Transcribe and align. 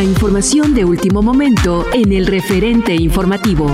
La 0.00 0.04
información 0.04 0.72
de 0.72 0.86
último 0.86 1.20
momento 1.20 1.84
en 1.92 2.14
el 2.14 2.26
referente 2.26 2.94
informativo. 2.94 3.66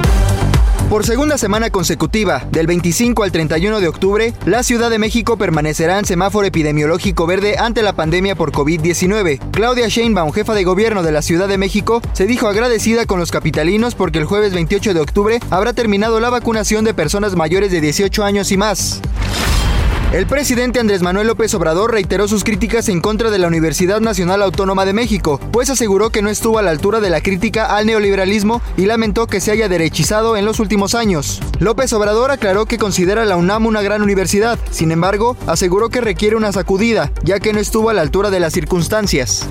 Por 0.91 1.07
segunda 1.07 1.39
semana 1.39 1.71
consecutiva, 1.71 2.45
del 2.51 2.67
25 2.67 3.23
al 3.23 3.31
31 3.31 3.79
de 3.79 3.87
octubre, 3.87 4.35
la 4.45 4.65
Ciudad 4.65 4.91
de 4.91 4.99
México 4.99 5.37
permanecerá 5.37 6.01
en 6.01 6.05
semáforo 6.05 6.45
epidemiológico 6.45 7.29
verde 7.29 7.59
ante 7.59 7.81
la 7.81 7.93
pandemia 7.93 8.35
por 8.35 8.51
COVID-19. 8.51 9.39
Claudia 9.53 9.87
Sheinbaum, 9.87 10.33
jefa 10.33 10.55
de 10.55 10.65
gobierno 10.65 11.05
de 11.05 11.13
la 11.13 11.23
Ciudad 11.23 11.47
de 11.47 11.59
México, 11.59 12.03
se 12.13 12.27
dijo 12.27 12.49
agradecida 12.49 13.07
con 13.07 13.21
los 13.21 13.31
capitalinos 13.31 13.95
porque 13.95 14.19
el 14.19 14.25
jueves 14.25 14.53
28 14.53 14.95
de 14.95 15.01
octubre 15.01 15.39
habrá 15.51 15.75
terminado 15.75 16.19
la 16.19 16.31
vacunación 16.31 16.85
de 16.85 16.93
personas 16.93 17.37
mayores 17.37 17.71
de 17.71 17.81
18 17.81 18.25
años 18.25 18.51
y 18.51 18.57
más. 18.57 19.01
El 20.17 20.27
presidente 20.27 20.81
Andrés 20.81 21.03
Manuel 21.03 21.27
López 21.27 21.53
Obrador 21.53 21.93
reiteró 21.93 22.27
sus 22.27 22.43
críticas 22.43 22.89
en 22.89 23.03
contra 23.03 23.29
de 23.29 23.37
la 23.37 23.49
Universidad 23.49 24.01
Nacional 24.01 24.41
Autónoma 24.41 24.87
de 24.87 24.95
México, 24.95 25.39
pues 25.53 25.69
aseguró 25.69 26.09
que 26.09 26.23
no 26.23 26.31
estuvo 26.31 26.59
a 26.59 26.63
la 26.63 26.71
altura 26.71 27.01
de 27.01 27.11
la 27.11 27.21
crítica 27.21 27.77
al 27.77 27.85
neoliberalismo 27.85 28.63
y 28.79 28.87
lamentó 28.87 29.27
que 29.27 29.43
se 29.43 29.51
haya 29.51 29.69
derechizado 29.69 30.39
en 30.39 30.47
los 30.47 30.59
últimos 30.59 30.95
años. 30.95 31.43
López 31.59 31.93
Obrador 31.93 32.31
aclaró 32.31 32.65
que 32.65 32.79
considera 32.79 33.27
la 33.27 33.37
UNAM 33.37 33.67
una 33.67 33.83
gran 33.83 34.01
universidad, 34.01 34.59
sin 34.71 34.91
embargo, 34.91 35.37
aseguró 35.47 35.91
que 35.91 36.01
requiere 36.01 36.35
una 36.35 36.51
sacudida, 36.51 37.13
ya 37.23 37.39
que 37.39 37.53
no 37.53 37.61
estuvo 37.61 37.91
a 37.91 37.93
la 37.93 38.01
altura 38.01 38.31
de 38.31 38.41
las 38.41 38.55
circunstancias. 38.55 39.47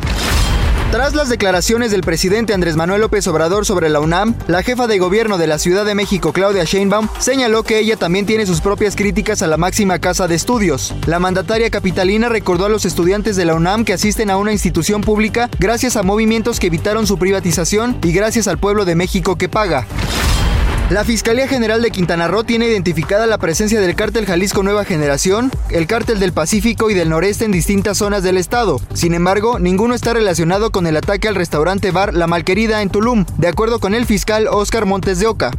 Tras 0.92 1.14
las 1.14 1.30
declaraciones 1.30 1.92
del 1.92 2.02
presidente 2.02 2.54
Andrés 2.54 2.76
Manuel 2.76 3.02
López 3.02 3.28
Obrador 3.28 3.66
sobre 3.66 3.90
la 3.90 4.00
UNAM, 4.00 4.36
la 4.48 4.64
jefa 4.64 4.88
de 4.88 4.98
gobierno 4.98 5.38
de 5.38 5.48
la 5.48 5.60
Ciudad 5.60 5.84
de 5.84 5.96
México, 5.96 6.32
Claudia 6.32 6.64
Sheinbaum, 6.64 7.10
señaló 7.20 7.64
que 7.64 7.80
ella 7.80 7.98
también 7.98 8.26
tiene 8.26 8.46
sus 8.46 8.62
propias 8.62 8.96
críticas 8.96 9.42
a 9.42 9.48
la 9.48 9.58
máxima 9.58 10.00
casa 10.00 10.28
de 10.28 10.36
estudios. 10.36 10.94
La 11.06 11.20
mandataria 11.20 11.70
capitalina 11.70 12.30
recordó 12.30 12.66
a 12.66 12.70
los 12.70 12.86
estudiantes 12.86 13.36
de 13.36 13.46
la 13.46 13.56
UNAM 13.56 13.84
que 13.84 13.94
asisten 13.94 14.30
a 14.30 14.38
una 14.38 14.54
institución 14.54 15.02
pública 15.02 15.50
gracias 15.60 15.98
a 15.98 16.04
movimientos 16.04 16.60
que 16.60 16.68
evitaron 16.68 17.08
su 17.08 17.18
privatización 17.18 17.98
y 18.02 18.14
gracias 18.14 18.48
al 18.48 18.58
pueblo 18.58 18.86
de 18.86 18.96
México 18.96 19.36
que 19.36 19.50
paga. 19.50 19.86
La 20.92 21.04
Fiscalía 21.04 21.48
General 21.48 21.82
de 21.82 21.90
Quintana 21.90 22.28
Roo 22.28 22.44
tiene 22.44 22.68
identificada 22.68 23.26
la 23.26 23.40
presencia 23.40 23.82
del 23.82 23.96
cártel 23.96 24.28
Jalisco 24.28 24.62
Nueva 24.62 24.86
Generación, 24.86 25.50
el 25.72 25.88
cártel 25.88 26.20
del 26.20 26.32
Pacífico 26.32 26.92
y 26.92 26.94
del 26.94 27.10
Noreste 27.10 27.44
en 27.44 27.52
distintas 27.52 27.98
zonas 27.98 28.22
del 28.22 28.38
estado. 28.38 28.80
Sin 28.94 29.16
embargo, 29.16 29.58
ninguno 29.58 29.96
está 29.96 30.14
relacionado 30.14 30.72
con 30.72 30.86
el 30.86 30.96
ataque 30.96 31.28
al 31.28 31.34
restaurante 31.34 31.90
bar 31.90 32.14
La 32.14 32.28
Malquerida 32.28 32.84
en 32.84 32.92
Tulum, 32.92 33.26
de 33.40 33.48
acuerdo 33.48 33.80
con 33.80 33.96
el 33.96 34.06
fiscal 34.06 34.48
Oscar 34.48 34.86
Montes 34.86 35.18
de 35.18 35.26
Oca. 35.26 35.50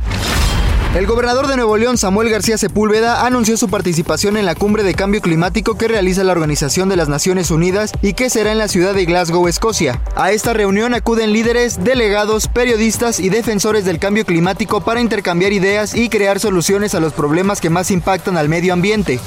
El 0.97 1.07
gobernador 1.07 1.47
de 1.47 1.57
Nuevo 1.57 1.77
León, 1.77 1.99
Samuel 1.99 2.31
García 2.31 2.57
Sepúlveda, 2.57 3.27
anunció 3.27 3.59
su 3.59 3.69
participación 3.69 4.39
en 4.39 4.47
la 4.47 4.55
cumbre 4.55 4.83
de 4.83 4.95
cambio 4.95 5.21
climático 5.21 5.77
que 5.77 5.89
realiza 5.89 6.25
la 6.25 6.33
Organización 6.33 6.89
de 6.89 6.97
las 6.97 7.11
Naciones 7.11 7.51
Unidas 7.51 7.93
y 8.01 8.15
que 8.15 8.31
será 8.31 8.51
en 8.51 8.57
la 8.57 8.67
ciudad 8.67 8.95
de 8.95 9.05
Glasgow, 9.05 9.47
Escocia. 9.47 10.01
A 10.15 10.33
esta 10.33 10.55
reunión 10.55 10.95
acuden 10.95 11.35
líderes, 11.35 11.85
delegados, 11.85 12.49
periodistas 12.49 13.21
y 13.21 13.29
defensores 13.29 13.85
del 13.85 13.99
cambio 13.99 14.25
climático 14.25 14.81
para 14.81 15.03
intercambiar 15.03 15.53
ideas 15.53 15.95
y 15.95 16.09
crear 16.09 16.41
soluciones 16.41 16.95
a 16.95 17.01
los 17.01 17.12
problemas 17.12 17.61
que 17.61 17.69
más 17.69 17.91
impactan 17.91 18.39
al 18.39 18.49
medio 18.49 18.73
ambiente. 18.73 19.21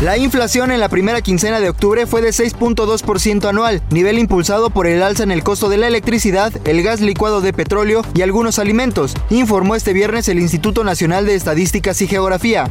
La 0.00 0.16
inflación 0.16 0.70
en 0.70 0.78
la 0.78 0.88
primera 0.88 1.22
quincena 1.22 1.58
de 1.58 1.68
octubre 1.68 2.06
fue 2.06 2.22
de 2.22 2.28
6.2% 2.28 3.48
anual, 3.48 3.82
nivel 3.90 4.20
impulsado 4.20 4.70
por 4.70 4.86
el 4.86 5.02
alza 5.02 5.24
en 5.24 5.32
el 5.32 5.42
costo 5.42 5.68
de 5.68 5.76
la 5.76 5.88
electricidad, 5.88 6.52
el 6.68 6.84
gas 6.84 7.00
licuado 7.00 7.40
de 7.40 7.52
petróleo 7.52 8.02
y 8.14 8.22
algunos 8.22 8.60
alimentos, 8.60 9.16
informó 9.28 9.74
este 9.74 9.92
viernes 9.92 10.28
el 10.28 10.38
Instituto 10.38 10.84
Nacional 10.84 11.26
de 11.26 11.34
Estadísticas 11.34 12.00
y 12.00 12.06
Geografía. 12.06 12.70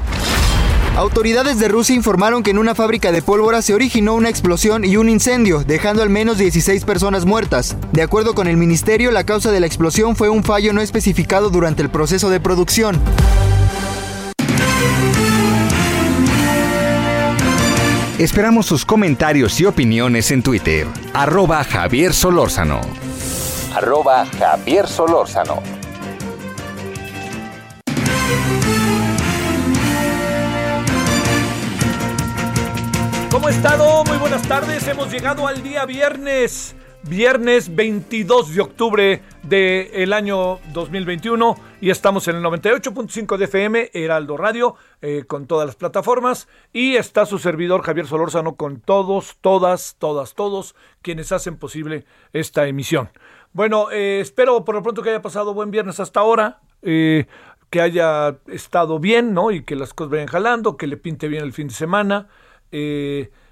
Autoridades 0.96 1.60
de 1.60 1.68
Rusia 1.68 1.96
informaron 1.96 2.44
que 2.44 2.52
en 2.52 2.60
una 2.60 2.76
fábrica 2.76 3.12
de 3.12 3.22
pólvora 3.22 3.62
se 3.62 3.74
originó 3.74 4.16
una 4.16 4.30
explosión 4.30 4.86
y 4.86 4.96
un 4.96 5.10
incendio, 5.10 5.66
dejando 5.66 6.04
al 6.04 6.10
menos 6.10 6.38
16 6.38 6.86
personas 6.86 7.26
muertas. 7.26 7.76
De 7.92 8.04
acuerdo 8.04 8.36
con 8.36 8.48
el 8.48 8.56
ministerio, 8.56 9.12
la 9.12 9.26
causa 9.26 9.52
de 9.52 9.60
la 9.60 9.68
explosión 9.68 10.16
fue 10.16 10.30
un 10.30 10.46
fallo 10.46 10.72
no 10.72 10.80
especificado 10.80 11.50
durante 11.50 11.84
el 11.84 11.90
proceso 11.90 12.30
de 12.30 12.40
producción. 12.40 13.02
Esperamos 18.18 18.66
sus 18.66 18.84
comentarios 18.84 19.62
y 19.62 19.66
opiniones 19.66 20.32
en 20.32 20.42
Twitter. 20.42 20.88
Arroba 21.14 21.64
Javier 21.64 22.16
Solórzano. 22.16 22.82
Arroba 23.76 24.26
Javier 24.26 24.88
Solórzano. 24.88 25.62
¿Cómo 33.30 33.48
ha 33.50 33.52
estado? 33.52 34.04
Muy 34.06 34.18
buenas 34.18 34.42
tardes. 34.48 34.88
Hemos 34.88 35.12
llegado 35.12 35.48
al 35.48 35.62
día 35.62 35.86
viernes. 35.86 36.76
Viernes 37.04 37.74
22 37.74 38.56
de 38.56 38.62
octubre 38.62 39.22
del 39.44 40.12
año 40.14 40.60
2021 40.74 41.56
y 41.80 41.90
estamos 41.90 42.28
en 42.28 42.38
el 42.38 42.44
98.5 42.44 43.38
de 43.38 43.46
FM, 43.46 43.92
Heraldo 43.94 44.36
Radio, 44.36 44.76
eh, 45.02 45.24
con 45.26 45.48
todas 45.48 45.68
las 45.68 45.76
plataformas 45.76 46.50
y 46.74 46.96
está 46.96 47.26
su 47.26 47.40
servidor 47.40 47.84
Javier 47.84 48.08
Solórzano 48.08 48.56
con 48.56 48.82
todos, 48.82 49.38
todas, 49.40 49.96
todas, 50.00 50.34
todos 50.34 50.76
quienes 51.02 51.32
hacen 51.32 51.58
posible 51.58 52.06
esta 52.34 52.68
emisión. 52.68 53.10
Bueno, 53.54 53.90
eh, 53.92 54.20
espero 54.20 54.66
por 54.66 54.76
lo 54.76 54.84
pronto 54.84 55.02
que 55.02 55.12
haya 55.12 55.22
pasado 55.22 55.54
buen 55.54 55.72
viernes 55.72 56.00
hasta 56.00 56.20
ahora, 56.20 56.60
eh, 56.82 57.28
que 57.70 57.80
haya 57.80 58.38
estado 58.48 59.00
bien, 59.00 59.34
¿no? 59.34 59.52
Y 59.52 59.64
que 59.64 59.76
las 59.76 59.94
cosas 59.94 60.12
vayan 60.12 60.28
jalando, 60.28 60.78
que 60.78 60.88
le 60.88 60.98
pinte 60.98 61.28
bien 61.28 61.44
el 61.44 61.54
fin 61.54 61.68
de 61.68 61.74
semana. 61.74 62.28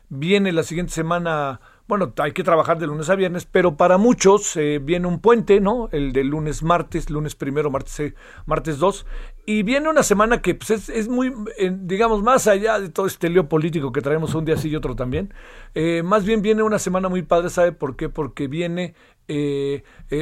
viene 0.09 0.51
la 0.51 0.63
siguiente 0.63 0.93
semana 0.93 1.59
bueno, 1.87 2.13
hay 2.17 2.31
que 2.31 2.43
trabajar 2.43 2.79
de 2.79 2.87
lunes 2.87 3.09
a 3.09 3.15
viernes, 3.15 3.45
pero 3.45 3.77
para 3.77 3.97
muchos 3.97 4.57
eh, 4.57 4.79
viene 4.81 5.07
un 5.07 5.19
puente, 5.19 5.59
¿no? 5.59 5.87
El 5.91 6.13
de 6.13 6.23
lunes, 6.23 6.63
martes, 6.63 7.11
lunes 7.11 7.35
primero, 7.35 7.69
martes, 7.69 7.99
eh, 7.99 8.15
martes 8.47 8.79
dos, 8.79 9.05
y 9.45 9.61
viene 9.61 9.87
una 9.87 10.01
semana 10.01 10.41
que 10.41 10.55
pues, 10.55 10.89
es, 10.89 11.07
muy, 11.07 11.31
digamos, 11.71 12.23
más 12.23 12.47
allá 12.47 12.79
de 12.79 12.89
todo 12.89 13.05
este 13.05 13.29
lío 13.29 13.47
político 13.47 13.91
que 13.91 14.01
traemos 14.01 14.33
un 14.33 14.45
día 14.45 14.57
sí 14.57 14.69
y 14.69 14.75
otro 14.75 14.95
también, 14.95 15.31
eh, 15.75 16.01
más 16.03 16.25
bien 16.25 16.41
viene 16.41 16.63
una 16.63 16.79
semana 16.79 17.07
muy 17.07 17.21
padre, 17.21 17.51
¿sabe 17.51 17.71
por 17.71 17.95
qué? 17.95 18.09
Porque 18.09 18.47
viene 18.47 18.95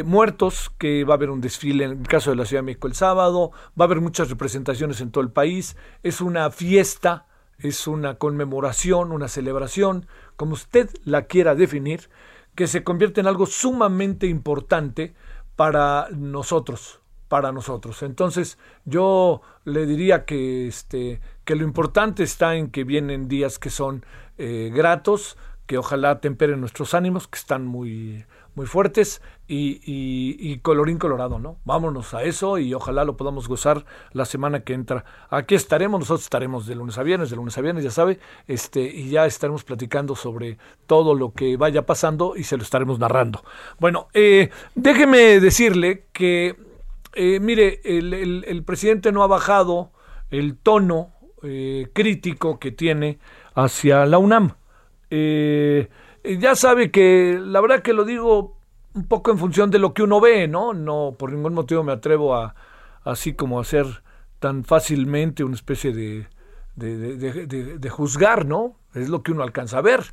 muertos, 0.06 0.71
que 0.77 1.04
va 1.04 1.13
a 1.13 1.18
haber 1.18 1.30
un 1.30 1.42
desfile 1.42 1.83
en 1.83 1.92
el 1.92 2.07
caso 2.07 2.30
de 2.30 2.38
la 2.38 2.45
Ciudad 2.45 2.62
de 2.62 2.68
México 2.68 2.88
el 2.88 2.95
sábado, 2.95 3.51
va 3.80 3.83
a 3.83 3.88
haber 3.88 4.00
muchas 4.00 4.30
representaciones 4.30 5.01
en 5.01 5.12
todo 5.12 5.24
el 5.24 5.30
país, 5.30 5.75
es 6.04 6.21
una 6.21 6.50
fiesta, 6.51 7.27
es 7.59 7.88
una 7.88 8.16
conmemoración, 8.16 9.12
una 9.12 9.27
celebración, 9.27 10.07
como 10.35 10.53
usted 10.53 10.89
la 11.03 11.24
quiera 11.24 11.56
definir, 11.56 12.09
que 12.56 12.68
se 12.68 12.83
convierte 12.83 13.21
en 13.21 13.27
algo 13.27 13.45
sumamente 13.45 14.27
importante 14.27 15.13
para 15.56 16.07
nosotros, 16.12 17.00
para 17.27 17.51
nosotros. 17.51 18.03
Entonces, 18.03 18.57
yo 18.85 19.41
le 19.65 19.85
diría 19.85 20.25
que 20.25 20.68
este 20.68 21.21
que 21.45 21.56
lo 21.56 21.63
importante 21.63 22.24
está 22.24 22.56
en 22.56 22.69
que 22.69 22.83
vienen 22.83 23.27
días 23.27 23.59
que 23.59 23.69
son 23.69 24.06
eh, 24.38 24.71
gratos, 24.74 25.38
que 25.65 25.77
ojalá 25.77 26.19
temperen 26.19 26.59
nuestros 26.59 26.94
ánimos, 26.94 27.27
que 27.27 27.39
están 27.39 27.65
muy 27.65 28.25
muy 28.56 28.65
fuertes 28.65 29.21
y, 29.45 29.81
y, 29.86 30.57
colorín 30.60 30.98
colorado, 30.98 31.38
¿no? 31.38 31.57
Vámonos 31.66 32.13
a 32.13 32.24
eso 32.24 32.57
y 32.57 32.74
ojalá 32.74 33.04
lo 33.04 33.18
podamos 33.18 33.50
gozar 33.50 33.86
la 34.13 34.24
semana 34.24 34.62
que 34.62 34.74
entra. 34.74 35.04
Aquí 35.30 35.54
estaremos, 35.54 36.00
nosotros 36.00 36.24
estaremos 36.24 36.66
de 36.66 36.75
lunes 36.75 36.98
a 36.98 37.04
viernes, 37.04 37.30
de 37.30 37.36
lunes 37.36 37.57
a 37.57 37.62
viernes, 37.62 37.84
ya 37.84 37.92
sabe, 37.92 38.19
este, 38.48 38.81
y 38.81 39.10
ya 39.10 39.25
estaremos 39.25 39.66
platicando 39.66 40.16
sobre 40.16 40.57
todo 40.88 41.13
lo 41.13 41.34
que 41.34 41.57
vaya 41.57 41.86
pasando 41.86 42.36
y 42.38 42.45
se 42.45 42.56
lo 42.56 42.63
estaremos 42.63 43.00
narrando. 43.00 43.44
Bueno, 43.80 44.07
eh, 44.13 44.50
déjeme 44.75 45.42
decirle 45.42 46.06
que, 46.13 46.56
eh, 47.13 47.40
mire, 47.42 47.81
el, 47.84 48.63
presidente 48.66 49.12
no 49.12 49.24
ha 49.24 49.28
bajado 49.28 49.92
el 50.31 50.56
tono 50.57 51.12
eh, 51.44 51.90
crítico 51.94 52.60
que 52.60 52.72
tiene 52.72 53.19
hacia 53.56 54.06
la 54.06 54.19
UNAM. 54.19 54.56
Ya 55.10 56.56
sabe 56.56 56.90
que 56.90 57.38
la 57.40 57.60
verdad 57.60 57.81
que 57.81 57.94
lo 57.94 58.06
digo 58.06 58.62
un 58.94 59.07
poco 59.07 59.31
en 59.31 59.38
función 59.38 59.72
de 59.72 59.80
lo 59.80 59.94
que 59.94 60.04
uno 60.04 60.22
ve, 60.22 60.48
¿no? 60.48 60.74
No 60.74 61.16
por 61.18 61.31
ningún 61.31 61.54
motivo 61.54 61.84
me 61.84 61.92
atrevo 61.92 62.36
a 62.36 62.56
así 63.04 63.34
como 63.34 63.60
a 63.60 63.62
hacer 63.62 63.86
tan 64.40 64.63
fácilmente 64.63 65.44
una 65.44 65.56
especie 65.56 65.94
de, 65.94 66.28
de, 66.75 67.90
juzgar, 67.90 68.45
¿no? 68.45 68.78
Es 68.94 69.10
lo 69.10 69.24
que 69.24 69.31
uno 69.31 69.44
alcanza 69.44 69.78
a 69.78 69.81
ver. 69.81 70.04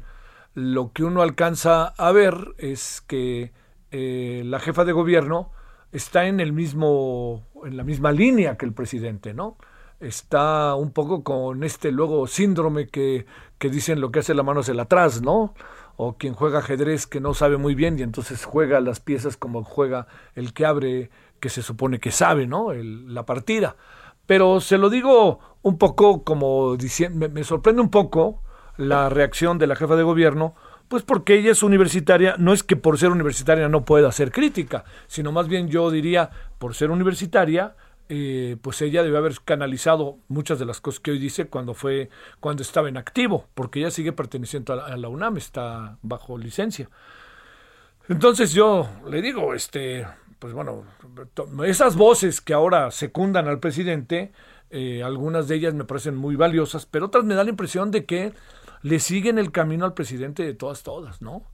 Lo 0.55 0.93
que 0.93 1.05
uno 1.05 1.23
alcanza 1.23 1.87
a 1.87 2.13
ver 2.13 2.55
es 2.59 3.03
que 3.07 3.53
eh, 3.91 4.43
la 4.45 4.59
jefa 4.61 4.85
de 4.85 4.93
gobierno 4.93 5.53
está 5.93 6.27
en 6.27 6.41
el 6.41 6.53
mismo, 6.53 7.47
en 7.65 7.77
la 7.77 7.85
misma 7.85 8.13
línea 8.13 8.57
que 8.57 8.67
el 8.67 8.73
presidente, 8.73 9.35
¿no? 9.35 9.57
Está 10.01 10.75
un 10.75 10.93
poco 10.93 11.23
con 11.23 11.63
este 11.63 11.93
luego 11.93 12.27
síndrome 12.27 12.89
que, 12.89 13.27
que 13.59 13.69
dicen 13.69 14.01
lo 14.01 14.11
que 14.11 14.21
hace 14.21 14.35
la 14.35 14.43
mano 14.43 14.61
hacia 14.61 14.81
atrás, 14.81 15.23
¿no? 15.23 15.55
o 16.03 16.17
quien 16.17 16.33
juega 16.33 16.61
ajedrez 16.61 17.07
que 17.07 17.21
no 17.21 17.35
sabe 17.35 17.59
muy 17.59 17.75
bien 17.75 17.99
y 17.99 18.03
entonces 18.03 18.47
juega 18.47 18.81
las 18.81 19.01
piezas 19.01 19.37
como 19.37 19.65
juega 19.65 20.07
el 20.35 20.55
que 20.55 20.65
abre, 20.65 21.11
que 21.41 21.51
se 21.51 21.61
supone 21.61 22.01
que 22.01 22.11
sabe, 22.11 22.47
¿no? 22.47 22.73
la 22.73 23.27
partida. 23.27 23.77
Pero 24.25 24.61
se 24.61 24.79
lo 24.79 24.89
digo 24.89 25.41
un 25.61 25.77
poco 25.77 26.25
como 26.25 26.79
diciendo, 26.79 27.29
me, 27.29 27.45
sorprende 27.45 27.83
un 27.83 27.91
poco 27.91 28.43
la 28.79 29.11
reacción 29.11 29.59
de 29.59 29.67
la 29.67 29.77
jefa 29.77 29.95
de 29.95 30.03
gobierno, 30.03 30.55
pues 30.89 31.03
porque 31.03 31.35
ella 31.35 31.53
es 31.53 31.63
universitaria, 31.63 32.35
no 32.39 32.55
es 32.55 32.63
que 32.63 32.77
por 32.77 32.97
ser 32.97 33.11
universitaria 33.11 33.69
no 33.69 33.85
pueda 33.85 34.09
hacer 34.09 34.33
crítica, 34.33 34.85
sino 35.07 35.33
más 35.33 35.49
bien 35.49 35.69
yo 35.69 35.91
diría, 35.91 36.31
por 36.59 36.75
ser 36.75 36.91
universitaria, 36.91 37.77
eh, 38.13 38.57
pues 38.61 38.83
ella 38.83 39.05
debe 39.05 39.19
haber 39.19 39.37
canalizado 39.45 40.19
muchas 40.27 40.59
de 40.59 40.65
las 40.65 40.81
cosas 40.81 40.99
que 40.99 41.13
hoy 41.13 41.21
dice 41.21 41.47
cuando 41.47 41.75
fue 41.75 42.11
cuando 42.41 42.65
estaba 42.65 42.89
en 42.89 42.97
activo, 42.97 43.47
porque 43.55 43.79
ella 43.79 43.93
sigue 43.93 44.13
perteneciendo 44.13 44.73
a 44.73 44.97
la, 44.97 45.09
UNAM, 45.09 45.37
está 45.37 45.97
bajo 46.03 46.37
licencia. 46.37 46.91
Entonces 48.09 48.53
yo 48.53 48.89
le 49.09 49.23
digo, 49.23 49.55
este, 49.55 50.09
pues 50.41 50.53
bueno, 50.53 50.83
esas 51.65 51.95
voces 51.95 52.41
que 52.41 52.53
ahora 52.53 52.91
secundan 52.91 53.47
al 53.47 53.61
presidente, 53.61 54.33
eh, 54.71 55.05
algunas 55.05 55.47
de 55.47 55.55
ellas 55.55 55.75
me 55.75 55.85
parecen 55.85 56.17
muy 56.17 56.35
valiosas, 56.35 56.87
pero 56.87 57.07
otras 57.07 57.23
me 57.23 57.37
da 57.37 57.45
la 57.45 57.51
impresión 57.51 57.93
de 57.93 58.07
que 58.07 58.33
le 58.83 58.99
siguen 58.99 59.39
el 59.39 59.53
camino 59.53 59.85
al 59.85 59.95
presidente 59.95 60.43
de 60.43 60.55
todas, 60.55 60.83
todas, 60.83 61.23
¿no? 61.23 61.45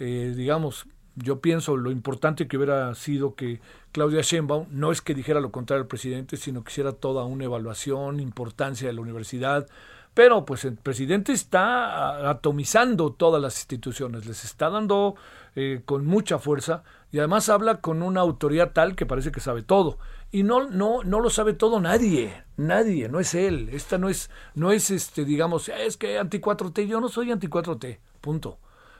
Eh, 0.00 0.34
digamos, 0.36 0.88
yo 1.16 1.40
pienso 1.40 1.76
lo 1.76 1.90
importante 1.90 2.48
que 2.48 2.56
hubiera 2.56 2.94
sido 2.94 3.34
que 3.34 3.60
Claudia 3.92 4.22
Sheinbaum 4.22 4.66
no 4.70 4.92
es 4.92 5.02
que 5.02 5.14
dijera 5.14 5.40
lo 5.40 5.50
contrario 5.50 5.82
al 5.82 5.88
presidente, 5.88 6.36
sino 6.36 6.62
que 6.62 6.70
hiciera 6.70 6.92
toda 6.92 7.24
una 7.24 7.44
evaluación, 7.44 8.20
importancia 8.20 8.88
de 8.88 8.94
la 8.94 9.00
universidad. 9.00 9.68
Pero 10.14 10.44
pues 10.44 10.64
el 10.64 10.74
presidente 10.74 11.32
está 11.32 12.28
atomizando 12.30 13.12
todas 13.12 13.40
las 13.40 13.58
instituciones, 13.58 14.26
les 14.26 14.44
está 14.44 14.68
dando 14.68 15.14
eh, 15.54 15.82
con 15.84 16.04
mucha 16.04 16.38
fuerza 16.38 16.82
y 17.12 17.18
además 17.18 17.48
habla 17.48 17.80
con 17.80 18.02
una 18.02 18.20
autoridad 18.20 18.72
tal 18.72 18.96
que 18.96 19.06
parece 19.06 19.32
que 19.32 19.40
sabe 19.40 19.62
todo. 19.62 19.98
Y 20.32 20.42
no, 20.42 20.68
no, 20.68 21.02
no 21.04 21.20
lo 21.20 21.30
sabe 21.30 21.54
todo 21.54 21.80
nadie, 21.80 22.44
nadie, 22.56 23.08
no 23.08 23.18
es 23.20 23.34
él. 23.34 23.68
Esta 23.72 23.98
no 23.98 24.08
es, 24.08 24.30
no 24.54 24.72
es 24.72 24.90
este, 24.90 25.24
digamos, 25.24 25.68
es 25.68 25.96
que 25.96 26.18
anti 26.18 26.38
4T, 26.38 26.86
yo 26.86 27.00
no 27.00 27.08
soy 27.08 27.30
anti 27.32 27.48
4T, 27.48 27.98
punto. 28.20 28.58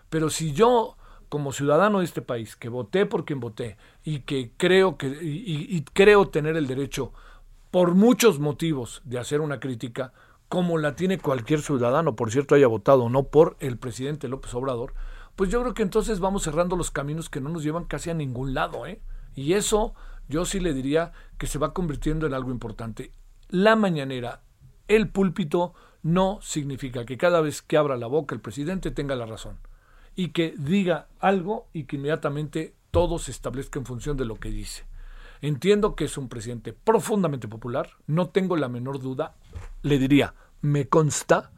Pero 0.08 0.28
si 0.28 0.52
yo 0.52 0.96
como 1.30 1.52
ciudadano 1.52 2.00
de 2.00 2.04
este 2.04 2.22
país, 2.22 2.56
que 2.56 2.68
voté 2.68 3.06
por 3.06 3.24
quien 3.24 3.40
voté 3.40 3.78
y 4.04 4.20
que 4.20 4.52
creo 4.56 4.98
que 4.98 5.06
y, 5.06 5.80
creo 5.94 6.28
tener 6.28 6.56
el 6.56 6.66
derecho 6.66 7.12
por 7.70 7.94
muchos 7.94 8.40
motivos 8.40 9.00
de 9.04 9.20
hacer 9.20 9.40
una 9.40 9.60
crítica, 9.60 10.12
como 10.48 10.76
la 10.76 10.96
tiene 10.96 11.18
cualquier 11.18 11.62
ciudadano, 11.62 12.16
por 12.16 12.32
cierto, 12.32 12.56
haya 12.56 12.66
votado 12.66 13.04
o 13.04 13.08
no 13.08 13.28
por 13.28 13.56
el 13.60 13.78
presidente 13.78 14.26
López 14.26 14.52
Obrador, 14.54 14.92
pues 15.36 15.50
yo 15.50 15.60
creo 15.60 15.72
que 15.72 15.84
entonces 15.84 16.18
vamos 16.18 16.42
cerrando 16.42 16.74
los 16.74 16.90
caminos 16.90 17.30
que 17.30 17.40
no 17.40 17.48
nos 17.48 17.62
llevan 17.62 17.84
casi 17.84 18.10
a 18.10 18.14
ningún 18.14 18.52
lado, 18.52 18.84
¿eh? 18.86 19.00
Y 19.36 19.52
eso 19.52 19.94
yo 20.28 20.44
sí 20.44 20.58
le 20.58 20.74
diría 20.74 21.12
que 21.38 21.46
se 21.46 21.60
va 21.60 21.72
convirtiendo 21.72 22.26
en 22.26 22.34
algo 22.34 22.50
importante. 22.50 23.12
La 23.48 23.76
mañanera, 23.76 24.42
el 24.88 25.08
púlpito, 25.08 25.74
no 26.02 26.40
significa 26.42 27.06
que 27.06 27.16
cada 27.16 27.40
vez 27.40 27.62
que 27.62 27.76
abra 27.76 27.96
la 27.96 28.08
boca 28.08 28.34
el 28.34 28.40
presidente 28.40 28.90
tenga 28.90 29.14
la 29.14 29.26
razón 29.26 29.69
y 30.20 30.32
que 30.32 30.52
diga 30.58 31.06
algo 31.18 31.68
y 31.72 31.84
que 31.84 31.96
inmediatamente 31.96 32.74
todo 32.90 33.18
se 33.18 33.30
establezca 33.30 33.78
en 33.78 33.86
función 33.86 34.18
de 34.18 34.26
lo 34.26 34.34
que 34.34 34.50
dice. 34.50 34.84
Entiendo 35.40 35.96
que 35.96 36.04
es 36.04 36.18
un 36.18 36.28
presidente 36.28 36.74
profundamente 36.74 37.48
popular, 37.48 37.88
no 38.06 38.28
tengo 38.28 38.54
la 38.58 38.68
menor 38.68 39.00
duda, 39.00 39.34
le 39.80 39.98
diría, 39.98 40.34
me 40.60 40.88
consta 40.88 41.52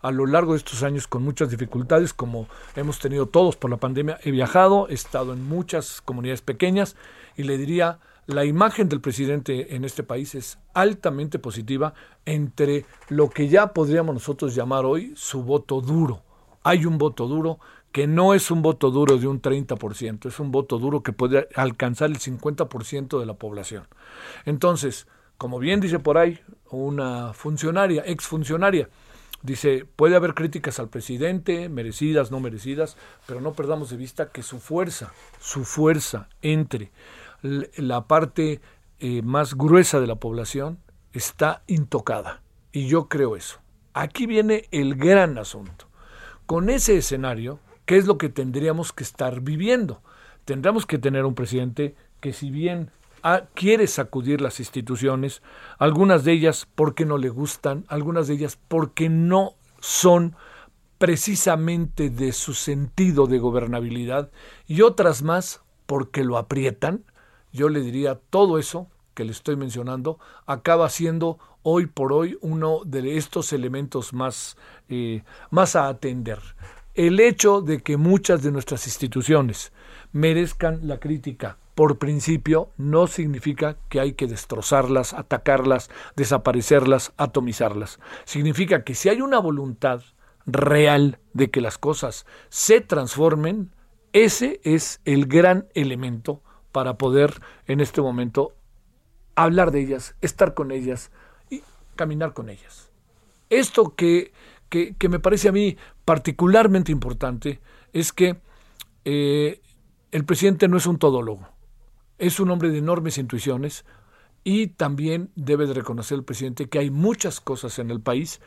a 0.00 0.10
lo 0.12 0.24
largo 0.24 0.52
de 0.52 0.58
estos 0.60 0.82
años 0.82 1.06
con 1.06 1.24
muchas 1.24 1.50
dificultades, 1.50 2.14
como 2.14 2.48
hemos 2.74 3.00
tenido 3.00 3.26
todos 3.26 3.54
por 3.56 3.70
la 3.70 3.76
pandemia, 3.76 4.18
he 4.22 4.30
viajado, 4.30 4.88
he 4.88 4.94
estado 4.94 5.34
en 5.34 5.46
muchas 5.46 6.00
comunidades 6.00 6.40
pequeñas 6.40 6.96
y 7.36 7.42
le 7.42 7.58
diría, 7.58 7.98
la 8.24 8.46
imagen 8.46 8.88
del 8.88 9.02
presidente 9.02 9.76
en 9.76 9.84
este 9.84 10.04
país 10.04 10.34
es 10.34 10.58
altamente 10.72 11.38
positiva 11.38 11.92
entre 12.24 12.86
lo 13.10 13.28
que 13.28 13.48
ya 13.48 13.74
podríamos 13.74 14.14
nosotros 14.14 14.54
llamar 14.54 14.86
hoy 14.86 15.12
su 15.16 15.42
voto 15.42 15.82
duro. 15.82 16.22
Hay 16.62 16.84
un 16.86 16.98
voto 16.98 17.28
duro 17.28 17.60
que 17.96 18.06
no 18.06 18.34
es 18.34 18.50
un 18.50 18.60
voto 18.60 18.90
duro 18.90 19.16
de 19.16 19.26
un 19.26 19.40
30%, 19.40 20.26
es 20.26 20.38
un 20.38 20.52
voto 20.52 20.78
duro 20.78 21.02
que 21.02 21.14
puede 21.14 21.48
alcanzar 21.54 22.10
el 22.10 22.18
50% 22.18 23.18
de 23.18 23.24
la 23.24 23.32
población. 23.32 23.84
Entonces, 24.44 25.06
como 25.38 25.58
bien 25.58 25.80
dice 25.80 25.98
por 25.98 26.18
ahí 26.18 26.38
una 26.70 27.32
funcionaria, 27.32 28.02
exfuncionaria, 28.04 28.90
dice, 29.40 29.86
puede 29.96 30.14
haber 30.14 30.34
críticas 30.34 30.78
al 30.78 30.90
presidente, 30.90 31.70
merecidas, 31.70 32.30
no 32.30 32.38
merecidas, 32.38 32.98
pero 33.26 33.40
no 33.40 33.54
perdamos 33.54 33.88
de 33.88 33.96
vista 33.96 34.28
que 34.28 34.42
su 34.42 34.58
fuerza, 34.58 35.14
su 35.40 35.64
fuerza 35.64 36.28
entre 36.42 36.92
la 37.40 38.06
parte 38.06 38.60
eh, 38.98 39.22
más 39.22 39.54
gruesa 39.54 40.00
de 40.00 40.06
la 40.06 40.16
población 40.16 40.80
está 41.14 41.62
intocada. 41.66 42.42
Y 42.72 42.88
yo 42.88 43.08
creo 43.08 43.36
eso. 43.36 43.58
Aquí 43.94 44.26
viene 44.26 44.68
el 44.70 44.96
gran 44.96 45.38
asunto. 45.38 45.86
Con 46.44 46.68
ese 46.68 46.98
escenario, 46.98 47.58
¿Qué 47.86 47.96
es 47.96 48.06
lo 48.06 48.18
que 48.18 48.28
tendríamos 48.28 48.92
que 48.92 49.04
estar 49.04 49.40
viviendo? 49.40 50.02
Tendríamos 50.44 50.86
que 50.86 50.98
tener 50.98 51.24
un 51.24 51.36
presidente 51.36 51.94
que 52.20 52.32
si 52.32 52.50
bien 52.50 52.90
quiere 53.54 53.86
sacudir 53.86 54.40
las 54.40 54.58
instituciones, 54.58 55.40
algunas 55.78 56.24
de 56.24 56.32
ellas 56.32 56.66
porque 56.74 57.04
no 57.04 57.16
le 57.16 57.28
gustan, 57.28 57.84
algunas 57.88 58.26
de 58.26 58.34
ellas 58.34 58.58
porque 58.68 59.08
no 59.08 59.54
son 59.80 60.34
precisamente 60.98 62.10
de 62.10 62.32
su 62.32 62.54
sentido 62.54 63.26
de 63.28 63.38
gobernabilidad 63.38 64.30
y 64.66 64.82
otras 64.82 65.22
más 65.22 65.60
porque 65.86 66.24
lo 66.24 66.38
aprietan, 66.38 67.04
yo 67.52 67.68
le 67.68 67.80
diría 67.80 68.18
todo 68.30 68.58
eso 68.58 68.88
que 69.14 69.24
le 69.24 69.30
estoy 69.30 69.56
mencionando 69.56 70.18
acaba 70.44 70.88
siendo 70.88 71.38
hoy 71.62 71.86
por 71.86 72.12
hoy 72.12 72.38
uno 72.40 72.80
de 72.84 73.16
estos 73.16 73.52
elementos 73.52 74.12
más, 74.12 74.56
eh, 74.88 75.22
más 75.50 75.76
a 75.76 75.88
atender 75.88 76.40
el 76.96 77.20
hecho 77.20 77.60
de 77.60 77.82
que 77.82 77.96
muchas 77.96 78.42
de 78.42 78.50
nuestras 78.50 78.86
instituciones 78.86 79.72
merezcan 80.12 80.88
la 80.88 80.98
crítica 80.98 81.58
por 81.74 81.98
principio 81.98 82.70
no 82.78 83.06
significa 83.06 83.76
que 83.90 84.00
hay 84.00 84.14
que 84.14 84.26
destrozarlas, 84.26 85.12
atacarlas, 85.12 85.90
desaparecerlas, 86.16 87.12
atomizarlas. 87.18 88.00
Significa 88.24 88.82
que 88.82 88.94
si 88.94 89.10
hay 89.10 89.20
una 89.20 89.38
voluntad 89.38 90.00
real 90.46 91.18
de 91.34 91.50
que 91.50 91.60
las 91.60 91.76
cosas 91.76 92.24
se 92.48 92.80
transformen, 92.80 93.72
ese 94.14 94.58
es 94.64 95.00
el 95.04 95.26
gran 95.26 95.68
elemento 95.74 96.40
para 96.72 96.96
poder 96.96 97.42
en 97.66 97.80
este 97.80 98.00
momento 98.00 98.54
hablar 99.34 99.70
de 99.70 99.80
ellas, 99.80 100.16
estar 100.22 100.54
con 100.54 100.70
ellas 100.70 101.10
y 101.50 101.62
caminar 101.94 102.32
con 102.32 102.48
ellas. 102.48 102.90
Esto 103.50 103.94
que, 103.94 104.32
que, 104.68 104.94
me 105.08 105.18
parece 105.18 105.48
a 105.48 105.52
mí 105.52 105.76
particularmente 106.04 106.92
importante 106.92 107.60
es 107.92 108.12
que 108.12 108.40
eh, 109.04 109.60
el 110.10 110.24
presidente 110.24 110.68
no 110.68 110.76
es 110.76 110.86
un 110.86 110.98
todólogo, 110.98 111.48
es 112.18 112.40
un 112.40 112.50
hombre 112.50 112.70
de 112.70 112.78
enormes 112.78 113.18
intuiciones 113.18 113.84
y 114.44 114.68
también 114.68 115.30
debe 115.34 115.66
de 115.66 115.74
reconocer 115.74 116.18
el 116.18 116.24
presidente 116.24 116.68
que 116.68 116.78
hay 116.78 116.90
muchas 116.90 117.40
cosas 117.40 117.78
en 117.78 117.90
el 117.90 118.00
país 118.00 118.40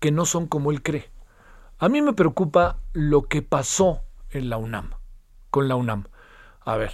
que 0.00 0.10
no 0.10 0.26
son 0.26 0.46
como 0.46 0.70
él 0.70 0.82
cree. 0.82 1.10
A 1.78 1.88
mí 1.88 2.02
me 2.02 2.12
preocupa 2.12 2.78
lo 2.92 3.22
que 3.22 3.42
pasó 3.42 4.02
en 4.30 4.48
la 4.48 4.56
UNAM, 4.56 4.90
con 5.50 5.68
la 5.68 5.76
UNAM. 5.76 6.04
A 6.60 6.76
ver, 6.76 6.92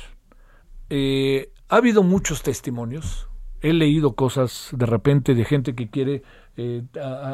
eh, 0.90 1.52
ha 1.68 1.76
habido 1.76 2.02
muchos 2.02 2.42
testimonios, 2.42 3.28
he 3.60 3.72
leído 3.72 4.14
cosas 4.14 4.70
de 4.72 4.86
repente 4.86 5.34
de 5.34 5.44
gente 5.44 5.74
que 5.74 5.88
quiere 5.88 6.22
eh, 6.60 6.82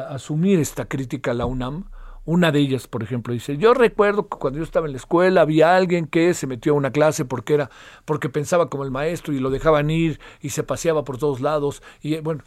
asumir 0.09 0.59
esta 0.59 0.85
crítica 0.85 1.31
a 1.31 1.33
la 1.33 1.45
UNAM. 1.45 1.89
Una 2.23 2.51
de 2.51 2.59
ellas, 2.59 2.87
por 2.87 3.03
ejemplo, 3.03 3.33
dice, 3.33 3.57
yo 3.57 3.73
recuerdo 3.73 4.27
que 4.27 4.37
cuando 4.37 4.57
yo 4.57 4.63
estaba 4.63 4.85
en 4.85 4.93
la 4.93 4.97
escuela 4.97 5.41
había 5.41 5.75
alguien 5.75 6.07
que 6.07 6.33
se 6.33 6.47
metió 6.47 6.73
a 6.73 6.75
una 6.75 6.91
clase 6.91 7.25
porque 7.25 7.53
era, 7.53 7.69
porque 8.05 8.29
pensaba 8.29 8.69
como 8.69 8.83
el 8.83 8.91
maestro 8.91 9.33
y 9.33 9.39
lo 9.39 9.49
dejaban 9.49 9.89
ir 9.89 10.19
y 10.41 10.49
se 10.49 10.63
paseaba 10.63 11.03
por 11.03 11.17
todos 11.17 11.41
lados. 11.41 11.81
Y 12.01 12.17
bueno, 12.19 12.43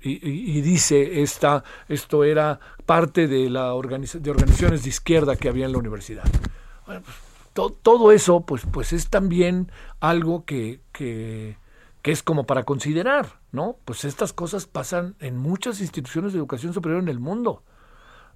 y, 0.00 0.60
dice 0.60 1.22
esta, 1.22 1.64
esto 1.88 2.24
era 2.24 2.60
parte 2.86 3.26
de 3.28 3.50
la 3.50 3.68
de 3.68 4.30
organizaciones 4.30 4.82
de 4.82 4.88
izquierda 4.88 5.36
que 5.36 5.48
había 5.48 5.66
en 5.66 5.72
la 5.72 5.78
universidad. 5.78 6.24
Bueno, 6.86 7.02
pues, 7.02 7.16
todo 7.82 8.12
eso, 8.12 8.40
pues, 8.40 8.62
pues 8.70 8.92
es 8.92 9.08
también 9.08 9.70
algo 10.00 10.44
que 10.44 10.80
es 12.10 12.22
como 12.22 12.46
para 12.46 12.64
considerar, 12.64 13.40
¿no? 13.52 13.76
Pues 13.84 14.04
estas 14.06 14.32
cosas 14.32 14.66
pasan 14.66 15.14
en 15.20 15.36
muchas 15.36 15.80
instituciones 15.82 16.32
de 16.32 16.38
educación 16.38 16.72
superior 16.72 17.02
en 17.02 17.08
el 17.08 17.20
mundo. 17.20 17.62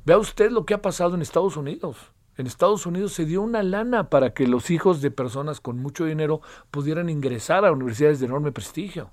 Vea 0.05 0.19
usted 0.19 0.51
lo 0.51 0.67
que 0.67 0.75
ha 0.75 0.83
pasado 0.83 1.15
en 1.15 1.23
Estados 1.23 1.57
Unidos. 1.57 1.97
En 2.37 2.47
Estados 2.47 2.85
Unidos 2.85 3.15
se 3.15 3.25
dio 3.25 3.41
una 3.41 3.63
lana 3.63 4.11
para 4.11 4.35
que 4.35 4.47
los 4.47 4.71
hijos 4.71 5.01
de 5.01 5.11
personas 5.11 5.61
con 5.61 5.79
mucho 5.79 6.05
dinero 6.05 6.43
pudieran 6.71 7.09
ingresar 7.09 7.65
a 7.65 7.73
universidades 7.73 8.21
de 8.21 8.27
enorme 8.27 8.53
prestigio. 8.53 9.11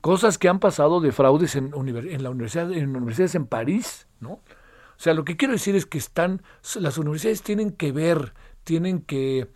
Cosas 0.00 0.36
que 0.36 0.48
han 0.48 0.58
pasado 0.58 1.00
de 1.00 1.12
fraudes 1.12 1.54
en, 1.54 1.72
en 1.74 2.22
la 2.22 2.30
universidad, 2.30 2.72
en 2.72 2.96
universidades 2.96 3.36
en 3.36 3.46
París, 3.46 4.08
¿no? 4.18 4.30
O 4.30 4.98
sea, 4.98 5.14
lo 5.14 5.24
que 5.24 5.36
quiero 5.36 5.52
decir 5.52 5.76
es 5.76 5.86
que 5.86 5.98
están, 5.98 6.42
las 6.80 6.98
universidades 6.98 7.42
tienen 7.42 7.70
que 7.70 7.92
ver, 7.92 8.34
tienen 8.64 9.00
que 9.00 9.48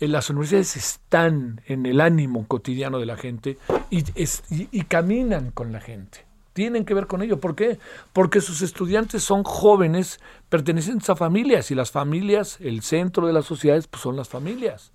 las 0.00 0.30
universidades 0.30 0.76
están 0.76 1.60
en 1.66 1.86
el 1.86 2.00
ánimo 2.00 2.46
cotidiano 2.46 2.98
de 2.98 3.06
la 3.06 3.16
gente 3.16 3.58
y, 3.90 4.04
y, 4.50 4.82
caminan 4.82 5.50
con 5.50 5.72
la 5.72 5.80
gente. 5.80 6.24
Tienen 6.52 6.84
que 6.84 6.94
ver 6.94 7.06
con 7.06 7.22
ello. 7.22 7.40
¿Por 7.40 7.54
qué? 7.54 7.78
Porque 8.12 8.40
sus 8.40 8.62
estudiantes 8.62 9.22
son 9.22 9.42
jóvenes 9.42 10.20
pertenecientes 10.48 11.10
a 11.10 11.16
familias 11.16 11.70
y 11.70 11.74
las 11.74 11.90
familias, 11.90 12.60
el 12.60 12.82
centro 12.82 13.26
de 13.26 13.32
las 13.32 13.46
sociedades, 13.46 13.86
pues 13.86 14.02
son 14.02 14.16
las 14.16 14.28
familias. 14.28 14.92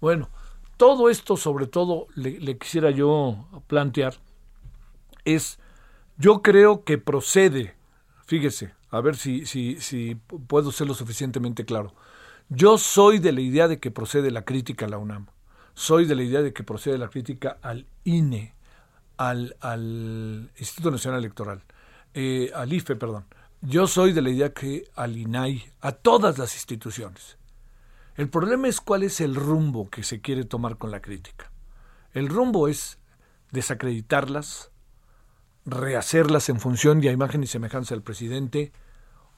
Bueno, 0.00 0.28
todo 0.76 1.10
esto 1.10 1.36
sobre 1.36 1.66
todo 1.66 2.06
le, 2.14 2.56
quisiera 2.56 2.90
yo 2.90 3.46
plantear 3.66 4.14
es, 5.24 5.58
yo 6.16 6.42
creo 6.42 6.84
que 6.84 6.96
procede, 6.96 7.74
fíjese, 8.26 8.72
a 8.90 9.00
ver 9.00 9.16
si, 9.16 9.46
si, 9.46 9.80
si 9.80 10.14
puedo 10.46 10.72
ser 10.72 10.86
lo 10.86 10.94
suficientemente 10.94 11.64
claro. 11.64 11.92
Yo 12.52 12.78
soy 12.78 13.20
de 13.20 13.30
la 13.30 13.42
idea 13.42 13.68
de 13.68 13.78
que 13.78 13.92
procede 13.92 14.32
la 14.32 14.44
crítica 14.44 14.86
a 14.86 14.88
la 14.88 14.98
UNAM. 14.98 15.26
Soy 15.74 16.04
de 16.04 16.16
la 16.16 16.24
idea 16.24 16.42
de 16.42 16.52
que 16.52 16.64
procede 16.64 16.98
la 16.98 17.08
crítica 17.08 17.58
al 17.62 17.86
INE, 18.02 18.56
al, 19.16 20.50
Instituto 20.58 20.90
Nacional 20.90 21.20
Electoral, 21.20 21.62
eh, 22.12 22.50
al 22.52 22.72
IFE, 22.72 22.96
perdón. 22.96 23.24
Yo 23.60 23.86
soy 23.86 24.12
de 24.12 24.22
la 24.22 24.30
idea 24.30 24.52
que 24.52 24.82
al 24.96 25.16
INAI, 25.16 25.62
a 25.80 25.92
todas 25.92 26.38
las 26.38 26.56
instituciones. 26.56 27.38
El 28.16 28.28
problema 28.28 28.66
es 28.66 28.80
cuál 28.80 29.04
es 29.04 29.20
el 29.20 29.36
rumbo 29.36 29.88
que 29.88 30.02
se 30.02 30.20
quiere 30.20 30.42
tomar 30.44 30.76
con 30.76 30.90
la 30.90 31.00
crítica. 31.00 31.52
El 32.14 32.28
rumbo 32.28 32.66
es 32.66 32.98
desacreditarlas, 33.52 34.72
rehacerlas 35.66 36.48
en 36.48 36.58
función 36.58 37.00
y 37.04 37.06
a 37.06 37.12
imagen 37.12 37.44
y 37.44 37.46
semejanza 37.46 37.94
del 37.94 38.02
presidente, 38.02 38.72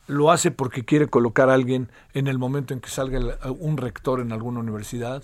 lo 0.06 0.30
hace 0.30 0.50
porque 0.50 0.84
quiere 0.84 1.06
colocar 1.08 1.48
a 1.50 1.54
alguien 1.54 1.90
en 2.14 2.26
el 2.26 2.38
momento 2.38 2.74
en 2.74 2.80
que 2.80 2.90
salga 2.90 3.20
un 3.58 3.76
rector 3.76 4.20
en 4.20 4.32
alguna 4.32 4.60
universidad, 4.60 5.22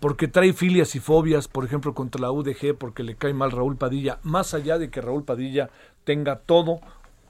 porque 0.00 0.28
trae 0.28 0.52
filias 0.52 0.94
y 0.94 1.00
fobias, 1.00 1.48
por 1.48 1.64
ejemplo, 1.64 1.94
contra 1.94 2.20
la 2.20 2.30
UDG, 2.30 2.76
porque 2.78 3.02
le 3.02 3.16
cae 3.16 3.34
mal 3.34 3.50
Raúl 3.50 3.76
Padilla, 3.76 4.18
más 4.22 4.54
allá 4.54 4.78
de 4.78 4.90
que 4.90 5.00
Raúl 5.00 5.24
Padilla 5.24 5.70
tenga 6.04 6.36
todo, 6.36 6.80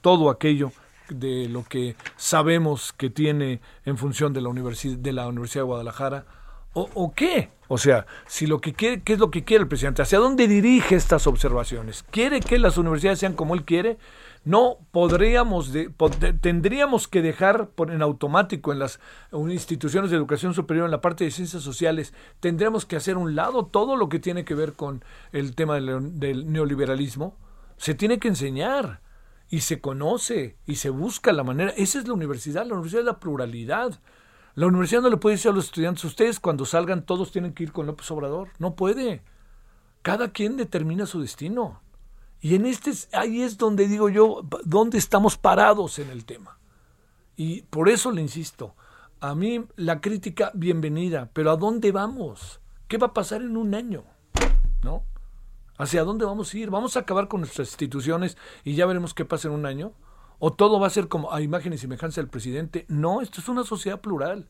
todo 0.01 0.29
aquello 0.29 0.71
de 1.09 1.47
lo 1.47 1.63
que 1.63 1.95
sabemos 2.17 2.93
que 2.93 3.09
tiene 3.09 3.61
en 3.85 3.97
función 3.97 4.33
de 4.33 4.41
la 4.41 4.49
Universidad 4.49 4.97
de, 4.97 5.13
la 5.13 5.27
Universidad 5.27 5.63
de 5.63 5.67
Guadalajara, 5.67 6.25
o, 6.73 6.89
o 6.93 7.13
qué? 7.13 7.49
O 7.69 7.77
sea, 7.77 8.05
si 8.27 8.47
lo 8.47 8.59
que 8.61 8.73
quiere, 8.73 9.01
¿qué 9.01 9.13
es 9.13 9.19
lo 9.19 9.31
que 9.31 9.43
quiere 9.43 9.63
el 9.63 9.67
presidente? 9.67 10.01
¿Hacia 10.01 10.19
dónde 10.19 10.47
dirige 10.47 10.95
estas 10.95 11.27
observaciones? 11.27 12.03
¿Quiere 12.11 12.39
que 12.39 12.59
las 12.59 12.77
universidades 12.77 13.19
sean 13.19 13.33
como 13.33 13.55
él 13.55 13.63
quiere? 13.63 13.97
No 14.47 14.77
podríamos, 14.91 15.73
tendríamos 16.39 17.09
que 17.09 17.21
dejar 17.21 17.71
por, 17.71 17.91
en 17.91 18.01
automático 18.01 18.71
en 18.71 18.79
las 18.79 19.01
instituciones 19.33 20.09
de 20.09 20.15
educación 20.15 20.53
superior, 20.53 20.85
en 20.85 20.91
la 20.91 21.01
parte 21.01 21.25
de 21.25 21.31
ciencias 21.31 21.61
sociales, 21.63 22.13
tendríamos 22.39 22.85
que 22.85 22.95
hacer 22.95 23.17
un 23.17 23.35
lado 23.35 23.65
todo 23.65 23.97
lo 23.97 24.07
que 24.07 24.19
tiene 24.19 24.45
que 24.45 24.55
ver 24.55 24.71
con 24.71 25.03
el 25.33 25.53
tema 25.53 25.75
del, 25.75 26.17
del 26.17 26.49
neoliberalismo. 26.49 27.35
Se 27.75 27.93
tiene 27.93 28.19
que 28.19 28.29
enseñar 28.29 29.01
y 29.49 29.61
se 29.61 29.81
conoce 29.81 30.55
y 30.65 30.75
se 30.75 30.91
busca 30.91 31.33
la 31.33 31.43
manera. 31.43 31.71
Esa 31.71 31.99
es 31.99 32.07
la 32.07 32.13
universidad, 32.13 32.65
la 32.65 32.75
universidad 32.75 33.01
es 33.01 33.07
la 33.07 33.19
pluralidad. 33.19 33.99
La 34.55 34.67
universidad 34.67 35.01
no 35.01 35.09
le 35.09 35.17
puede 35.17 35.35
decir 35.35 35.51
a 35.51 35.53
los 35.53 35.65
estudiantes, 35.65 36.05
ustedes 36.05 36.39
cuando 36.39 36.65
salgan 36.65 37.05
todos 37.05 37.33
tienen 37.33 37.53
que 37.53 37.63
ir 37.63 37.73
con 37.73 37.85
López 37.85 38.09
Obrador. 38.11 38.47
No 38.59 38.75
puede. 38.75 39.23
Cada 40.03 40.31
quien 40.31 40.55
determina 40.55 41.05
su 41.05 41.19
destino. 41.19 41.81
Y 42.39 42.55
en 42.55 42.65
este, 42.65 42.91
ahí 43.13 43.41
es 43.41 43.57
donde 43.57 43.87
digo 43.87 44.09
yo, 44.09 44.41
dónde 44.63 44.97
estamos 44.97 45.37
parados 45.37 45.99
en 45.99 46.09
el 46.09 46.25
tema. 46.25 46.59
Y 47.35 47.63
por 47.63 47.89
eso 47.89 48.11
le 48.11 48.21
insisto, 48.21 48.75
a 49.19 49.35
mí 49.35 49.65
la 49.75 50.01
crítica, 50.01 50.51
bienvenida, 50.53 51.29
pero 51.33 51.51
¿a 51.51 51.57
dónde 51.57 51.91
vamos? 51.91 52.61
¿Qué 52.87 52.97
va 52.97 53.07
a 53.07 53.13
pasar 53.13 53.41
en 53.41 53.57
un 53.57 53.73
año? 53.73 54.03
¿No? 54.83 55.03
¿Hacia 55.77 56.03
dónde 56.03 56.25
vamos 56.25 56.53
a 56.53 56.57
ir? 56.57 56.69
¿Vamos 56.69 56.95
a 56.95 57.01
acabar 57.01 57.27
con 57.27 57.41
nuestras 57.41 57.69
instituciones 57.69 58.37
y 58.63 58.75
ya 58.75 58.85
veremos 58.85 59.13
qué 59.13 59.25
pasa 59.25 59.47
en 59.47 59.55
un 59.55 59.65
año? 59.65 59.93
¿O 60.39 60.53
todo 60.53 60.79
va 60.79 60.87
a 60.87 60.91
ser 60.91 61.07
como 61.07 61.33
a 61.33 61.41
imagen 61.41 61.73
y 61.73 61.77
semejanza 61.77 62.21
del 62.21 62.29
presidente? 62.29 62.85
No, 62.87 63.21
esto 63.21 63.41
es 63.41 63.49
una 63.49 63.63
sociedad 63.63 63.99
plural. 63.99 64.47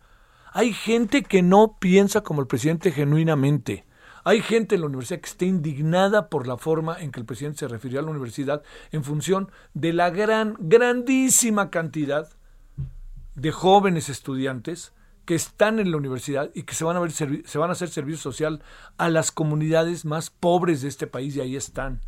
Hay 0.51 0.73
gente 0.73 1.23
que 1.23 1.41
no 1.41 1.77
piensa 1.79 2.21
como 2.21 2.41
el 2.41 2.47
presidente 2.47 2.91
genuinamente. 2.91 3.85
Hay 4.27 4.41
gente 4.41 4.75
en 4.75 4.81
la 4.81 4.87
universidad 4.87 5.21
que 5.21 5.29
está 5.29 5.45
indignada 5.45 6.27
por 6.27 6.47
la 6.47 6.57
forma 6.57 6.99
en 6.99 7.13
que 7.13 7.21
el 7.21 7.25
presidente 7.25 7.59
se 7.59 7.69
refirió 7.69 8.01
a 8.01 8.03
la 8.03 8.11
universidad 8.11 8.61
en 8.91 9.05
función 9.05 9.49
de 9.73 9.93
la 9.93 10.09
gran, 10.09 10.57
grandísima 10.59 11.69
cantidad 11.69 12.27
de 13.35 13.51
jóvenes 13.53 14.09
estudiantes 14.09 14.91
que 15.23 15.33
están 15.33 15.79
en 15.79 15.91
la 15.91 15.97
universidad 15.97 16.51
y 16.53 16.63
que 16.63 16.73
se 16.73 16.83
van 16.83 16.97
a 16.97 17.09
se 17.09 17.57
van 17.57 17.69
a 17.69 17.71
hacer 17.71 17.87
servicio 17.87 18.17
social 18.17 18.61
a 18.97 19.09
las 19.09 19.31
comunidades 19.31 20.03
más 20.03 20.29
pobres 20.29 20.81
de 20.81 20.89
este 20.89 21.07
país 21.07 21.37
y 21.37 21.39
ahí 21.39 21.55
están. 21.55 22.01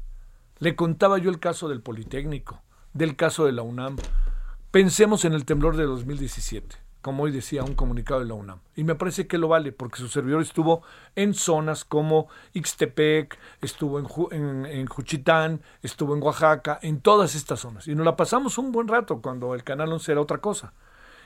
Le 0.57 0.75
contaba 0.75 1.19
yo 1.19 1.29
el 1.29 1.39
caso 1.39 1.69
del 1.69 1.81
Politécnico, 1.81 2.61
del 2.93 3.15
caso 3.15 3.45
de 3.45 3.53
la 3.53 3.61
UNAM. 3.61 3.95
Pensemos 4.71 5.23
en 5.23 5.31
el 5.31 5.45
temblor 5.45 5.77
de 5.77 5.85
2017 5.85 6.88
como 7.01 7.23
hoy 7.23 7.31
decía 7.31 7.63
un 7.63 7.75
comunicado 7.75 8.19
de 8.19 8.25
la 8.25 8.33
UNAM. 8.33 8.59
Y 8.75 8.83
me 8.83 8.95
parece 8.95 9.27
que 9.27 9.37
lo 9.37 9.47
vale, 9.47 9.71
porque 9.71 9.99
su 9.99 10.07
servidor 10.07 10.41
estuvo 10.41 10.81
en 11.15 11.33
zonas 11.33 11.85
como 11.85 12.27
Ixtepec, 12.53 13.37
estuvo 13.61 13.99
en, 14.31 14.65
en, 14.65 14.85
Juchitán, 14.87 15.61
estuvo 15.81 16.15
en 16.15 16.23
Oaxaca, 16.23 16.79
en 16.81 17.01
todas 17.01 17.35
estas 17.35 17.61
zonas. 17.61 17.87
Y 17.87 17.95
nos 17.95 18.05
la 18.05 18.15
pasamos 18.15 18.57
un 18.57 18.71
buen 18.71 18.87
rato 18.87 19.21
cuando 19.21 19.55
el 19.55 19.63
Canal 19.63 19.91
11 19.93 20.11
era 20.11 20.21
otra 20.21 20.39
cosa. 20.39 20.73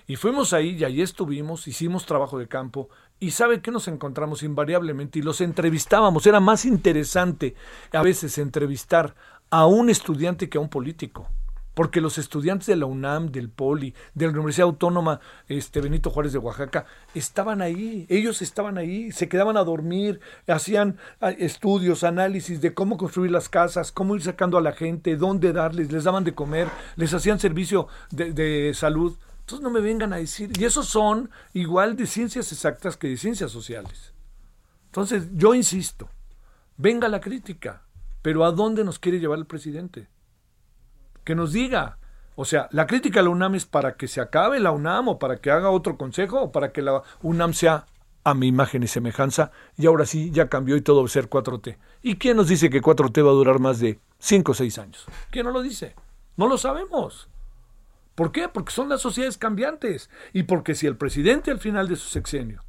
Y 0.05 0.17
fuimos 0.17 0.51
ahí 0.53 0.71
y 0.71 0.83
ahí 0.83 1.01
estuvimos, 1.01 1.67
hicimos 1.67 2.05
trabajo 2.05 2.37
de 2.37 2.47
campo 2.47 2.89
y 3.19 3.31
sabe 3.31 3.61
que 3.61 3.71
nos 3.71 3.87
encontramos 3.87 4.43
invariablemente 4.43 5.19
y 5.19 5.21
los 5.21 5.39
entrevistábamos. 5.39 6.27
Era 6.27 6.41
más 6.41 6.65
interesante 6.65 7.55
a 7.93 8.01
veces 8.01 8.37
entrevistar 8.37 9.15
a 9.49 9.65
un 9.65 9.89
estudiante 9.89 10.49
que 10.49 10.57
a 10.57 10.61
un 10.61 10.69
político. 10.69 11.29
Porque 11.73 12.01
los 12.01 12.17
estudiantes 12.17 12.67
de 12.67 12.75
la 12.75 12.85
UNAM, 12.85 13.31
del 13.31 13.49
POLI, 13.49 13.93
de 14.13 14.25
la 14.25 14.31
Universidad 14.31 14.67
Autónoma 14.67 15.19
este, 15.47 15.81
Benito 15.81 16.09
Juárez 16.09 16.33
de 16.33 16.39
Oaxaca, 16.39 16.85
estaban 17.15 17.61
ahí, 17.61 18.05
ellos 18.09 18.41
estaban 18.41 18.77
ahí, 18.77 19.11
se 19.11 19.27
quedaban 19.27 19.57
a 19.57 19.63
dormir, 19.63 20.19
hacían 20.47 20.97
ah, 21.21 21.31
estudios, 21.31 22.03
análisis 22.03 22.61
de 22.61 22.73
cómo 22.73 22.97
construir 22.97 23.31
las 23.31 23.49
casas, 23.49 23.91
cómo 23.91 24.15
ir 24.15 24.21
sacando 24.21 24.57
a 24.57 24.61
la 24.61 24.73
gente, 24.73 25.15
dónde 25.15 25.53
darles, 25.53 25.91
les 25.91 26.03
daban 26.03 26.23
de 26.23 26.35
comer, 26.35 26.67
les 26.95 27.13
hacían 27.13 27.39
servicio 27.39 27.87
de, 28.11 28.33
de 28.33 28.73
salud. 28.73 29.17
Entonces 29.39 29.63
no 29.63 29.71
me 29.71 29.81
vengan 29.81 30.13
a 30.13 30.17
decir, 30.17 30.51
y 30.57 30.63
esos 30.63 30.87
son 30.87 31.29
igual 31.53 31.95
de 31.95 32.07
ciencias 32.07 32.51
exactas 32.51 32.95
que 32.95 33.09
de 33.09 33.17
ciencias 33.17 33.51
sociales. 33.51 34.13
Entonces 34.85 35.27
yo 35.33 35.55
insisto, 35.55 36.07
venga 36.77 37.09
la 37.09 37.19
crítica, 37.19 37.83
pero 38.21 38.45
¿a 38.45 38.51
dónde 38.51 38.83
nos 38.83 38.99
quiere 38.99 39.19
llevar 39.19 39.39
el 39.39 39.45
presidente? 39.45 40.07
Que 41.23 41.35
nos 41.35 41.53
diga. 41.53 41.97
O 42.35 42.45
sea, 42.45 42.67
la 42.71 42.87
crítica 42.87 43.19
a 43.19 43.23
la 43.23 43.29
UNAM 43.29 43.55
es 43.55 43.65
para 43.65 43.95
que 43.95 44.07
se 44.07 44.19
acabe 44.19 44.59
la 44.59 44.71
UNAM 44.71 45.07
o 45.07 45.19
para 45.19 45.37
que 45.37 45.51
haga 45.51 45.69
otro 45.69 45.97
consejo 45.97 46.41
o 46.41 46.51
para 46.51 46.71
que 46.71 46.81
la 46.81 47.03
UNAM 47.21 47.53
sea 47.53 47.85
a 48.23 48.33
mi 48.33 48.47
imagen 48.47 48.83
y 48.83 48.87
semejanza 48.87 49.51
y 49.77 49.85
ahora 49.85 50.05
sí 50.05 50.31
ya 50.31 50.47
cambió 50.47 50.75
y 50.75 50.81
todo 50.81 51.01
va 51.01 51.05
a 51.05 51.09
ser 51.09 51.29
4T. 51.29 51.77
¿Y 52.01 52.15
quién 52.15 52.37
nos 52.37 52.47
dice 52.47 52.69
que 52.69 52.81
4T 52.81 53.25
va 53.25 53.29
a 53.29 53.33
durar 53.33 53.59
más 53.59 53.79
de 53.79 53.99
5 54.19 54.51
o 54.51 54.55
6 54.55 54.77
años? 54.79 55.05
¿Quién 55.29 55.45
no 55.45 55.51
lo 55.51 55.61
dice? 55.61 55.95
No 56.37 56.47
lo 56.47 56.57
sabemos. 56.57 57.29
¿Por 58.15 58.31
qué? 58.31 58.47
Porque 58.47 58.71
son 58.71 58.89
las 58.89 59.01
sociedades 59.01 59.37
cambiantes 59.37 60.09
y 60.33 60.43
porque 60.43 60.75
si 60.75 60.87
el 60.87 60.97
presidente 60.97 61.51
al 61.51 61.59
final 61.59 61.87
de 61.87 61.95
su 61.95 62.09
sexenio 62.09 62.63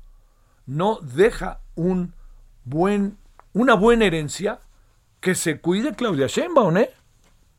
no 0.66 0.98
deja 1.00 1.60
un 1.74 2.14
buen, 2.64 3.18
una 3.52 3.74
buena 3.74 4.06
herencia, 4.06 4.60
que 5.20 5.34
se 5.34 5.60
cuide 5.60 5.94
Claudia 5.94 6.26
Sheinbaum, 6.26 6.76
¿eh? 6.78 6.90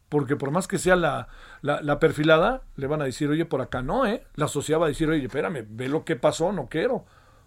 Porque 0.10 0.36
por 0.36 0.52
más 0.52 0.68
que 0.68 0.78
sea 0.78 0.96
la, 0.96 1.28
la, 1.62 2.00
perfilada, 2.00 2.64
le 2.76 2.88
van 2.88 3.02
a 3.02 3.06
decir, 3.06 3.30
oye, 3.30 3.46
por 3.46 3.62
acá 3.62 3.82
no, 3.82 4.06
¿eh? 4.06 4.24
La 4.36 4.48
sociedad 4.48 4.80
va 4.80 4.86
a 4.86 4.90
decir, 4.90 5.10
oye, 5.10 5.26
espérame, 5.26 5.66
ve 5.68 5.90
lo 5.90 6.06
que 6.06 6.16
pasó, 6.16 6.52
no 6.52 6.68
quiero. 6.68 7.06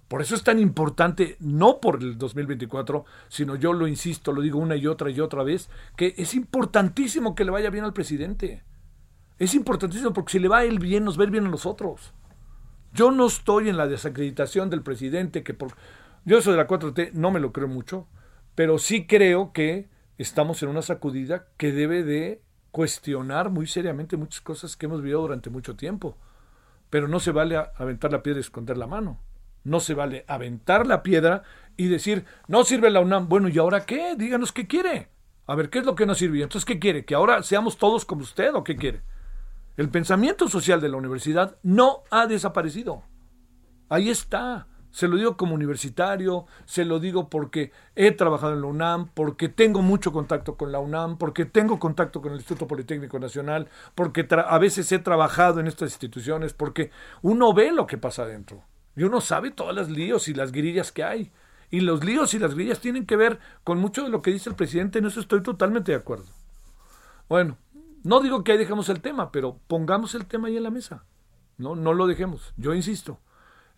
Por 0.09 0.23
eso 0.23 0.35
es 0.35 0.43
tan 0.43 0.59
importante, 0.59 1.37
no 1.39 1.81
por 1.81 2.03
el 2.03 2.17
2024, 2.17 3.05
sino 3.29 3.57
yo 3.57 3.75
lo 3.75 3.87
insisto, 3.87 4.33
lo 4.33 4.41
digo 4.41 4.59
una 4.59 4.75
y 4.75 4.87
otra 4.87 5.11
y 5.11 5.21
otra 5.21 5.43
vez, 5.43 5.69
que 5.97 6.15
es 6.17 6.35
importantísimo 6.35 7.35
que 7.35 7.45
le 7.45 7.51
vaya 7.51 7.71
bien 7.71 7.85
al 7.85 7.93
presidente. 7.93 8.65
Es 9.39 9.55
importantísimo 9.55 10.13
porque 10.13 10.33
si 10.33 10.39
le 10.39 10.49
va 10.49 10.59
a 10.59 10.65
él 10.65 10.79
bien, 10.79 11.05
nos 11.05 11.19
va 11.19 11.25
a 11.25 11.27
bien 11.27 11.47
a 11.47 11.51
nosotros. 11.51 12.15
Yo 12.93 13.11
no 13.11 13.27
estoy 13.27 13.69
en 13.69 13.77
la 13.77 13.87
desacreditación 13.87 14.71
del 14.71 14.83
presidente, 14.83 15.43
que 15.43 15.55
por... 15.55 15.75
Yo 16.25 16.39
eso 16.39 16.51
de 16.51 16.57
la 16.57 16.67
4T 16.67 17.13
no 17.13 17.31
me 17.31 17.39
lo 17.39 17.53
creo 17.53 17.69
mucho, 17.69 18.09
pero 18.55 18.79
sí 18.79 19.07
creo 19.07 19.53
que 19.53 19.89
estamos 20.17 20.63
en 20.63 20.71
una 20.71 20.83
sacudida 20.83 21.47
que 21.57 21.71
debe 21.71 22.03
de 22.03 22.43
cuestionar 22.79 23.51
muy 23.51 23.67
seriamente 23.67 24.17
muchas 24.17 24.41
cosas 24.41 24.77
que 24.77 24.87
hemos 24.87 25.03
vivido 25.03 25.23
durante 25.23 25.51
mucho 25.51 25.75
tiempo. 25.75 26.17
Pero 26.91 27.09
no 27.09 27.19
se 27.19 27.33
vale 27.33 27.57
aventar 27.75 28.13
la 28.13 28.23
piedra 28.23 28.39
y 28.39 28.43
esconder 28.43 28.79
la 28.79 28.87
mano. 28.87 29.19
No 29.65 29.81
se 29.81 29.95
vale 29.95 30.25
aventar 30.29 30.87
la 30.87 31.03
piedra 31.03 31.43
y 31.77 31.89
decir, 31.89 32.25
no 32.47 32.63
sirve 32.63 32.91
la 32.91 33.01
UNAM. 33.01 33.29
Bueno, 33.29 33.49
¿y 33.49 33.59
ahora 33.59 33.85
qué? 33.85 34.15
Díganos 34.17 34.53
qué 34.53 34.69
quiere. 34.69 35.09
A 35.49 35.57
ver, 35.57 35.71
¿qué 35.71 35.81
es 35.81 35.87
lo 35.87 35.97
que 35.97 36.07
no 36.07 36.15
sirve? 36.15 36.41
Entonces, 36.41 36.65
¿qué 36.65 36.79
quiere? 36.79 37.05
¿Que 37.05 37.17
ahora 37.17 37.43
seamos 37.43 37.79
todos 37.79 38.05
como 38.05 38.23
usted 38.23 38.55
o 38.55 38.63
qué 38.63 38.77
quiere? 38.77 39.03
El 39.77 39.91
pensamiento 39.91 40.47
social 40.47 40.81
de 40.81 40.89
la 40.89 40.99
universidad 40.99 41.57
no 41.65 42.05
ha 42.13 42.29
desaparecido. 42.29 43.03
Ahí 43.89 44.09
está. 44.09 44.69
Se 44.91 45.07
lo 45.07 45.17
digo 45.17 45.37
como 45.37 45.55
universitario, 45.55 46.47
se 46.65 46.85
lo 46.85 46.99
digo 46.99 47.29
porque 47.29 47.73
he 47.95 48.11
trabajado 48.13 48.55
en 48.55 48.63
la 48.63 48.67
UNAM, 48.67 49.09
porque 49.15 49.49
tengo 49.49 49.83
mucho 49.83 50.13
contacto 50.13 50.57
con 50.57 50.73
la 50.73 50.79
UNAM, 50.79 51.19
porque 51.19 51.45
tengo 51.45 51.79
contacto 51.79 52.23
con 52.23 52.33
el 52.33 52.39
Instituto 52.39 52.67
Politécnico 52.67 53.19
Nacional, 53.19 53.69
porque 53.95 54.27
a 54.31 54.59
veces 54.59 54.91
he 54.93 54.99
trabajado 54.99 55.61
en 55.61 55.67
estas 55.67 55.91
instituciones, 55.91 56.55
porque 56.55 56.91
uno 57.23 57.53
ve 57.53 57.73
lo 57.73 57.87
que 57.87 57.99
pasa 57.99 58.23
adentro 58.23 58.63
y 58.99 59.05
uno 59.05 59.21
sabe 59.21 59.53
todas 59.53 59.77
las 59.77 59.89
líos 59.89 60.27
y 60.27 60.35
las 60.35 60.51
grillas 60.51 60.91
que 60.91 61.05
hay. 61.05 61.31
Y 61.71 61.81
los 61.81 62.03
líos 62.03 62.35
y 62.35 62.41
las 62.41 62.55
grillas 62.55 62.81
tienen 62.81 63.07
que 63.07 63.15
ver 63.15 63.39
con 63.63 63.79
mucho 63.79 64.03
de 64.03 64.09
lo 64.09 64.23
que 64.23 64.33
dice 64.33 64.51
el 64.51 64.57
presidente, 64.57 64.99
en 64.99 65.07
eso 65.07 65.21
estoy 65.21 65.41
totalmente 65.41 65.93
de 65.93 65.99
acuerdo. 65.99 66.27
Bueno, 67.29 67.59
no 68.03 68.21
digo 68.21 68.43
que 68.43 68.53
ahí 68.53 68.59
dejemos 68.59 68.89
el 68.89 69.01
tema, 69.01 69.31
pero 69.31 69.61
pongamos 69.69 70.17
el 70.17 70.27
tema 70.27 70.49
ahí 70.49 70.57
en 70.57 70.65
la 70.65 70.71
mesa. 70.71 71.05
No, 71.59 71.77
no 71.77 71.93
lo 71.95 72.09
dejemos. 72.09 72.53
Yo 72.57 72.75
insisto. 72.75 73.21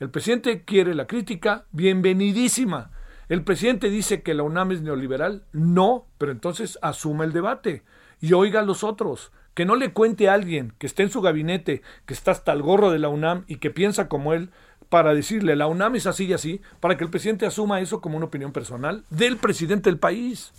El 0.00 0.08
presidente 0.08 0.64
quiere 0.64 0.94
la 0.94 1.06
crítica, 1.06 1.66
bienvenidísima. 1.72 2.90
El 3.28 3.44
presidente 3.44 3.90
dice 3.90 4.22
que 4.22 4.32
la 4.32 4.42
UNAM 4.42 4.72
es 4.72 4.80
neoliberal, 4.80 5.44
no, 5.52 6.06
pero 6.16 6.32
entonces 6.32 6.78
asuma 6.80 7.24
el 7.24 7.34
debate 7.34 7.82
y 8.18 8.32
oiga 8.32 8.60
a 8.60 8.64
los 8.64 8.82
otros. 8.82 9.30
Que 9.52 9.66
no 9.66 9.76
le 9.76 9.92
cuente 9.92 10.30
a 10.30 10.32
alguien 10.32 10.72
que 10.78 10.86
esté 10.86 11.02
en 11.02 11.10
su 11.10 11.20
gabinete, 11.20 11.82
que 12.06 12.14
está 12.14 12.30
hasta 12.30 12.54
el 12.54 12.62
gorro 12.62 12.90
de 12.90 12.98
la 12.98 13.10
UNAM 13.10 13.44
y 13.46 13.56
que 13.56 13.70
piensa 13.70 14.08
como 14.08 14.32
él, 14.32 14.48
para 14.88 15.12
decirle 15.12 15.54
la 15.54 15.66
UNAM 15.66 15.96
es 15.96 16.06
así 16.06 16.24
y 16.24 16.32
así, 16.32 16.62
para 16.80 16.96
que 16.96 17.04
el 17.04 17.10
presidente 17.10 17.44
asuma 17.44 17.80
eso 17.80 18.00
como 18.00 18.16
una 18.16 18.26
opinión 18.26 18.52
personal 18.52 19.04
del 19.10 19.36
presidente 19.36 19.90
del 19.90 19.98
país. 19.98 20.54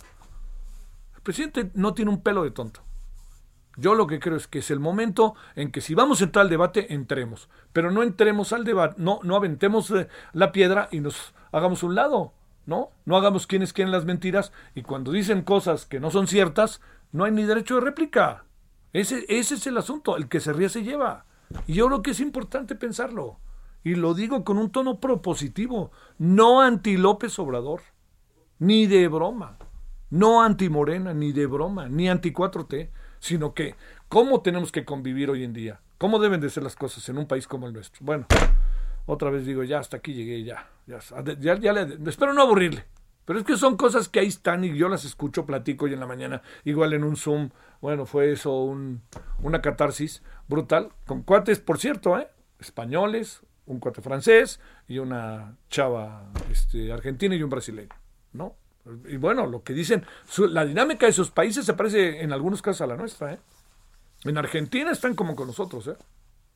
El 1.16 1.22
presidente 1.22 1.68
no 1.74 1.94
tiene 1.94 2.12
un 2.12 2.22
pelo 2.22 2.44
de 2.44 2.52
tonto. 2.52 2.84
Yo 3.76 3.94
lo 3.94 4.06
que 4.06 4.20
creo 4.20 4.36
es 4.36 4.46
que 4.46 4.58
es 4.58 4.70
el 4.70 4.80
momento 4.80 5.34
en 5.56 5.72
que 5.72 5.80
si 5.80 5.94
vamos 5.94 6.20
a 6.20 6.24
entrar 6.24 6.44
al 6.44 6.50
debate, 6.50 6.92
entremos. 6.92 7.48
Pero 7.72 7.90
no 7.90 8.02
entremos 8.02 8.52
al 8.52 8.64
debate, 8.64 8.96
no, 8.98 9.20
no 9.22 9.36
aventemos 9.36 9.90
eh, 9.90 10.08
la 10.32 10.52
piedra 10.52 10.88
y 10.92 11.00
nos 11.00 11.34
hagamos 11.52 11.82
un 11.82 11.94
lado, 11.94 12.34
¿no? 12.66 12.90
No 13.06 13.16
hagamos 13.16 13.46
quienes 13.46 13.72
quieren 13.72 13.92
las 13.92 14.04
mentiras 14.04 14.52
y 14.74 14.82
cuando 14.82 15.12
dicen 15.12 15.42
cosas 15.42 15.86
que 15.86 16.00
no 16.00 16.10
son 16.10 16.26
ciertas, 16.26 16.80
no 17.12 17.24
hay 17.24 17.32
ni 17.32 17.44
derecho 17.44 17.76
de 17.76 17.80
réplica. 17.80 18.44
Ese, 18.92 19.24
ese 19.28 19.54
es 19.54 19.66
el 19.66 19.78
asunto, 19.78 20.16
el 20.16 20.28
que 20.28 20.40
se 20.40 20.52
ríe 20.52 20.68
se 20.68 20.82
lleva. 20.82 21.24
Y 21.66 21.74
yo 21.74 21.86
creo 21.86 22.02
que 22.02 22.10
es 22.10 22.20
importante 22.20 22.74
pensarlo. 22.74 23.38
Y 23.84 23.94
lo 23.94 24.14
digo 24.14 24.44
con 24.44 24.58
un 24.58 24.70
tono 24.70 25.00
propositivo, 25.00 25.90
no 26.18 26.60
anti 26.60 26.96
López 26.96 27.38
Obrador, 27.38 27.80
ni 28.58 28.86
de 28.86 29.08
broma, 29.08 29.56
no 30.10 30.42
anti 30.42 30.68
Morena, 30.68 31.14
ni 31.14 31.32
de 31.32 31.46
broma, 31.46 31.88
ni 31.88 32.08
anti 32.08 32.32
4T 32.32 32.90
sino 33.22 33.54
que 33.54 33.76
cómo 34.08 34.42
tenemos 34.42 34.72
que 34.72 34.84
convivir 34.84 35.30
hoy 35.30 35.44
en 35.44 35.52
día, 35.52 35.80
cómo 35.96 36.18
deben 36.18 36.40
de 36.40 36.50
ser 36.50 36.64
las 36.64 36.74
cosas 36.74 37.08
en 37.08 37.18
un 37.18 37.26
país 37.26 37.46
como 37.46 37.68
el 37.68 37.72
nuestro. 37.72 38.04
Bueno, 38.04 38.26
otra 39.06 39.30
vez 39.30 39.46
digo, 39.46 39.62
ya 39.62 39.78
hasta 39.78 39.98
aquí 39.98 40.12
llegué, 40.12 40.42
ya, 40.42 40.68
ya, 40.88 40.98
ya, 41.38 41.72
le, 41.72 42.10
espero 42.10 42.34
no 42.34 42.42
aburrirle. 42.42 42.84
Pero 43.24 43.38
es 43.38 43.44
que 43.44 43.56
son 43.56 43.76
cosas 43.76 44.08
que 44.08 44.18
ahí 44.18 44.26
están 44.26 44.64
y 44.64 44.76
yo 44.76 44.88
las 44.88 45.04
escucho, 45.04 45.46
platico 45.46 45.84
hoy 45.84 45.92
en 45.92 46.00
la 46.00 46.06
mañana, 46.08 46.42
igual 46.64 46.94
en 46.94 47.04
un 47.04 47.16
Zoom. 47.16 47.50
Bueno, 47.80 48.06
fue 48.06 48.32
eso 48.32 48.60
un, 48.64 49.02
una 49.40 49.62
catarsis 49.62 50.24
brutal, 50.48 50.88
con 51.06 51.22
cuates, 51.22 51.60
por 51.60 51.78
cierto, 51.78 52.18
¿eh? 52.18 52.28
españoles, 52.58 53.42
un 53.66 53.78
cuate 53.78 54.02
francés 54.02 54.58
y 54.88 54.98
una 54.98 55.56
chava 55.70 56.32
este, 56.50 56.92
argentina 56.92 57.36
y 57.36 57.42
un 57.44 57.50
brasileño, 57.50 57.94
¿no? 58.32 58.56
Y 59.08 59.16
bueno, 59.16 59.46
lo 59.46 59.62
que 59.62 59.72
dicen, 59.72 60.04
la 60.38 60.64
dinámica 60.64 61.06
de 61.06 61.12
sus 61.12 61.30
países 61.30 61.64
se 61.64 61.74
parece 61.74 62.22
en 62.22 62.32
algunos 62.32 62.62
casos 62.62 62.82
a 62.82 62.86
la 62.86 62.96
nuestra. 62.96 63.34
¿eh? 63.34 63.38
En 64.24 64.38
Argentina 64.38 64.90
están 64.90 65.14
como 65.14 65.36
con 65.36 65.46
nosotros, 65.46 65.86
¿eh? 65.86 65.96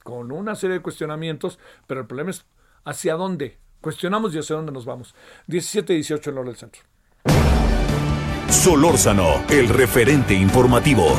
con 0.02 0.32
una 0.32 0.54
serie 0.54 0.76
de 0.76 0.82
cuestionamientos, 0.82 1.58
pero 1.86 2.00
el 2.00 2.06
problema 2.06 2.30
es 2.30 2.44
hacia 2.84 3.14
dónde. 3.14 3.58
Cuestionamos 3.80 4.34
y 4.34 4.38
hacia 4.38 4.56
dónde 4.56 4.72
nos 4.72 4.84
vamos. 4.84 5.14
17-18 5.48 6.28
en 6.28 6.38
hora 6.38 6.48
del 6.48 6.56
centro. 6.56 6.82
Solórzano, 8.48 9.44
el 9.48 9.68
referente 9.68 10.34
informativo. 10.34 11.16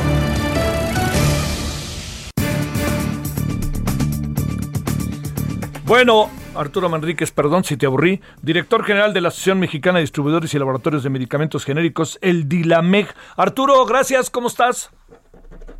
Bueno, 5.84 6.30
Arturo 6.58 6.88
Manríquez, 6.88 7.30
perdón 7.30 7.62
si 7.62 7.76
te 7.76 7.86
aburrí, 7.86 8.20
director 8.42 8.82
general 8.82 9.14
de 9.14 9.20
la 9.20 9.28
Asociación 9.28 9.60
Mexicana 9.60 9.98
de 9.98 10.02
Distribuidores 10.02 10.52
y 10.52 10.58
Laboratorios 10.58 11.04
de 11.04 11.10
Medicamentos 11.10 11.64
Genéricos, 11.64 12.18
el 12.20 12.48
DILAMEG. 12.48 13.14
Arturo, 13.36 13.86
gracias, 13.86 14.28
¿cómo 14.28 14.48
estás? 14.48 14.90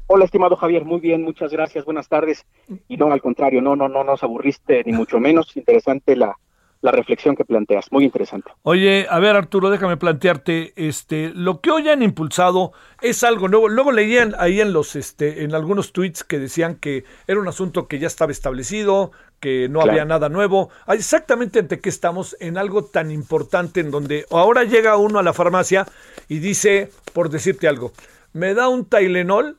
Hola, 0.07 0.25
estimado 0.25 0.55
Javier, 0.55 0.85
muy 0.85 1.01
bien, 1.01 1.25
muchas 1.25 1.51
gracias, 1.51 1.85
buenas 1.85 2.09
tardes. 2.09 2.47
Y 2.87 2.97
no, 2.97 3.11
al 3.11 3.21
contrario, 3.21 3.61
no, 3.61 3.75
no, 3.75 3.88
no 3.88 4.05
nos 4.05 4.23
aburriste, 4.23 4.85
ni 4.85 4.93
mucho 4.93 5.19
menos. 5.19 5.57
Interesante 5.57 6.14
la, 6.14 6.37
la 6.81 6.93
reflexión 6.93 7.35
que 7.35 7.45
planteas, 7.45 7.91
muy 7.91 8.05
interesante. 8.05 8.51
Oye, 8.62 9.07
a 9.11 9.19
ver 9.19 9.35
Arturo, 9.35 9.71
déjame 9.71 9.97
plantearte, 9.97 10.73
este, 10.77 11.33
lo 11.35 11.61
que 11.61 11.71
hoy 11.71 11.88
han 11.88 12.03
impulsado 12.03 12.73
es 13.01 13.25
algo 13.25 13.49
nuevo. 13.49 13.69
Luego 13.69 13.93
leían 13.93 14.35
ahí 14.38 14.61
en 14.61 14.73
los, 14.73 14.95
este, 14.95 15.43
en 15.43 15.55
algunos 15.55 15.93
tweets 15.93 16.23
que 16.23 16.38
decían 16.38 16.77
que 16.77 17.05
era 17.27 17.41
un 17.41 17.49
asunto 17.49 17.88
que 17.88 17.99
ya 17.99 18.07
estaba 18.07 18.31
establecido, 18.31 19.11
que 19.41 19.69
no 19.69 19.81
había 19.81 20.05
nada 20.05 20.29
nuevo. 20.29 20.71
Exactamente 20.87 21.59
ante 21.59 21.81
qué 21.81 21.88
estamos 21.88 22.37
en 22.41 22.59
algo 22.59 22.85
tan 22.85 23.11
importante 23.11 23.81
en 23.81 23.91
donde 23.91 24.25
ahora 24.31 24.64
llega 24.64 24.97
uno 24.97 25.19
a 25.19 25.23
la 25.23 25.33
farmacia 25.33 25.87
y 26.29 26.38
dice, 26.38 26.91
por 27.12 27.31
decirte 27.31 27.69
algo, 27.69 27.93
me 28.33 28.55
da 28.55 28.69
un 28.69 28.85
Tylenol 28.85 29.57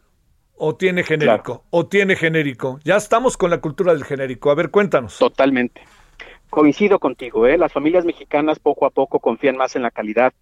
o 0.56 0.76
tiene 0.76 1.04
genérico, 1.04 1.64
o 1.70 1.88
tiene 1.88 2.16
genérico. 2.16 2.80
Ya 2.84 2.98
estamos 2.98 3.38
con 3.38 3.50
la 3.50 3.60
cultura 3.62 3.94
del 3.94 4.04
genérico. 4.04 4.52
A 4.52 4.56
ver, 4.56 4.70
cuéntanos. 4.70 5.18
Totalmente. 5.18 5.82
Coincido 6.50 7.00
contigo, 7.00 7.46
¿eh? 7.46 7.58
Las 7.58 7.72
familias 7.72 8.06
mexicanas 8.06 8.60
poco 8.60 8.86
a 8.86 8.90
poco 8.90 9.20
confían 9.20 9.56
más 9.56 9.76
en 9.76 9.84
la 9.84 9.92
calidad 9.92 10.34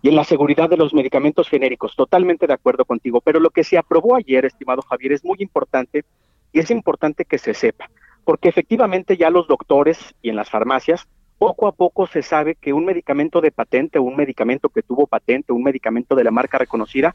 y 0.00 0.08
en 0.08 0.16
la 0.16 0.24
seguridad 0.24 0.70
de 0.70 0.76
los 0.76 0.94
medicamentos 0.94 1.48
genéricos. 1.48 1.94
Totalmente 1.96 2.46
de 2.46 2.54
acuerdo 2.54 2.84
contigo, 2.84 3.20
pero 3.20 3.38
lo 3.38 3.50
que 3.50 3.64
se 3.64 3.76
aprobó 3.76 4.16
ayer, 4.16 4.44
estimado 4.46 4.80
Javier, 4.82 5.12
es 5.12 5.24
muy 5.24 5.36
importante 5.40 6.04
y 6.52 6.60
es 6.60 6.70
importante 6.70 7.24
que 7.24 7.36
se 7.36 7.52
sepa, 7.52 7.90
porque 8.24 8.48
efectivamente 8.48 9.16
ya 9.16 9.28
los 9.28 9.46
doctores 9.46 10.14
y 10.22 10.30
en 10.30 10.36
las 10.36 10.48
farmacias 10.48 11.06
poco 11.36 11.68
a 11.68 11.72
poco 11.72 12.06
se 12.06 12.22
sabe 12.22 12.56
que 12.56 12.72
un 12.72 12.84
medicamento 12.84 13.40
de 13.40 13.52
patente, 13.52 13.98
un 13.98 14.16
medicamento 14.16 14.70
que 14.70 14.82
tuvo 14.82 15.06
patente, 15.06 15.52
un 15.52 15.62
medicamento 15.62 16.16
de 16.16 16.24
la 16.24 16.30
marca 16.30 16.58
reconocida, 16.58 17.14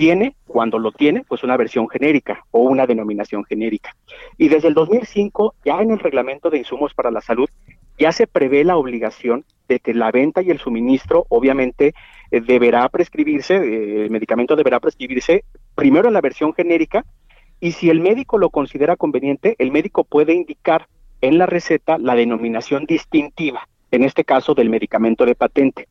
tiene, 0.00 0.34
cuando 0.46 0.78
lo 0.78 0.92
tiene, 0.92 1.24
pues 1.28 1.44
una 1.44 1.58
versión 1.58 1.86
genérica 1.86 2.46
o 2.52 2.60
una 2.60 2.86
denominación 2.86 3.44
genérica. 3.44 3.94
Y 4.38 4.48
desde 4.48 4.68
el 4.68 4.74
2005, 4.74 5.56
ya 5.62 5.82
en 5.82 5.90
el 5.90 5.98
reglamento 5.98 6.48
de 6.48 6.56
insumos 6.56 6.94
para 6.94 7.10
la 7.10 7.20
salud, 7.20 7.50
ya 7.98 8.10
se 8.10 8.26
prevé 8.26 8.64
la 8.64 8.78
obligación 8.78 9.44
de 9.68 9.78
que 9.78 9.92
la 9.92 10.10
venta 10.10 10.40
y 10.40 10.48
el 10.48 10.58
suministro, 10.58 11.26
obviamente, 11.28 11.92
eh, 12.30 12.40
deberá 12.40 12.88
prescribirse, 12.88 13.56
eh, 13.56 14.04
el 14.04 14.10
medicamento 14.10 14.56
deberá 14.56 14.80
prescribirse 14.80 15.44
primero 15.74 16.08
en 16.08 16.14
la 16.14 16.22
versión 16.22 16.54
genérica 16.54 17.04
y 17.60 17.72
si 17.72 17.90
el 17.90 18.00
médico 18.00 18.38
lo 18.38 18.48
considera 18.48 18.96
conveniente, 18.96 19.54
el 19.58 19.70
médico 19.70 20.04
puede 20.04 20.32
indicar 20.32 20.88
en 21.20 21.36
la 21.36 21.44
receta 21.44 21.98
la 21.98 22.14
denominación 22.14 22.86
distintiva, 22.86 23.68
en 23.90 24.04
este 24.04 24.24
caso 24.24 24.54
del 24.54 24.70
medicamento 24.70 25.26
de 25.26 25.34
patente. 25.34 25.88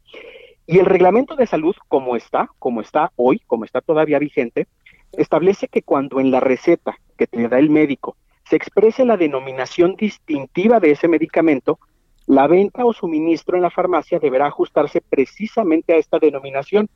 Y 0.71 0.77
el 0.77 0.85
reglamento 0.85 1.35
de 1.35 1.47
salud, 1.47 1.75
como 1.87 2.15
está, 2.15 2.51
como 2.59 2.81
está 2.81 3.11
hoy, 3.15 3.39
como 3.47 3.65
está 3.65 3.81
todavía 3.81 4.19
vigente, 4.19 4.67
establece 5.13 5.67
que 5.67 5.81
cuando 5.81 6.19
en 6.19 6.29
la 6.29 6.39
receta 6.39 6.99
que 7.17 7.25
te 7.25 7.47
da 7.47 7.57
el 7.57 7.71
médico 7.71 8.15
se 8.47 8.55
exprese 8.55 9.03
la 9.03 9.17
denominación 9.17 9.95
distintiva 9.95 10.79
de 10.79 10.91
ese 10.91 11.07
medicamento, 11.07 11.79
la 12.27 12.45
venta 12.45 12.85
o 12.85 12.93
suministro 12.93 13.55
en 13.55 13.63
la 13.63 13.71
farmacia 13.71 14.19
deberá 14.19 14.45
ajustarse 14.45 15.01
precisamente 15.01 15.93
a 15.93 15.97
esta 15.97 16.19
denominación 16.19 16.87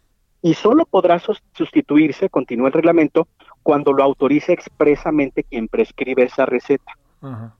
y 0.43 0.53
solo 0.53 0.86
podrá 0.86 1.19
sustituirse, 1.53 2.29
continúa 2.29 2.67
el 2.67 2.73
reglamento, 2.73 3.27
cuando 3.63 3.91
lo 3.91 4.03
autorice 4.03 4.53
expresamente 4.53 5.45
quien 5.45 5.67
prescribe 5.67 6.25
esa 6.25 6.45
receta. 6.45 6.95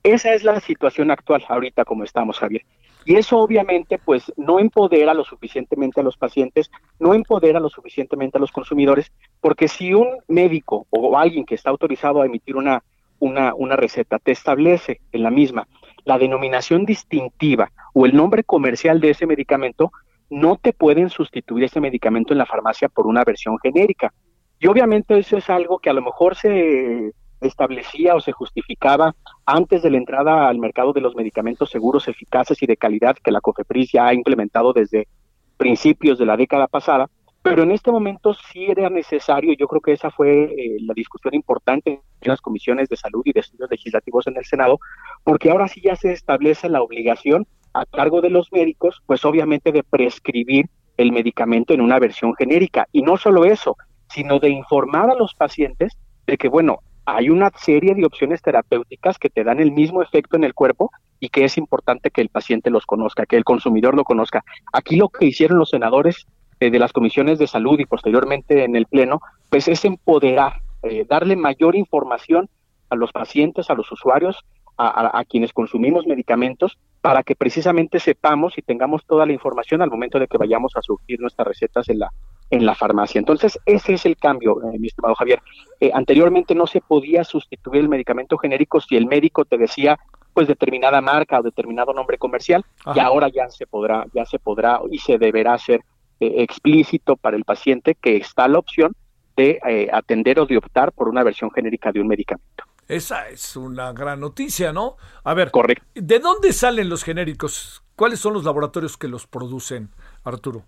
Esa 0.04 0.32
es 0.32 0.44
la 0.44 0.60
situación 0.60 1.10
actual 1.10 1.44
ahorita 1.48 1.84
como 1.84 2.04
estamos, 2.04 2.38
Javier. 2.38 2.64
Y 3.04 3.16
eso 3.16 3.38
obviamente 3.38 3.98
pues 3.98 4.32
no 4.36 4.58
empodera 4.58 5.12
lo 5.14 5.24
suficientemente 5.24 6.00
a 6.00 6.04
los 6.04 6.16
pacientes, 6.16 6.70
no 6.98 7.14
empodera 7.14 7.60
lo 7.60 7.68
suficientemente 7.68 8.38
a 8.38 8.40
los 8.40 8.52
consumidores, 8.52 9.12
porque 9.40 9.68
si 9.68 9.92
un 9.92 10.08
médico 10.28 10.86
o 10.90 11.18
alguien 11.18 11.44
que 11.44 11.54
está 11.54 11.70
autorizado 11.70 12.22
a 12.22 12.26
emitir 12.26 12.56
una, 12.56 12.82
una, 13.18 13.54
una 13.54 13.76
receta 13.76 14.18
te 14.18 14.32
establece 14.32 15.00
en 15.12 15.22
la 15.22 15.30
misma 15.30 15.68
la 16.04 16.18
denominación 16.18 16.84
distintiva 16.84 17.70
o 17.94 18.06
el 18.06 18.14
nombre 18.14 18.44
comercial 18.44 19.00
de 19.00 19.10
ese 19.10 19.26
medicamento, 19.26 19.90
no 20.30 20.56
te 20.56 20.72
pueden 20.72 21.10
sustituir 21.10 21.64
ese 21.64 21.80
medicamento 21.80 22.32
en 22.32 22.38
la 22.38 22.46
farmacia 22.46 22.88
por 22.88 23.06
una 23.06 23.24
versión 23.24 23.58
genérica. 23.58 24.12
Y 24.58 24.66
obviamente 24.66 25.18
eso 25.18 25.36
es 25.36 25.48
algo 25.50 25.78
que 25.78 25.90
a 25.90 25.92
lo 25.92 26.02
mejor 26.02 26.36
se 26.36 27.12
establecía 27.48 28.14
o 28.14 28.20
se 28.20 28.32
justificaba 28.32 29.14
antes 29.46 29.82
de 29.82 29.90
la 29.90 29.98
entrada 29.98 30.48
al 30.48 30.58
mercado 30.58 30.92
de 30.92 31.00
los 31.00 31.14
medicamentos 31.14 31.70
seguros, 31.70 32.08
eficaces 32.08 32.62
y 32.62 32.66
de 32.66 32.76
calidad 32.76 33.16
que 33.22 33.30
la 33.30 33.40
COFEPRIS 33.40 33.92
ya 33.92 34.06
ha 34.06 34.14
implementado 34.14 34.72
desde 34.72 35.08
principios 35.56 36.18
de 36.18 36.26
la 36.26 36.36
década 36.36 36.66
pasada, 36.66 37.08
pero 37.42 37.62
en 37.62 37.72
este 37.72 37.92
momento 37.92 38.32
sí 38.34 38.64
era 38.64 38.88
necesario, 38.88 39.54
yo 39.54 39.68
creo 39.68 39.82
que 39.82 39.92
esa 39.92 40.10
fue 40.10 40.44
eh, 40.44 40.76
la 40.80 40.94
discusión 40.94 41.34
importante 41.34 41.90
en 42.20 42.28
las 42.28 42.40
comisiones 42.40 42.88
de 42.88 42.96
salud 42.96 43.22
y 43.24 43.32
de 43.32 43.40
estudios 43.40 43.70
legislativos 43.70 44.26
en 44.26 44.36
el 44.38 44.44
Senado, 44.44 44.78
porque 45.24 45.50
ahora 45.50 45.68
sí 45.68 45.82
ya 45.82 45.94
se 45.94 46.12
establece 46.12 46.68
la 46.70 46.82
obligación 46.82 47.46
a 47.74 47.84
cargo 47.84 48.22
de 48.22 48.30
los 48.30 48.50
médicos, 48.50 49.02
pues 49.04 49.24
obviamente 49.24 49.72
de 49.72 49.82
prescribir 49.82 50.70
el 50.96 51.12
medicamento 51.12 51.74
en 51.74 51.80
una 51.80 51.98
versión 51.98 52.34
genérica. 52.34 52.86
Y 52.92 53.02
no 53.02 53.16
solo 53.16 53.44
eso, 53.44 53.76
sino 54.08 54.38
de 54.38 54.48
informar 54.48 55.10
a 55.10 55.14
los 55.14 55.34
pacientes 55.34 55.98
de 56.26 56.38
que, 56.38 56.48
bueno, 56.48 56.78
hay 57.06 57.30
una 57.30 57.50
serie 57.56 57.94
de 57.94 58.06
opciones 58.06 58.42
terapéuticas 58.42 59.18
que 59.18 59.30
te 59.30 59.44
dan 59.44 59.60
el 59.60 59.72
mismo 59.72 60.02
efecto 60.02 60.36
en 60.36 60.44
el 60.44 60.54
cuerpo 60.54 60.90
y 61.20 61.28
que 61.28 61.44
es 61.44 61.58
importante 61.58 62.10
que 62.10 62.20
el 62.20 62.28
paciente 62.28 62.70
los 62.70 62.86
conozca, 62.86 63.26
que 63.26 63.36
el 63.36 63.44
consumidor 63.44 63.94
lo 63.94 64.04
conozca. 64.04 64.44
Aquí 64.72 64.96
lo 64.96 65.08
que 65.08 65.26
hicieron 65.26 65.58
los 65.58 65.70
senadores 65.70 66.26
eh, 66.60 66.70
de 66.70 66.78
las 66.78 66.92
comisiones 66.92 67.38
de 67.38 67.46
salud 67.46 67.78
y 67.78 67.86
posteriormente 67.86 68.64
en 68.64 68.76
el 68.76 68.86
Pleno, 68.86 69.20
pues 69.50 69.68
es 69.68 69.84
empoderar, 69.84 70.60
eh, 70.82 71.04
darle 71.08 71.36
mayor 71.36 71.76
información 71.76 72.48
a 72.90 72.96
los 72.96 73.12
pacientes, 73.12 73.70
a 73.70 73.74
los 73.74 73.90
usuarios, 73.90 74.38
a, 74.76 75.18
a, 75.18 75.24
quienes 75.24 75.52
consumimos 75.52 76.04
medicamentos, 76.06 76.78
para 77.00 77.22
que 77.22 77.36
precisamente 77.36 78.00
sepamos 78.00 78.58
y 78.58 78.62
tengamos 78.62 79.04
toda 79.06 79.24
la 79.24 79.32
información 79.32 79.82
al 79.82 79.90
momento 79.90 80.18
de 80.18 80.26
que 80.26 80.36
vayamos 80.36 80.72
a 80.76 80.82
surgir 80.82 81.20
nuestras 81.20 81.46
recetas 81.46 81.88
en 81.88 82.00
la, 82.00 82.10
en 82.54 82.64
la 82.64 82.74
farmacia. 82.74 83.18
Entonces, 83.18 83.58
ese 83.66 83.94
es 83.94 84.06
el 84.06 84.16
cambio, 84.16 84.62
eh, 84.62 84.78
mi 84.78 84.86
estimado 84.86 85.14
Javier. 85.16 85.42
Eh, 85.80 85.90
anteriormente 85.92 86.54
no 86.54 86.66
se 86.66 86.80
podía 86.80 87.24
sustituir 87.24 87.82
el 87.82 87.88
medicamento 87.88 88.38
genérico 88.38 88.80
si 88.80 88.96
el 88.96 89.06
médico 89.06 89.44
te 89.44 89.58
decía 89.58 89.98
pues 90.32 90.48
determinada 90.48 91.00
marca 91.00 91.38
o 91.38 91.42
determinado 91.42 91.92
nombre 91.92 92.18
comercial 92.18 92.64
y 92.92 92.98
ahora 92.98 93.28
ya 93.28 93.48
se 93.50 93.66
podrá 93.66 94.04
ya 94.12 94.24
se 94.24 94.40
podrá 94.40 94.80
y 94.90 94.98
se 94.98 95.16
deberá 95.16 95.54
hacer 95.54 95.80
eh, 96.18 96.42
explícito 96.42 97.16
para 97.16 97.36
el 97.36 97.44
paciente 97.44 97.94
que 97.94 98.16
está 98.16 98.48
la 98.48 98.58
opción 98.58 98.94
de 99.36 99.58
atender 99.92 100.38
o 100.38 100.46
de 100.46 100.56
optar 100.56 100.92
por 100.92 101.08
una 101.08 101.24
versión 101.24 101.50
genérica 101.50 101.90
de 101.90 102.00
un 102.00 102.06
medicamento. 102.06 102.64
Esa 102.86 103.28
es 103.28 103.56
una 103.56 103.92
gran 103.92 104.20
noticia, 104.20 104.72
¿no? 104.72 104.96
A 105.24 105.34
ver, 105.34 105.50
Correcto. 105.50 105.84
¿de 105.94 106.18
dónde 106.20 106.52
salen 106.52 106.88
los 106.88 107.02
genéricos? 107.02 107.82
¿Cuáles 107.96 108.20
son 108.20 108.32
los 108.32 108.44
laboratorios 108.44 108.96
que 108.96 109.08
los 109.08 109.26
producen, 109.26 109.90
Arturo? 110.22 110.64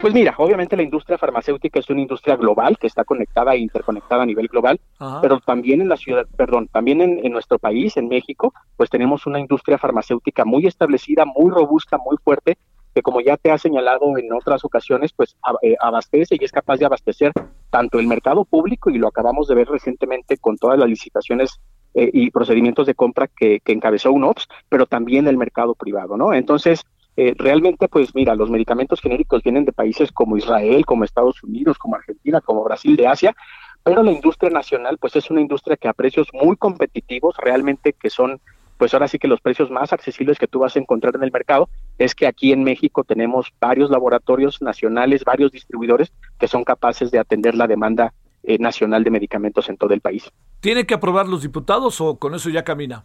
Pues 0.00 0.14
mira, 0.14 0.34
obviamente 0.38 0.78
la 0.78 0.82
industria 0.82 1.18
farmacéutica 1.18 1.78
es 1.78 1.90
una 1.90 2.00
industria 2.00 2.34
global 2.34 2.78
que 2.78 2.86
está 2.86 3.04
conectada 3.04 3.54
e 3.54 3.58
interconectada 3.58 4.22
a 4.22 4.26
nivel 4.26 4.48
global, 4.48 4.80
pero 5.20 5.40
también 5.40 5.82
en 5.82 5.90
la 5.90 5.98
ciudad, 5.98 6.26
perdón, 6.38 6.68
también 6.68 7.02
en, 7.02 7.30
nuestro 7.30 7.58
país, 7.58 7.98
en 7.98 8.08
México, 8.08 8.54
pues 8.78 8.88
tenemos 8.88 9.26
una 9.26 9.38
industria 9.38 9.76
farmacéutica 9.76 10.46
muy 10.46 10.66
establecida, 10.66 11.26
muy 11.26 11.50
robusta, 11.50 11.98
muy 11.98 12.16
fuerte, 12.24 12.56
que 12.94 13.02
como 13.02 13.20
ya 13.20 13.36
te 13.36 13.50
ha 13.50 13.58
señalado 13.58 14.16
en 14.16 14.32
otras 14.32 14.64
ocasiones, 14.64 15.12
pues 15.12 15.36
eh, 15.60 15.76
abastece 15.78 16.38
y 16.40 16.44
es 16.44 16.50
capaz 16.50 16.78
de 16.78 16.86
abastecer 16.86 17.32
tanto 17.68 18.00
el 18.00 18.06
mercado 18.06 18.46
público, 18.46 18.88
y 18.88 18.96
lo 18.96 19.06
acabamos 19.06 19.48
de 19.48 19.54
ver 19.54 19.68
recientemente 19.68 20.38
con 20.38 20.56
todas 20.56 20.78
las 20.78 20.88
licitaciones 20.88 21.60
eh, 21.92 22.08
y 22.10 22.30
procedimientos 22.30 22.86
de 22.86 22.94
compra 22.94 23.28
que, 23.28 23.60
que 23.60 23.72
encabezó 23.72 24.12
UNOPS, 24.12 24.48
pero 24.70 24.86
también 24.86 25.28
el 25.28 25.36
mercado 25.36 25.74
privado, 25.74 26.16
¿no? 26.16 26.32
Entonces, 26.32 26.86
eh, 27.22 27.34
realmente, 27.36 27.86
pues 27.86 28.14
mira, 28.14 28.34
los 28.34 28.48
medicamentos 28.48 28.98
genéricos 28.98 29.42
vienen 29.42 29.66
de 29.66 29.72
países 29.72 30.10
como 30.10 30.38
Israel, 30.38 30.86
como 30.86 31.04
Estados 31.04 31.42
Unidos, 31.42 31.76
como 31.76 31.96
Argentina, 31.96 32.40
como 32.40 32.64
Brasil 32.64 32.96
de 32.96 33.06
Asia, 33.06 33.36
pero 33.82 34.02
la 34.02 34.10
industria 34.10 34.48
nacional, 34.48 34.96
pues 34.96 35.16
es 35.16 35.30
una 35.30 35.42
industria 35.42 35.76
que 35.76 35.86
a 35.86 35.92
precios 35.92 36.28
muy 36.32 36.56
competitivos, 36.56 37.36
realmente 37.36 37.92
que 37.92 38.08
son, 38.08 38.40
pues 38.78 38.94
ahora 38.94 39.06
sí 39.06 39.18
que 39.18 39.28
los 39.28 39.42
precios 39.42 39.70
más 39.70 39.92
accesibles 39.92 40.38
que 40.38 40.46
tú 40.46 40.60
vas 40.60 40.76
a 40.76 40.78
encontrar 40.78 41.14
en 41.14 41.22
el 41.22 41.30
mercado, 41.30 41.68
es 41.98 42.14
que 42.14 42.26
aquí 42.26 42.52
en 42.52 42.64
México 42.64 43.04
tenemos 43.04 43.52
varios 43.60 43.90
laboratorios 43.90 44.62
nacionales, 44.62 45.22
varios 45.22 45.52
distribuidores 45.52 46.14
que 46.38 46.48
son 46.48 46.64
capaces 46.64 47.10
de 47.10 47.18
atender 47.18 47.54
la 47.54 47.66
demanda 47.66 48.14
eh, 48.44 48.56
nacional 48.58 49.04
de 49.04 49.10
medicamentos 49.10 49.68
en 49.68 49.76
todo 49.76 49.92
el 49.92 50.00
país. 50.00 50.32
¿Tiene 50.60 50.86
que 50.86 50.94
aprobar 50.94 51.28
los 51.28 51.42
diputados 51.42 52.00
o 52.00 52.18
con 52.18 52.34
eso 52.34 52.48
ya 52.48 52.64
camina? 52.64 53.04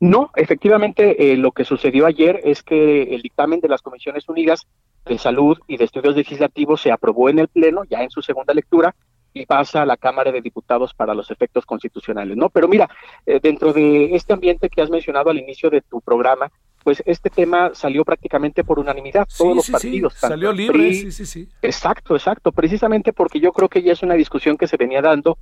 No, 0.00 0.30
efectivamente, 0.36 1.32
eh, 1.32 1.36
lo 1.36 1.52
que 1.52 1.64
sucedió 1.64 2.06
ayer 2.06 2.40
es 2.44 2.62
que 2.62 3.02
el 3.14 3.22
dictamen 3.22 3.60
de 3.60 3.68
las 3.68 3.82
Comisiones 3.82 4.28
Unidas 4.28 4.66
de 5.04 5.18
Salud 5.18 5.58
y 5.66 5.76
de 5.76 5.84
Estudios 5.84 6.16
Legislativos 6.16 6.80
se 6.80 6.92
aprobó 6.92 7.28
en 7.28 7.38
el 7.38 7.48
Pleno, 7.48 7.84
ya 7.84 8.02
en 8.02 8.10
su 8.10 8.22
segunda 8.22 8.54
lectura, 8.54 8.94
y 9.34 9.46
pasa 9.46 9.82
a 9.82 9.86
la 9.86 9.96
Cámara 9.96 10.30
de 10.30 10.42
Diputados 10.42 10.92
para 10.94 11.14
los 11.14 11.30
efectos 11.30 11.64
constitucionales, 11.64 12.36
¿no? 12.36 12.50
Pero 12.50 12.68
mira, 12.68 12.88
eh, 13.24 13.40
dentro 13.42 13.72
de 13.72 14.14
este 14.14 14.32
ambiente 14.32 14.68
que 14.68 14.82
has 14.82 14.90
mencionado 14.90 15.30
al 15.30 15.38
inicio 15.38 15.70
de 15.70 15.80
tu 15.80 16.00
programa, 16.00 16.50
pues 16.84 17.02
este 17.06 17.30
tema 17.30 17.70
salió 17.74 18.04
prácticamente 18.04 18.64
por 18.64 18.78
unanimidad, 18.78 19.26
todos 19.36 19.56
los 19.56 19.70
partidos. 19.70 20.14
salió 20.14 20.52
libre, 20.52 20.92
sí, 20.92 21.12
sí, 21.12 21.24
sí. 21.24 21.48
Exacto, 21.62 22.14
exacto, 22.14 22.52
precisamente 22.52 23.12
porque 23.12 23.40
yo 23.40 23.52
creo 23.52 23.68
que 23.68 23.82
ya 23.82 23.92
es 23.92 24.02
una 24.02 24.14
discusión 24.14 24.56
que 24.56 24.66
se 24.66 24.76
venía 24.76 25.00
dando 25.00 25.38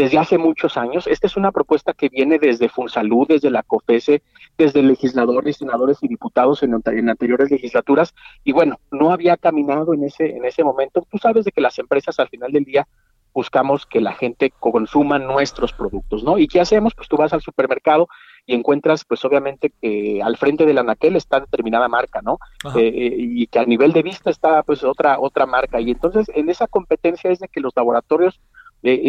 desde 0.00 0.16
hace 0.16 0.38
muchos 0.38 0.78
años. 0.78 1.06
Esta 1.06 1.26
es 1.26 1.36
una 1.36 1.52
propuesta 1.52 1.92
que 1.92 2.08
viene 2.08 2.38
desde 2.38 2.70
Funsalud, 2.70 3.28
desde 3.28 3.50
la 3.50 3.62
COFESE, 3.62 4.22
desde 4.56 4.82
legisladores, 4.82 5.58
senadores 5.58 5.98
y 6.00 6.08
diputados 6.08 6.62
en, 6.62 6.72
anteriores 7.10 7.50
legislaturas. 7.50 8.14
Y 8.42 8.52
bueno, 8.52 8.80
no 8.90 9.12
había 9.12 9.36
caminado 9.36 9.92
en 9.92 10.04
ese, 10.04 10.34
en 10.34 10.46
ese 10.46 10.64
momento. 10.64 11.06
Tú 11.10 11.18
sabes 11.18 11.44
de 11.44 11.52
que 11.52 11.60
las 11.60 11.78
empresas 11.78 12.18
al 12.18 12.30
final 12.30 12.50
del 12.50 12.64
día 12.64 12.88
buscamos 13.34 13.84
que 13.84 14.00
la 14.00 14.14
gente 14.14 14.50
consuma 14.58 15.18
nuestros 15.18 15.74
productos, 15.74 16.24
¿no? 16.24 16.38
¿Y 16.38 16.48
qué 16.48 16.60
hacemos? 16.60 16.94
Pues 16.94 17.06
tú 17.06 17.18
vas 17.18 17.34
al 17.34 17.42
supermercado 17.42 18.08
y 18.46 18.54
encuentras, 18.54 19.04
pues 19.04 19.22
obviamente 19.26 19.70
que 19.82 20.22
al 20.22 20.38
frente 20.38 20.64
del 20.64 20.78
anaquel 20.78 21.14
está 21.14 21.40
determinada 21.40 21.88
marca, 21.88 22.22
¿no? 22.22 22.38
Eh, 22.74 22.88
eh, 22.88 23.14
y 23.18 23.46
que 23.48 23.58
a 23.58 23.66
nivel 23.66 23.92
de 23.92 24.02
vista 24.02 24.30
está, 24.30 24.62
pues 24.62 24.82
otra 24.82 25.20
otra 25.20 25.44
marca. 25.44 25.78
Y 25.78 25.90
entonces 25.90 26.30
en 26.34 26.48
esa 26.48 26.66
competencia 26.66 27.30
es 27.30 27.38
de 27.38 27.48
que 27.48 27.60
los 27.60 27.74
laboratorios 27.76 28.40
eh, 28.82 29.00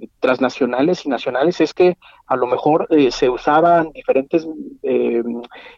eh, 0.00 0.08
transnacionales 0.20 1.04
y 1.04 1.08
nacionales 1.08 1.60
es 1.60 1.74
que 1.74 1.96
a 2.26 2.36
lo 2.36 2.46
mejor 2.46 2.88
se 3.10 3.28
usaban 3.28 3.90
diferentes 3.92 4.46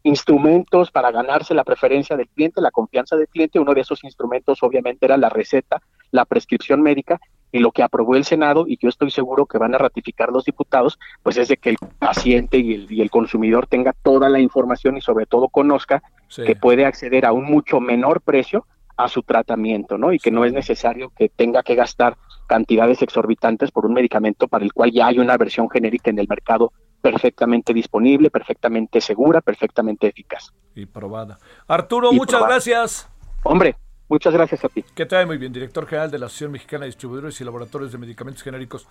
instrumentos 0.03 0.91
para 0.91 1.11
ganarse 1.11 1.55
la 1.55 1.65
preferencia 1.65 2.17
del 2.17 2.29
cliente, 2.29 2.61
la 2.61 2.71
confianza 2.71 3.17
del 3.17 3.29
cliente. 3.29 3.61
Uno 3.61 3.75
de 3.75 3.83
esos 3.83 4.03
instrumentos 4.03 4.63
obviamente 4.63 5.07
era 5.07 5.17
la 5.17 5.29
receta, 5.29 5.81
la 6.11 6.25
prescripción 6.25 6.83
médica 6.83 7.21
y 7.53 7.59
lo 7.59 7.73
que 7.73 7.83
aprobó 7.83 8.15
el 8.15 8.25
Senado, 8.25 8.65
y 8.67 8.79
yo 8.81 8.89
estoy 8.89 9.11
seguro 9.11 9.47
que 9.47 9.59
van 9.59 9.75
a 9.75 9.79
ratificar 9.79 10.31
los 10.31 10.45
diputados, 10.45 10.99
pues 11.23 11.37
es 11.37 11.49
de 11.49 11.57
que 11.57 11.71
el 11.71 11.77
paciente 11.99 12.59
y 12.59 12.75
el, 12.75 12.93
y 12.93 13.01
el 13.01 13.11
consumidor 13.11 13.67
tenga 13.67 13.93
toda 13.93 14.29
la 14.29 14.39
información 14.39 14.97
y 14.97 15.01
sobre 15.01 15.27
todo 15.27 15.49
conozca 15.49 16.03
que 16.35 16.55
puede 16.55 16.85
acceder 16.85 17.27
a 17.27 17.33
un 17.33 17.45
mucho 17.45 17.81
menor 17.81 18.21
precio 18.21 18.67
a 18.97 19.09
su 19.09 19.23
tratamiento, 19.23 19.99
¿no? 19.99 20.13
Y 20.13 20.19
que 20.19 20.31
no 20.31 20.45
es 20.45 20.53
necesario 20.53 21.11
que 21.17 21.29
tenga 21.29 21.63
que 21.63 21.75
gastar 21.75 22.17
cantidades 22.51 23.01
exorbitantes 23.01 23.71
por 23.71 23.87
un 23.87 23.93
medicamento 23.93 24.49
para 24.49 24.65
el 24.65 24.73
cual 24.73 24.91
ya 24.91 25.07
hay 25.07 25.21
una 25.21 25.37
versión 25.37 25.71
genérica 25.71 26.11
en 26.11 26.19
el 26.19 26.27
mercado 26.27 26.73
perfectamente 27.01 27.73
disponible, 27.73 28.29
perfectamente 28.29 29.01
segura, 29.01 29.41
perfectamente 29.41 30.09
eficaz. 30.09 30.53
Y 30.75 30.87
probada. 30.87 31.39
Arturo, 31.69 32.13
muchas 32.13 32.43
gracias. 32.43 33.09
Hombre, 33.45 33.77
Muchas 34.09 34.33
gracias 34.33 34.65
a 34.65 34.69
ti. 34.69 34.85
Que 34.93 35.07
te 35.07 35.25
muy 35.25 35.39
bien, 35.39 35.53
director 35.53 35.87
general 35.87 36.11
de 36.11 36.19
la 36.19 36.27
Asociación 36.27 36.51
Mexicana 36.51 36.81
de 36.81 36.87
Distribuidores 36.87 37.41
y 37.41 37.45
Laboratorios 37.45 37.93
de 37.93 37.99
Medicamentos 37.99 38.43
Genéricos. 38.43 38.89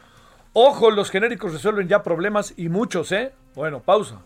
Ojo, 0.54 0.92
los 0.92 1.12
genéricos 1.12 1.52
resuelven 1.52 1.90
ya 1.90 2.02
problemas 2.04 2.54
y 2.56 2.70
muchos, 2.70 3.12
¿eh? 3.12 3.34
Bueno, 3.54 3.82
pausa. 3.82 4.22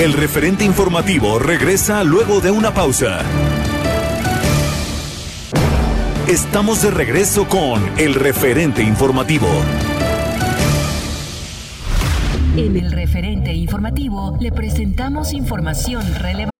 El 0.00 0.14
referente 0.14 0.64
informativo 0.64 1.38
regresa 1.38 2.02
luego 2.02 2.40
de 2.40 2.50
una 2.50 2.74
pausa. 2.74 3.20
Estamos 6.28 6.82
de 6.82 6.90
regreso 6.90 7.48
con 7.48 7.80
el 8.00 8.12
referente 8.12 8.82
informativo. 8.82 9.46
En 12.56 12.76
el 12.76 12.90
referente 12.90 13.52
informativo 13.52 14.36
le 14.40 14.50
presentamos 14.50 15.32
información 15.32 16.02
relevante. 16.18 16.50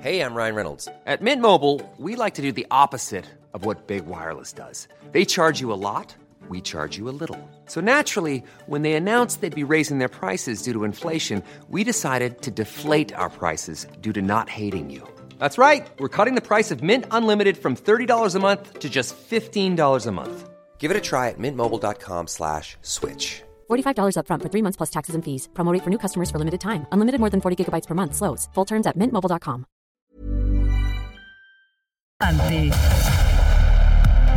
Hey, 0.00 0.22
I'm 0.22 0.34
Ryan 0.34 0.54
Reynolds. 0.54 0.88
At 1.06 1.20
Mint 1.20 1.42
Mobile, 1.42 1.82
we 1.98 2.16
like 2.16 2.34
to 2.36 2.40
do 2.40 2.50
the 2.50 2.66
opposite 2.70 3.26
of 3.52 3.66
what 3.66 3.86
Big 3.86 4.06
Wireless 4.06 4.54
does. 4.54 4.88
They 5.12 5.26
charge 5.26 5.60
you 5.60 5.70
a 5.70 5.76
lot, 5.76 6.16
we 6.48 6.62
charge 6.62 6.96
you 6.96 7.10
a 7.10 7.12
little. 7.20 7.36
So 7.66 7.82
naturally, 7.82 8.42
when 8.66 8.80
they 8.80 8.94
announced 8.94 9.42
they'd 9.42 9.54
be 9.54 9.64
raising 9.64 9.98
their 9.98 10.08
prices 10.08 10.62
due 10.62 10.72
to 10.72 10.84
inflation, 10.84 11.42
we 11.68 11.84
decided 11.84 12.40
to 12.40 12.50
deflate 12.50 13.12
our 13.12 13.28
prices 13.28 13.86
due 14.00 14.14
to 14.14 14.22
not 14.22 14.48
hating 14.48 14.88
you. 14.88 15.06
That's 15.38 15.58
right. 15.58 15.86
We're 15.98 16.08
cutting 16.08 16.34
the 16.34 16.48
price 16.50 16.70
of 16.70 16.82
Mint 16.82 17.04
Unlimited 17.10 17.56
from 17.56 17.74
$30 17.76 18.34
a 18.34 18.38
month 18.38 18.78
to 18.78 18.88
just 18.88 19.16
$15 19.30 20.06
a 20.06 20.12
month. 20.12 20.48
Give 20.78 20.90
it 20.90 20.96
a 20.96 21.00
try 21.00 21.28
at 21.28 21.38
mintmobile.com 21.38 22.28
slash 22.28 22.76
switch. 22.82 23.42
$45 23.68 24.14
upfront 24.16 24.42
for 24.42 24.48
three 24.48 24.62
months 24.62 24.76
plus 24.76 24.90
taxes 24.90 25.14
and 25.16 25.24
fees. 25.24 25.48
Promote 25.54 25.82
for 25.82 25.90
new 25.90 25.98
customers 25.98 26.30
for 26.30 26.38
limited 26.38 26.60
time. 26.60 26.86
Unlimited 26.92 27.20
more 27.20 27.30
than 27.30 27.40
40 27.40 27.64
gigabytes 27.64 27.86
per 27.86 27.94
month. 27.94 28.14
Slows. 28.14 28.48
Full 28.54 28.64
terms 28.64 28.86
at 28.86 28.96
mintmobile.com. 28.96 29.64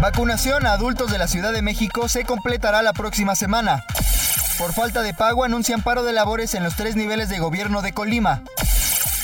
Vacunación 0.01 0.65
a 0.65 0.73
adultos 0.73 1.11
de 1.11 1.17
la 1.17 1.27
Ciudad 1.27 1.53
de 1.53 1.61
México 1.61 2.07
se 2.07 2.25
completará 2.25 2.81
la 2.81 2.93
próxima 2.93 3.35
semana. 3.35 3.83
Por 4.57 4.73
falta 4.73 5.01
de 5.01 5.13
pago 5.13 5.43
anuncian 5.43 5.81
paro 5.81 6.03
de 6.03 6.13
labores 6.13 6.53
en 6.55 6.63
los 6.63 6.75
tres 6.75 6.95
niveles 6.95 7.29
de 7.29 7.39
gobierno 7.39 7.81
de 7.81 7.93
Colima. 7.93 8.43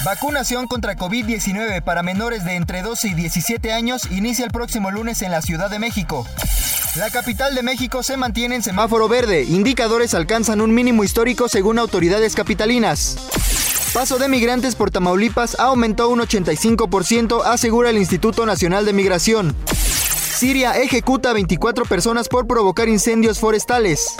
Vacunación 0.05 0.67
contra 0.67 0.95
COVID-19 0.95 1.81
para 1.81 2.03
menores 2.03 2.45
de 2.45 2.55
entre 2.55 2.81
12 2.81 3.09
y 3.09 3.13
17 3.15 3.73
años 3.73 4.03
inicia 4.11 4.45
el 4.45 4.51
próximo 4.51 4.91
lunes 4.91 5.21
en 5.21 5.31
la 5.31 5.41
Ciudad 5.41 5.69
de 5.69 5.79
México. 5.79 6.25
La 6.95 7.09
capital 7.09 7.55
de 7.55 7.63
México 7.63 8.03
se 8.03 8.15
mantiene 8.15 8.55
en 8.55 8.63
semáforo 8.63 9.07
verde. 9.07 9.43
Indicadores 9.43 10.13
alcanzan 10.13 10.61
un 10.61 10.73
mínimo 10.73 11.03
histórico 11.03 11.49
según 11.49 11.79
autoridades 11.79 12.35
capitalinas. 12.35 13.17
Paso 13.93 14.19
de 14.19 14.29
migrantes 14.29 14.75
por 14.75 14.91
Tamaulipas 14.91 15.59
aumentó 15.59 16.09
un 16.09 16.19
85%, 16.19 17.43
asegura 17.45 17.89
el 17.89 17.97
Instituto 17.97 18.45
Nacional 18.45 18.85
de 18.85 18.93
Migración. 18.93 19.55
Siria 20.37 20.77
ejecuta 20.77 21.31
a 21.31 21.33
24 21.33 21.85
personas 21.85 22.27
por 22.29 22.45
provocar 22.45 22.87
incendios 22.87 23.39
forestales. 23.39 24.15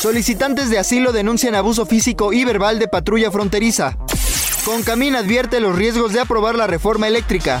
Solicitantes 0.00 0.70
de 0.70 0.78
asilo 0.78 1.12
denuncian 1.12 1.54
abuso 1.54 1.86
físico 1.86 2.32
y 2.32 2.44
verbal 2.44 2.78
de 2.78 2.88
patrulla 2.88 3.30
fronteriza. 3.30 3.96
Concamín 4.64 5.16
advierte 5.16 5.60
los 5.60 5.74
riesgos 5.76 6.12
de 6.12 6.20
aprobar 6.20 6.54
la 6.54 6.66
reforma 6.66 7.08
eléctrica. 7.08 7.60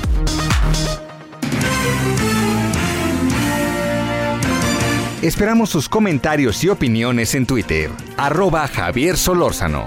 Esperamos 5.22 5.70
sus 5.70 5.88
comentarios 5.88 6.62
y 6.62 6.68
opiniones 6.68 7.34
en 7.34 7.44
Twitter. 7.44 7.90
Arroba 8.16 8.68
Javier 8.68 9.16
Solórzano. 9.16 9.84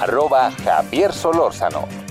Arroba 0.00 0.50
Javier 0.64 1.12
Solórzano. 1.12 2.09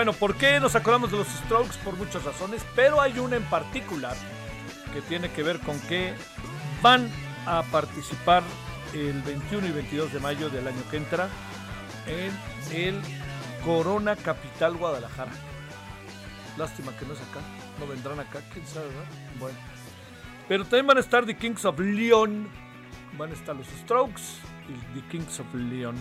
Bueno, 0.00 0.14
¿por 0.14 0.34
qué 0.34 0.58
nos 0.60 0.74
acordamos 0.76 1.10
de 1.10 1.18
los 1.18 1.28
Strokes? 1.28 1.76
Por 1.84 1.94
muchas 1.94 2.24
razones, 2.24 2.64
pero 2.74 3.02
hay 3.02 3.18
una 3.18 3.36
en 3.36 3.44
particular 3.44 4.16
que 4.94 5.02
tiene 5.02 5.30
que 5.30 5.42
ver 5.42 5.58
con 5.60 5.78
que 5.80 6.14
van 6.80 7.06
a 7.44 7.62
participar 7.64 8.42
el 8.94 9.20
21 9.20 9.66
y 9.66 9.72
22 9.72 10.10
de 10.14 10.20
mayo 10.20 10.48
del 10.48 10.66
año 10.66 10.80
que 10.90 10.96
entra 10.96 11.28
en 12.06 12.32
el 12.74 12.98
Corona 13.62 14.16
Capital 14.16 14.78
Guadalajara. 14.78 15.32
Lástima 16.56 16.96
que 16.96 17.04
no 17.04 17.12
es 17.12 17.20
acá, 17.20 17.40
no 17.78 17.86
vendrán 17.86 18.20
acá, 18.20 18.40
quién 18.54 18.66
sabe, 18.66 18.86
¿verdad? 18.86 19.04
Bueno. 19.38 19.58
Pero 20.48 20.62
también 20.64 20.86
van 20.86 20.96
a 20.96 21.00
estar 21.00 21.26
The 21.26 21.36
Kings 21.36 21.66
of 21.66 21.78
Leon, 21.78 22.48
van 23.18 23.32
a 23.32 23.34
estar 23.34 23.54
los 23.54 23.66
Strokes, 23.66 24.22
The 24.94 25.02
Kings 25.10 25.40
of 25.40 25.54
Leon 25.54 25.94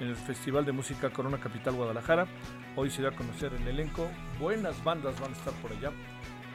en 0.00 0.08
el 0.08 0.16
Festival 0.16 0.64
de 0.64 0.72
Música 0.72 1.10
Corona 1.10 1.36
Capital 1.36 1.74
Guadalajara. 1.74 2.26
Hoy 2.76 2.90
se 2.90 3.02
da 3.02 3.10
a 3.10 3.12
conocer 3.12 3.54
el 3.54 3.68
elenco. 3.68 4.08
Buenas 4.40 4.82
bandas 4.82 5.18
van 5.20 5.30
a 5.30 5.36
estar 5.36 5.52
por 5.54 5.70
allá 5.70 5.92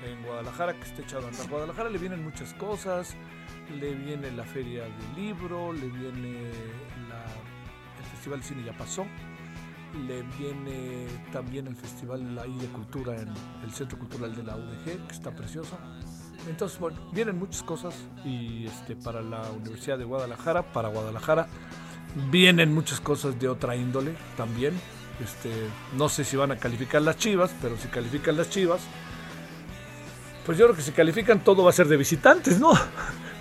en 0.06 0.22
Guadalajara, 0.24 0.74
que 0.74 0.84
está 0.84 1.02
echado 1.02 1.26
a 1.26 1.30
andar. 1.30 1.48
Guadalajara 1.48 1.90
le 1.90 1.98
vienen 1.98 2.24
muchas 2.24 2.54
cosas. 2.56 3.16
Le 3.74 3.96
viene 3.96 4.30
la 4.32 4.44
Feria 4.44 4.84
del 4.84 5.16
Libro, 5.16 5.72
le 5.72 5.88
viene 5.88 6.50
el 8.00 8.06
Festival 8.12 8.40
de 8.42 8.46
Cine 8.46 8.64
ya 8.66 8.78
pasó. 8.78 9.06
le 10.08 10.22
viene 10.38 11.08
también 11.32 11.68
el 11.68 11.76
festival 11.76 12.38
ahí 12.38 12.56
de 12.58 12.68
cultura 12.68 13.16
en 13.16 13.30
el 13.64 13.72
Centro 13.72 13.98
Cultural 13.98 14.36
de 14.36 14.44
la 14.44 14.56
UDG, 14.56 15.08
que 15.08 15.14
está 15.14 15.32
precioso. 15.32 15.78
Entonces, 16.48 16.80
bueno, 16.80 17.00
vienen 17.14 17.38
muchas 17.38 17.64
cosas 17.64 17.96
y 18.26 18.66
este 18.66 18.96
para 18.96 19.22
la 19.22 19.50
Universidad 19.52 19.98
de 19.98 20.04
Guadalajara, 20.04 20.72
para 20.74 20.90
Guadalajara, 20.90 21.48
vienen 22.30 22.74
muchas 22.74 23.00
cosas 23.00 23.40
de 23.40 23.48
otra 23.48 23.76
índole 23.76 24.16
también. 24.36 24.74
Este, 25.24 25.52
no 25.98 26.08
sé 26.10 26.24
si 26.24 26.38
van 26.38 26.52
a 26.52 26.58
calificar 26.58 27.02
las 27.02 27.18
Chivas, 27.18 27.52
pero 27.62 27.78
si 27.78 27.88
califican 27.90 28.38
las 28.38 28.50
Chivas, 28.50 28.82
pues 30.46 30.58
yo 30.58 30.66
creo 30.66 30.76
que 30.76 30.82
si 30.82 30.92
califican 30.92 31.44
todo 31.44 31.64
va 31.64 31.72
a 31.72 31.74
ser 31.74 31.88
de 31.88 31.98
visitantes, 31.98 32.60
¿no? 32.60 32.72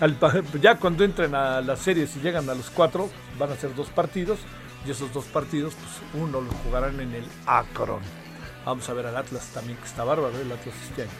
ya 0.60 0.76
cuando 0.76 1.04
entren 1.04 1.34
a 1.34 1.60
las 1.60 1.80
series 1.80 2.14
y 2.16 2.20
llegan 2.20 2.48
a 2.50 2.54
los 2.54 2.70
cuatro, 2.70 3.08
van 3.38 3.52
a 3.52 3.56
ser 3.56 3.74
dos 3.74 3.88
partidos 3.88 4.38
y 4.86 4.90
esos 4.90 5.12
dos 5.12 5.24
partidos, 5.26 5.74
pues 5.74 6.22
uno 6.22 6.40
lo 6.40 6.50
jugarán 6.64 7.00
en 7.00 7.14
el 7.14 7.24
Akron. 7.46 8.00
Vamos 8.64 8.88
a 8.88 8.92
ver 8.92 9.06
al 9.06 9.16
Atlas 9.16 9.50
también, 9.54 9.78
que 9.78 9.86
está 9.86 10.04
bárbaro 10.04 10.38
el 10.38 10.52
Atlas 10.52 10.74
este 10.88 11.02
año. 11.02 11.10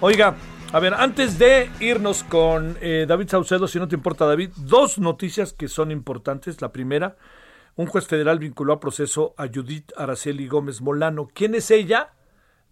Oiga, 0.00 0.34
a 0.72 0.80
ver, 0.80 0.94
antes 0.94 1.38
de 1.38 1.70
irnos 1.80 2.24
con 2.24 2.76
eh, 2.80 3.06
David 3.08 3.28
Saucedo, 3.28 3.68
si 3.68 3.78
no 3.78 3.86
te 3.86 3.94
importa, 3.94 4.26
David, 4.26 4.50
dos 4.56 4.98
noticias 4.98 5.52
que 5.52 5.68
son 5.68 5.90
importantes. 5.90 6.60
La 6.60 6.72
primera, 6.72 7.16
un 7.76 7.86
juez 7.86 8.06
federal 8.06 8.38
vinculó 8.38 8.72
a 8.72 8.80
proceso 8.80 9.34
a 9.36 9.46
Judith 9.46 9.92
Araceli 9.96 10.48
Gómez 10.48 10.80
Molano. 10.80 11.28
¿Quién 11.32 11.54
es 11.54 11.70
ella? 11.70 12.10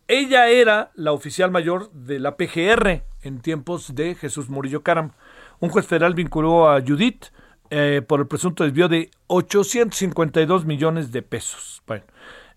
Ella 0.08 0.48
era 0.48 0.90
la 0.94 1.12
oficial 1.12 1.50
mayor 1.50 1.90
de 1.92 2.18
la 2.18 2.36
PGR 2.36 3.04
en 3.22 3.40
tiempos 3.40 3.94
de 3.94 4.14
Jesús 4.14 4.48
Murillo 4.48 4.82
Caram. 4.82 5.12
Un 5.60 5.70
juez 5.70 5.86
federal 5.86 6.14
vinculó 6.14 6.70
a 6.70 6.80
Judith 6.80 7.26
eh, 7.70 8.02
por 8.06 8.20
el 8.20 8.26
presunto 8.26 8.64
desvío 8.64 8.88
de 8.88 9.10
852 9.28 10.64
millones 10.64 11.12
de 11.12 11.22
pesos. 11.22 11.82
Bueno, 11.86 12.04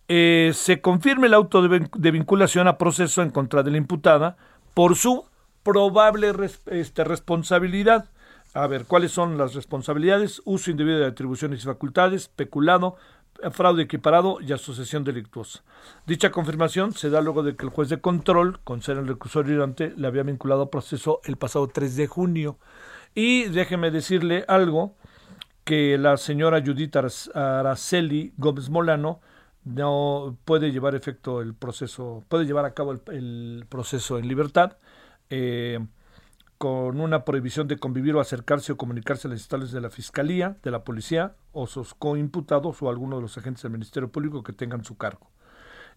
eh, 0.07 0.51
se 0.53 0.81
confirma 0.81 1.25
el 1.25 1.33
auto 1.33 1.61
de, 1.61 2.11
vinculación 2.11 2.67
a 2.67 2.77
proceso 2.77 3.21
en 3.21 3.29
contra 3.29 3.63
de 3.63 3.71
la 3.71 3.77
imputada 3.77 4.37
por 4.73 4.95
su 4.95 5.25
probable 5.63 6.31
este, 6.67 7.03
responsabilidad. 7.03 8.09
A 8.57 8.65
ver, 8.65 8.85
¿cuáles 8.85 9.11
son 9.11 9.37
las 9.37 9.53
responsabilidades? 9.53 10.41
Uso 10.43 10.71
indebido 10.71 10.97
de 10.97 11.05
atribuciones 11.05 11.61
y 11.61 11.67
facultades, 11.67 12.27
peculado, 12.27 12.95
fraude 13.51 13.83
equiparado 13.83 14.39
y 14.41 14.51
asociación 14.51 15.03
delictuosa. 15.03 15.63
Dicha 16.07 16.31
confirmación 16.31 16.93
se 16.93 17.11
da 17.11 17.21
luego 17.21 17.43
de 17.43 17.55
que 17.55 17.65
el 17.65 17.69
juez 17.69 17.89
de 17.89 18.01
control, 18.01 18.59
con 18.63 18.81
ser 18.81 18.97
el 18.97 19.07
recursorio 19.07 19.53
durante, 19.53 19.93
le 19.95 20.07
había 20.07 20.23
vinculado 20.23 20.63
a 20.63 20.71
proceso 20.71 21.21
el 21.25 21.37
pasado 21.37 21.67
3 21.67 21.97
de 21.97 22.07
junio. 22.07 22.57
Y 23.13 23.43
déjeme 23.43 23.91
decirle 23.91 24.43
algo, 24.47 24.95
que 25.63 25.99
la 25.99 26.17
señora 26.17 26.63
Judith 26.65 26.95
Araceli 27.35 28.33
Gómez 28.37 28.71
Molano 28.71 29.19
no 29.65 30.35
puede 30.45 30.71
llevar 30.71 30.95
efecto 30.95 31.41
el 31.41 31.53
proceso, 31.53 32.23
puede 32.27 32.45
llevar 32.45 32.65
a 32.65 32.73
cabo 32.73 32.93
el, 32.93 33.65
proceso 33.69 34.17
en 34.17 34.27
libertad, 34.27 34.77
eh, 35.29 35.77
con 36.57 36.99
una 36.99 37.23
prohibición 37.23 37.67
de 37.67 37.77
convivir 37.77 38.15
o 38.15 38.19
acercarse 38.19 38.71
o 38.71 38.77
comunicarse 38.77 39.27
a 39.27 39.31
las 39.31 39.39
instalaciones 39.39 39.73
de 39.73 39.81
la 39.81 39.89
Fiscalía, 39.89 40.57
de 40.63 40.71
la 40.71 40.83
Policía, 40.83 41.35
o 41.51 41.67
sus 41.67 41.93
coimputados 41.93 42.81
o 42.81 42.89
alguno 42.89 43.17
de 43.17 43.21
los 43.21 43.37
agentes 43.37 43.63
del 43.63 43.71
Ministerio 43.71 44.09
Público 44.09 44.43
que 44.43 44.53
tengan 44.53 44.83
su 44.83 44.97
cargo. 44.97 45.29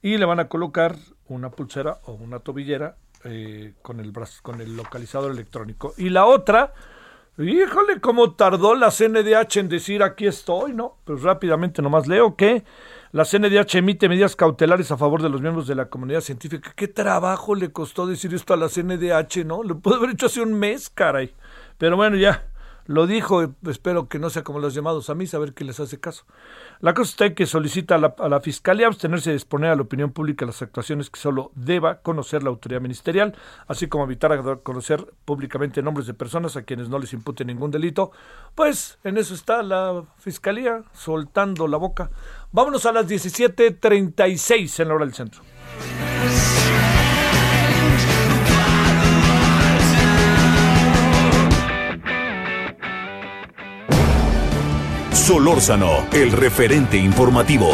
Y 0.03 0.18
le 0.18 0.25
van 0.25 0.40
a 0.40 0.49
colocar 0.49 0.96
una 1.29 1.51
pulsera 1.51 1.99
o 2.05 2.12
una 2.12 2.40
tobillera 2.40 2.96
eh, 3.25 3.75
con, 3.83 4.01
el, 4.01 4.12
con 4.42 4.61
el 4.61 4.77
localizador 4.77 5.31
electrónico. 5.31 5.94
Y 5.96 6.09
la 6.09 6.27
otra, 6.27 6.73
híjole, 7.48 8.00
cómo 8.00 8.35
tardó 8.35 8.74
la 8.74 8.90
CNDH 8.90 9.57
en 9.57 9.68
decir 9.68 10.03
aquí 10.03 10.26
estoy, 10.26 10.72
¿no? 10.72 10.98
Pues 11.05 11.22
rápidamente 11.22 11.83
nomás 11.83 12.07
leo 12.07 12.37
que 12.37 12.64
la 13.12 13.24
CNDH 13.24 13.76
emite 13.76 14.09
medidas 14.09 14.37
cautelares 14.37 14.90
a 14.92 14.96
favor 14.96 15.22
de 15.22 15.29
los 15.29 15.40
miembros 15.40 15.66
de 15.66 15.74
la 15.74 15.87
comunidad 15.88 16.20
científica. 16.20 16.72
¿Qué 16.76 16.87
trabajo 16.88 17.55
le 17.55 17.72
costó 17.72 18.07
decir 18.07 18.35
esto 18.35 18.55
a 18.55 18.57
la 18.57 18.68
CNDH, 18.68 19.44
no? 19.44 19.62
Lo 19.62 19.81
puede 19.81 19.96
haber 19.96 20.11
hecho 20.11 20.26
hace 20.26 20.40
un 20.40 20.55
mes, 20.55 20.90
caray. 20.90 21.35
Pero 21.79 21.96
bueno, 21.96 22.16
ya, 22.16 22.50
lo 22.87 23.07
dijo, 23.07 23.55
espero 23.69 24.09
que 24.09 24.19
no 24.19 24.31
sea 24.31 24.43
como 24.43 24.59
los 24.59 24.75
llamados 24.75 25.11
a 25.11 25.14
mí, 25.14 25.27
saber 25.27 25.55
qué 25.55 25.64
les 25.64 25.81
hace 25.81 26.01
caso. 26.01 26.25
La 26.81 26.95
cosa 26.95 27.11
está 27.11 27.27
en 27.27 27.35
que 27.35 27.47
solicita 27.47 27.97
a 27.97 27.99
la, 27.99 28.14
a 28.19 28.29
la, 28.29 28.40
Fiscalía 28.40 28.87
abstenerse 28.87 29.31
de 29.31 29.37
exponer 29.37 29.71
a 29.71 29.77
la 29.77 29.83
opinión 29.83 30.12
pública 30.12 30.47
las 30.47 30.62
actuaciones 30.62 31.11
que 31.11 31.21
solo 31.21 31.53
deba 31.55 32.01
conocer 32.01 32.43
la 32.43 32.51
autoridad 32.51 32.81
ministerial, 32.81 33.37
así 33.69 33.87
como 33.87 34.05
evitar 34.05 34.62
conocer 34.62 35.12
públicamente 35.25 35.83
nombres 35.83 36.07
de 36.07 36.14
personas 36.14 36.57
a 36.57 36.62
quienes 36.62 36.88
no 36.88 36.99
les 36.99 37.12
impute 37.12 37.45
ningún 37.45 37.71
delito. 37.71 38.12
Pues 38.55 38.99
en 39.05 39.19
eso 39.19 39.35
está 39.35 39.62
la 39.62 40.05
Fiscalía, 40.19 40.83
soltando 40.93 41.69
la 41.69 41.77
boca. 41.77 42.11
Vámonos 42.53 42.87
a 42.87 42.93
las 42.93 43.07
17.36 43.07 44.81
en 44.81 44.88
la 44.88 44.95
hora 44.95 45.05
del 45.05 45.14
centro. 45.14 45.43
Solórzano, 55.31 56.09
el 56.12 56.33
referente 56.33 56.97
informativo. 56.97 57.69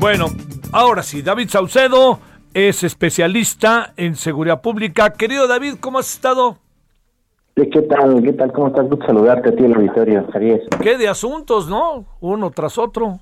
Bueno, 0.00 0.26
ahora 0.72 1.04
sí, 1.04 1.22
David 1.22 1.48
Saucedo 1.48 2.18
es 2.52 2.82
especialista 2.82 3.92
en 3.96 4.16
seguridad 4.16 4.60
pública. 4.62 5.10
Querido 5.10 5.46
David, 5.46 5.74
¿cómo 5.78 6.00
has 6.00 6.12
estado? 6.12 6.58
¿Qué 7.54 7.82
tal? 7.82 8.20
¿Qué 8.20 8.32
tal? 8.32 8.52
¿Cómo 8.52 8.66
estás? 8.66 8.88
Gusto 8.88 9.06
saludarte 9.06 9.50
a 9.50 9.54
ti, 9.54 9.62
el 9.62 9.74
auditorio, 9.74 10.26
Javier. 10.32 10.62
¿Qué 10.82 10.98
de 10.98 11.06
asuntos, 11.06 11.68
no? 11.68 12.04
Uno 12.18 12.50
tras 12.50 12.78
otro. 12.78 13.20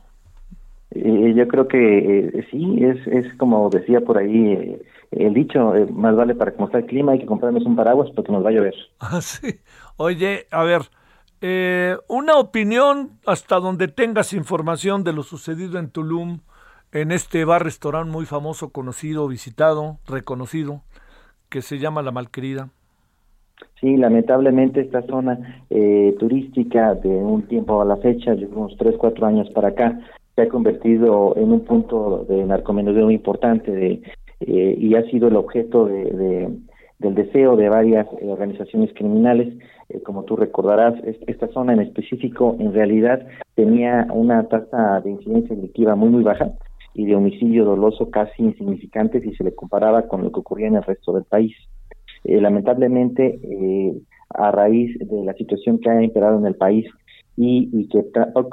Eh, 1.29 1.35
yo 1.35 1.49
creo 1.49 1.69
que 1.69 1.79
eh, 1.79 2.47
sí, 2.51 2.79
es, 2.83 3.07
es 3.07 3.35
como 3.38 3.69
decía 3.71 4.01
por 4.01 4.19
ahí 4.19 4.53
eh, 4.53 4.83
el 5.11 5.35
dicho, 5.35 5.75
eh, 5.75 5.87
más 5.93 6.14
vale 6.17 6.35
para 6.35 6.53
cómo 6.53 6.67
está 6.67 6.79
el 6.79 6.87
clima 6.87 7.12
hay 7.12 7.21
que 7.21 7.27
comprarnos 7.27 7.64
un 7.64 7.77
paraguas 7.77 8.11
porque 8.14 8.33
nos 8.33 8.45
va 8.45 8.51
a 8.51 8.53
llover. 8.53 8.75
Ah, 9.01 9.21
sí. 9.21 9.61
Oye, 9.97 10.47
a 10.51 10.62
ver, 10.64 10.83
eh, 11.41 11.97
una 12.09 12.37
opinión 12.37 13.19
hasta 13.27 13.61
donde 13.61 13.88
tengas 13.88 14.33
información 14.33 15.05
de 15.05 15.12
lo 15.12 15.23
sucedido 15.23 15.79
en 15.79 15.91
Tulum, 15.91 16.41
en 16.93 17.12
este 17.12 17.45
bar-restaurante 17.45 18.11
muy 18.11 18.27
famoso, 18.27 18.71
conocido, 18.71 19.29
visitado, 19.29 19.99
reconocido, 20.07 20.83
que 21.49 21.62
se 21.62 21.79
llama 21.79 22.03
La 22.03 22.12
Malquerida. 22.12 22.71
Sí, 23.81 23.97
lamentablemente 23.97 24.81
esta 24.81 25.03
zona 25.03 25.62
eh, 25.71 26.14
turística 26.19 26.95
de 26.95 27.09
un 27.09 27.43
tiempo 27.43 27.81
a 27.81 27.85
la 27.85 27.97
fecha, 27.97 28.35
de 28.35 28.47
unos 28.47 28.77
3, 28.77 28.97
4 28.99 29.27
años 29.27 29.51
para 29.51 29.69
acá, 29.69 29.99
se 30.38 30.42
ha 30.42 30.48
convertido 30.48 31.35
en 31.37 31.51
un 31.51 31.64
punto 31.64 32.24
de 32.29 32.44
narcomenudeo 32.44 33.07
muy 33.07 33.14
importante, 33.14 33.72
de 33.72 34.03
eh, 34.38 34.77
y 34.79 34.94
ha 34.94 35.03
sido 35.11 35.27
el 35.27 35.35
objeto 35.35 35.87
de, 35.87 36.48
del 37.01 37.14
deseo 37.16 37.57
de 37.57 37.68
varias 37.68 38.07
eh, 38.20 38.29
organizaciones 38.29 38.92
criminales. 38.94 39.53
Eh, 39.88 40.01
como 40.01 40.22
tú 40.22 40.37
recordarás, 40.37 40.94
esta 41.27 41.48
zona 41.48 41.72
en 41.72 41.81
específico 41.81 42.55
en 42.61 42.72
realidad 42.72 43.27
tenía 43.57 44.07
una 44.12 44.46
tasa 44.46 45.01
de 45.01 45.11
incidencia 45.11 45.57
delictiva 45.57 45.96
muy, 45.96 46.11
muy 46.11 46.22
baja 46.22 46.53
y 46.94 47.07
de 47.07 47.16
homicidio 47.16 47.64
doloso 47.64 48.09
casi 48.09 48.44
insignificante 48.44 49.20
si 49.20 49.35
se 49.35 49.42
le 49.42 49.57
comparaba 49.57 50.03
con 50.03 50.22
lo 50.22 50.31
que 50.31 50.38
ocurría 50.38 50.68
en 50.68 50.77
el 50.77 50.85
resto 50.85 51.12
del 51.14 51.24
país. 51.24 51.57
lamentablemente, 52.22 53.40
a 54.31 54.53
raíz 54.53 54.96
de 55.01 55.24
la 55.24 55.33
situación 55.35 55.81
que 55.81 55.90
ha 55.90 56.01
imperado 56.01 56.38
en 56.38 56.46
el 56.46 56.55
país 56.55 56.87
y, 57.38 57.70
y 57.72 57.88
que 57.88 58.03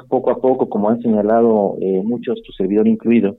poco 0.08 0.30
a 0.30 0.40
poco, 0.40 0.68
como 0.68 0.88
han 0.88 1.02
señalado 1.02 1.76
muchos, 2.04 2.40
tu 2.42 2.52
servidor 2.52 2.86
incluido, 2.86 3.36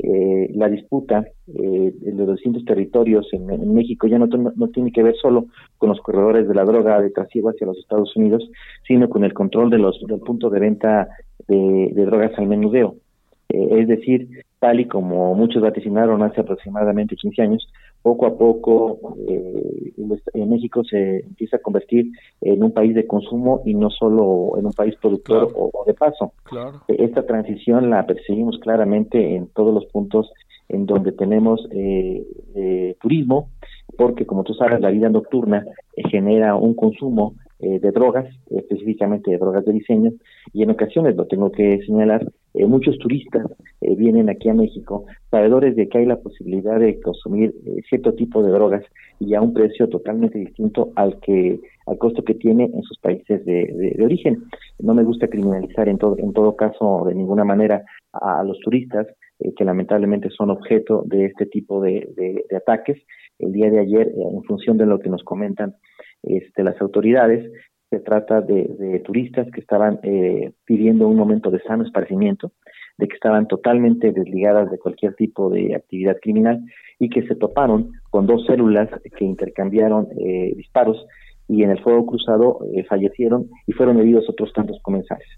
eh, 0.00 0.52
la 0.54 0.68
disputa 0.68 1.24
eh, 1.48 1.92
de 1.92 2.12
los 2.12 2.36
distintos 2.36 2.64
territorios 2.64 3.26
en, 3.32 3.74
México 3.74 4.06
ya 4.06 4.16
no, 4.16 4.26
no, 4.26 4.68
tiene 4.68 4.92
que 4.92 5.02
ver 5.02 5.16
solo 5.16 5.46
con 5.76 5.88
los 5.88 6.00
corredores 6.00 6.46
de 6.46 6.54
la 6.54 6.64
droga 6.64 7.00
de 7.00 7.10
trasiego 7.10 7.50
hacia 7.50 7.66
los 7.66 7.78
Estados 7.78 8.14
Unidos, 8.14 8.48
sino 8.86 9.08
con 9.08 9.24
el 9.24 9.34
control 9.34 9.70
de 9.70 9.78
los, 9.78 10.00
del 10.06 10.20
punto 10.20 10.50
de 10.50 10.60
venta 10.60 11.08
de, 11.48 11.90
drogas 11.96 12.30
al 12.38 12.46
menudeo. 12.46 12.94
Eh, 13.48 13.80
es 13.80 13.88
decir, 13.88 14.28
tal 14.60 14.78
y 14.78 14.86
como 14.86 15.34
muchos 15.34 15.62
vaticinaron 15.62 16.22
hace 16.22 16.42
aproximadamente 16.42 17.16
15 17.16 17.42
años, 17.42 17.68
poco 18.02 18.26
a 18.26 18.36
poco 18.36 19.16
eh, 19.28 19.92
México 20.58 20.82
se 20.84 21.20
empieza 21.20 21.56
a 21.56 21.60
convertir 21.60 22.10
en 22.40 22.62
un 22.62 22.72
país 22.72 22.94
de 22.94 23.06
consumo 23.06 23.62
y 23.64 23.74
no 23.74 23.90
solo 23.90 24.58
en 24.58 24.66
un 24.66 24.72
país 24.72 24.94
productor 25.00 25.52
o, 25.54 25.84
de 25.86 25.94
paso. 25.94 26.32
Eh, 26.88 26.96
esta 26.98 27.24
transición 27.26 27.90
la 27.90 28.06
perseguimos 28.06 28.58
claramente 28.58 29.36
en 29.36 29.48
todos 29.48 29.72
los 29.74 29.86
puntos 29.86 30.32
en 30.68 30.86
donde 30.86 31.12
tenemos 31.12 31.66
eh, 31.70 32.26
eh 32.54 32.96
turismo, 33.00 33.50
porque 33.96 34.26
como 34.26 34.44
tú 34.44 34.54
sabes, 34.54 34.80
la 34.80 34.90
vida 34.90 35.08
nocturna 35.08 35.64
genera 36.10 36.56
un 36.56 36.74
consumo 36.74 37.34
eh, 37.60 37.80
de 37.80 37.90
drogas, 37.90 38.26
específicamente 38.50 39.32
de 39.32 39.38
drogas 39.38 39.64
de 39.64 39.72
diseño, 39.72 40.12
y 40.52 40.62
en 40.62 40.70
ocasiones, 40.70 41.16
lo 41.16 41.26
tengo 41.26 41.50
que 41.50 41.80
señalar, 41.84 42.24
eh, 42.54 42.66
muchos 42.66 42.96
turistas 42.98 43.46
eh, 43.88 43.96
vienen 43.96 44.28
aquí 44.28 44.48
a 44.48 44.54
México 44.54 45.06
sabedores 45.30 45.76
de 45.76 45.88
que 45.88 45.98
hay 45.98 46.06
la 46.06 46.20
posibilidad 46.20 46.78
de 46.78 47.00
consumir 47.00 47.54
cierto 47.88 48.14
tipo 48.14 48.42
de 48.42 48.52
drogas 48.52 48.84
y 49.20 49.34
a 49.34 49.40
un 49.40 49.52
precio 49.52 49.88
totalmente 49.88 50.38
distinto 50.38 50.92
al 50.96 51.18
que 51.20 51.60
al 51.86 51.98
costo 51.98 52.22
que 52.22 52.34
tiene 52.34 52.64
en 52.64 52.82
sus 52.82 52.98
países 52.98 53.44
de, 53.44 53.96
origen. 54.04 54.44
No 54.78 54.94
me 54.94 55.04
gusta 55.04 55.28
criminalizar 55.28 55.88
en 55.88 55.98
todo, 55.98 56.16
en 56.18 56.32
todo 56.32 56.54
caso 56.54 57.04
de 57.06 57.14
ninguna 57.14 57.44
manera 57.44 57.84
a, 58.12 58.44
los 58.44 58.58
turistas 58.60 59.06
eh, 59.40 59.52
que 59.56 59.64
lamentablemente 59.64 60.30
son 60.30 60.50
objeto 60.50 61.02
de 61.06 61.26
este 61.26 61.46
tipo 61.46 61.80
de, 61.80 62.44
ataques. 62.54 62.98
El 63.38 63.52
día 63.52 63.70
de 63.70 63.80
ayer, 63.80 64.08
eh, 64.08 64.22
en 64.34 64.42
función 64.44 64.76
de 64.78 64.86
lo 64.86 64.98
que 64.98 65.08
nos 65.08 65.22
comentan 65.22 65.76
este, 66.22 66.62
las 66.62 66.80
autoridades, 66.80 67.50
se 67.90 68.00
trata 68.00 68.42
de, 68.42 69.00
turistas 69.04 69.48
que 69.50 69.60
estaban 69.60 69.98
eh, 70.02 70.52
pidiendo 70.64 71.08
un 71.08 71.16
momento 71.16 71.50
de 71.50 71.60
sano 71.60 71.84
esparcimiento, 71.84 72.52
de 72.98 73.08
que 73.08 73.14
estaban 73.14 73.46
totalmente 73.46 74.12
desligadas 74.12 74.70
de 74.70 74.78
cualquier 74.78 75.14
tipo 75.14 75.50
de 75.50 75.74
actividad 75.74 76.16
criminal 76.20 76.60
y 76.98 77.08
que 77.08 77.26
se 77.26 77.36
toparon 77.36 77.92
con 78.10 78.26
dos 78.26 78.44
células 78.46 78.88
que 79.16 79.24
intercambiaron 79.24 80.08
eh, 80.18 80.52
disparos 80.56 81.06
y 81.48 81.62
en 81.62 81.70
el 81.70 81.80
fuego 81.82 82.04
cruzado 82.06 82.58
eh, 82.74 82.84
fallecieron 82.84 83.48
y 83.66 83.72
fueron 83.72 83.98
heridos 83.98 84.28
otros 84.28 84.52
tantos 84.52 84.78
comensales. 84.82 85.28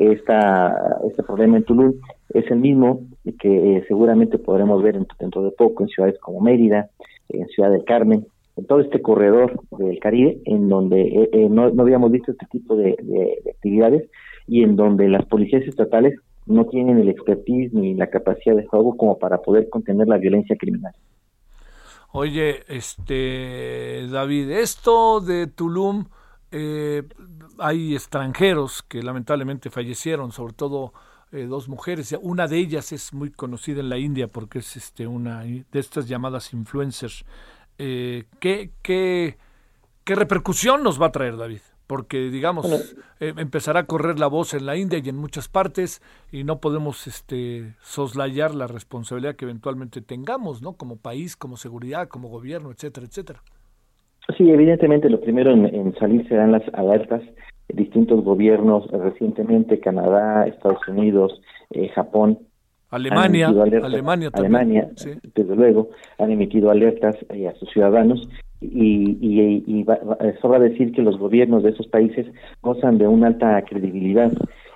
Esta, 0.00 0.98
este 1.08 1.22
problema 1.22 1.56
en 1.56 1.64
Tulum 1.64 1.94
es 2.34 2.50
el 2.50 2.58
mismo 2.58 3.06
que 3.38 3.84
seguramente 3.86 4.36
podremos 4.36 4.82
ver 4.82 4.98
dentro 5.18 5.42
de 5.42 5.52
poco 5.52 5.84
en 5.84 5.88
ciudades 5.88 6.18
como 6.18 6.40
Mérida, 6.40 6.90
en 7.28 7.46
Ciudad 7.46 7.70
del 7.70 7.84
Carmen, 7.84 8.26
en 8.56 8.66
todo 8.66 8.80
este 8.80 9.00
corredor 9.02 9.60
del 9.78 9.98
Caribe, 9.98 10.38
en 10.44 10.68
donde 10.68 11.02
eh, 11.02 11.28
eh, 11.32 11.48
no, 11.48 11.64
habíamos 11.78 12.10
visto 12.10 12.32
este 12.32 12.46
tipo 12.46 12.76
de, 12.76 12.96
actividades 13.50 14.08
y 14.46 14.62
en 14.62 14.76
donde 14.76 15.08
las 15.08 15.26
policías 15.26 15.62
estatales 15.64 16.18
no 16.46 16.66
tienen 16.66 16.98
el 16.98 17.08
expertise 17.08 17.72
ni 17.72 17.94
la 17.94 18.08
capacidad 18.08 18.56
de 18.56 18.66
juego 18.66 18.96
como 18.96 19.18
para 19.18 19.38
poder 19.42 19.68
contener 19.68 20.08
la 20.08 20.16
violencia 20.16 20.56
criminal. 20.56 20.94
Oye, 22.12 22.62
este 22.68 24.06
David, 24.10 24.50
esto 24.50 25.20
de 25.20 25.48
Tulum, 25.48 26.06
eh, 26.50 27.02
hay 27.58 27.94
extranjeros 27.94 28.82
que 28.82 29.02
lamentablemente 29.02 29.70
fallecieron, 29.70 30.32
sobre 30.32 30.54
todo 30.54 30.92
dos 31.32 31.68
mujeres. 31.68 32.16
Una 32.22 32.46
de 32.46 32.56
ellas 32.56 32.92
es 32.92 33.12
muy 33.12 33.30
conocida 33.30 33.80
en 33.80 33.90
la 33.90 33.98
India 33.98 34.26
porque 34.28 34.60
es 34.60 34.76
este 34.76 35.06
una 35.06 35.42
de 35.42 35.64
estas 35.72 36.08
llamadas 36.08 36.54
influencers 36.54 37.26
eh, 37.78 38.24
¿qué, 38.40 38.70
qué, 38.82 39.38
qué 40.04 40.14
repercusión 40.14 40.82
nos 40.82 41.00
va 41.00 41.06
a 41.06 41.12
traer, 41.12 41.36
David? 41.36 41.60
Porque, 41.86 42.30
digamos, 42.30 42.96
eh, 43.20 43.32
empezará 43.36 43.80
a 43.80 43.86
correr 43.86 44.18
la 44.18 44.26
voz 44.26 44.54
en 44.54 44.66
la 44.66 44.76
India 44.76 45.00
y 45.02 45.08
en 45.08 45.16
muchas 45.16 45.48
partes 45.48 46.02
y 46.32 46.42
no 46.42 46.60
podemos 46.60 47.06
este, 47.06 47.74
soslayar 47.80 48.54
la 48.54 48.66
responsabilidad 48.66 49.36
que 49.36 49.44
eventualmente 49.44 50.00
tengamos, 50.02 50.62
¿no? 50.62 50.72
Como 50.72 50.96
país, 50.96 51.36
como 51.36 51.56
seguridad, 51.56 52.08
como 52.08 52.28
gobierno, 52.28 52.70
etcétera, 52.70 53.06
etcétera. 53.06 53.42
Sí, 54.36 54.50
evidentemente 54.50 55.08
lo 55.08 55.20
primero 55.20 55.52
en, 55.52 55.94
salir 55.98 56.26
serán 56.28 56.52
las 56.52 56.62
alertas. 56.74 57.22
Distintos 57.68 58.24
gobiernos 58.24 58.86
recientemente, 58.90 59.80
Canadá, 59.80 60.46
Estados 60.46 60.86
Unidos, 60.88 61.40
eh, 61.70 61.88
Japón, 61.88 62.38
Alemania, 62.90 63.48
Alemania, 63.48 64.30
Alemania 64.32 64.88
desde 65.34 65.56
luego, 65.56 65.90
han 66.18 66.30
emitido 66.30 66.70
alertas 66.70 67.16
eh, 67.30 67.48
a 67.48 67.54
sus 67.56 67.68
ciudadanos 67.70 68.28
y, 68.60 69.18
y, 69.20 69.86
sobra 70.40 70.58
decir 70.58 70.92
que 70.92 71.02
los 71.02 71.18
gobiernos 71.18 71.62
de 71.62 71.70
esos 71.70 71.86
países 71.88 72.26
gozan 72.62 72.98
de 72.98 73.06
una 73.06 73.28
alta 73.28 73.60
credibilidad 73.62 74.32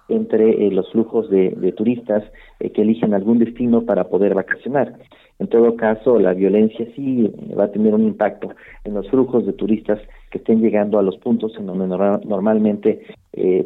entre 0.09 0.67
eh, 0.67 0.71
los 0.71 0.91
flujos 0.91 1.31
de, 1.31 1.73
turistas 1.77 2.25
eh, 2.59 2.71
que 2.71 2.83
eligen 2.83 3.15
algún 3.15 3.39
destino 3.39 3.83
para 3.83 4.05
poder 4.05 4.35
vacacionar. 4.35 4.95
En 5.39 5.49
todo 5.49 5.77
caso, 5.77 6.19
la 6.19 6.35
violencia 6.35 6.87
sí 6.95 7.33
va 7.59 7.65
a 7.65 7.73
tener 7.73 7.95
un 7.95 8.05
impacto 8.05 8.51
en 8.85 8.95
los 8.95 9.09
flujos 9.09 9.47
de 9.47 9.55
turistas 9.55 9.99
que 10.31 10.39
estén 10.39 10.61
llegando 10.61 10.99
a 10.99 11.03
los 11.03 11.17
puntos 11.17 11.57
en 11.59 11.67
donde 11.67 11.87
normalmente 11.87 13.01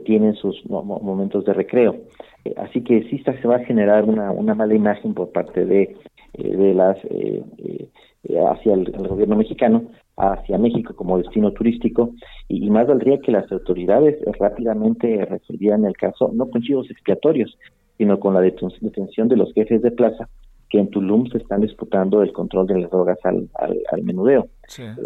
tienen 0.04 0.34
sus 0.34 0.64
momentos 0.66 1.44
de 1.44 1.52
recreo. 1.52 1.96
Eh, 2.44 2.54
así 2.56 2.82
que 2.82 3.02
sí 3.04 3.18
se 3.18 3.48
va 3.48 3.56
a 3.56 3.64
generar 3.64 4.04
una, 4.04 4.54
mala 4.54 4.74
imagen 4.74 5.14
por 5.14 5.30
parte 5.32 5.64
de, 5.64 5.96
eh, 6.34 6.56
de 6.56 6.74
las 6.74 6.98
eh, 7.04 7.42
hacia 8.50 8.74
el, 8.74 8.90
gobierno 8.92 9.36
mexicano, 9.36 9.84
hacia 10.16 10.58
México 10.58 10.94
como 10.94 11.18
destino 11.18 11.52
turístico, 11.52 12.14
y, 12.48 12.70
más 12.70 12.86
valdría 12.86 13.18
que 13.18 13.32
las 13.32 13.50
autoridades 13.50 14.18
rápidamente 14.38 15.24
resolvieran 15.24 15.84
el 15.84 15.96
caso, 15.96 16.30
no 16.32 16.48
con 16.50 16.62
chivos 16.62 16.90
expiatorios, 16.90 17.56
sino 17.98 18.18
con 18.18 18.34
la 18.34 18.40
detención 18.40 19.28
de 19.28 19.36
los 19.36 19.52
jefes 19.54 19.82
de 19.82 19.90
plaza 19.90 20.28
que 20.74 20.80
en 20.80 20.90
Tulum 20.90 21.28
se 21.28 21.38
están 21.38 21.60
disputando 21.60 22.20
el 22.20 22.32
control 22.32 22.66
de 22.66 22.80
las 22.80 22.90
drogas 22.90 23.18
al, 23.22 23.48
al, 23.60 24.02
menudeo. 24.02 24.48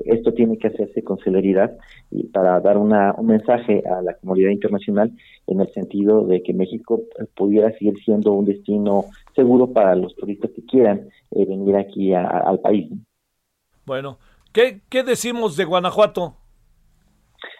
Esto 0.06 0.32
tiene 0.32 0.56
que 0.56 0.68
hacerse 0.68 1.02
con 1.04 1.18
celeridad 1.18 1.76
y 2.10 2.28
para 2.28 2.58
dar 2.60 2.78
una, 2.78 3.14
un 3.18 3.26
mensaje 3.26 3.82
a 3.86 4.00
la 4.00 4.14
comunidad 4.14 4.48
internacional 4.48 5.12
en 5.46 5.60
el 5.60 5.70
sentido 5.74 6.24
de 6.24 6.42
que 6.42 6.54
México 6.54 7.02
eh, 7.18 7.26
pudiera 7.36 7.70
seguir 7.72 7.94
siendo 8.02 8.32
un 8.32 8.46
destino 8.46 9.04
seguro 9.34 9.70
para 9.70 9.94
los 9.94 10.14
turistas 10.16 10.52
que 10.52 10.64
quieran 10.64 11.08
eh, 11.32 11.44
venir 11.44 11.76
aquí 11.76 12.14
al 12.14 12.60
país. 12.60 12.90
Bueno, 13.84 14.18
¿qué, 14.58 14.80
¿qué 14.90 15.04
decimos 15.04 15.56
de 15.56 15.64
Guanajuato? 15.64 16.34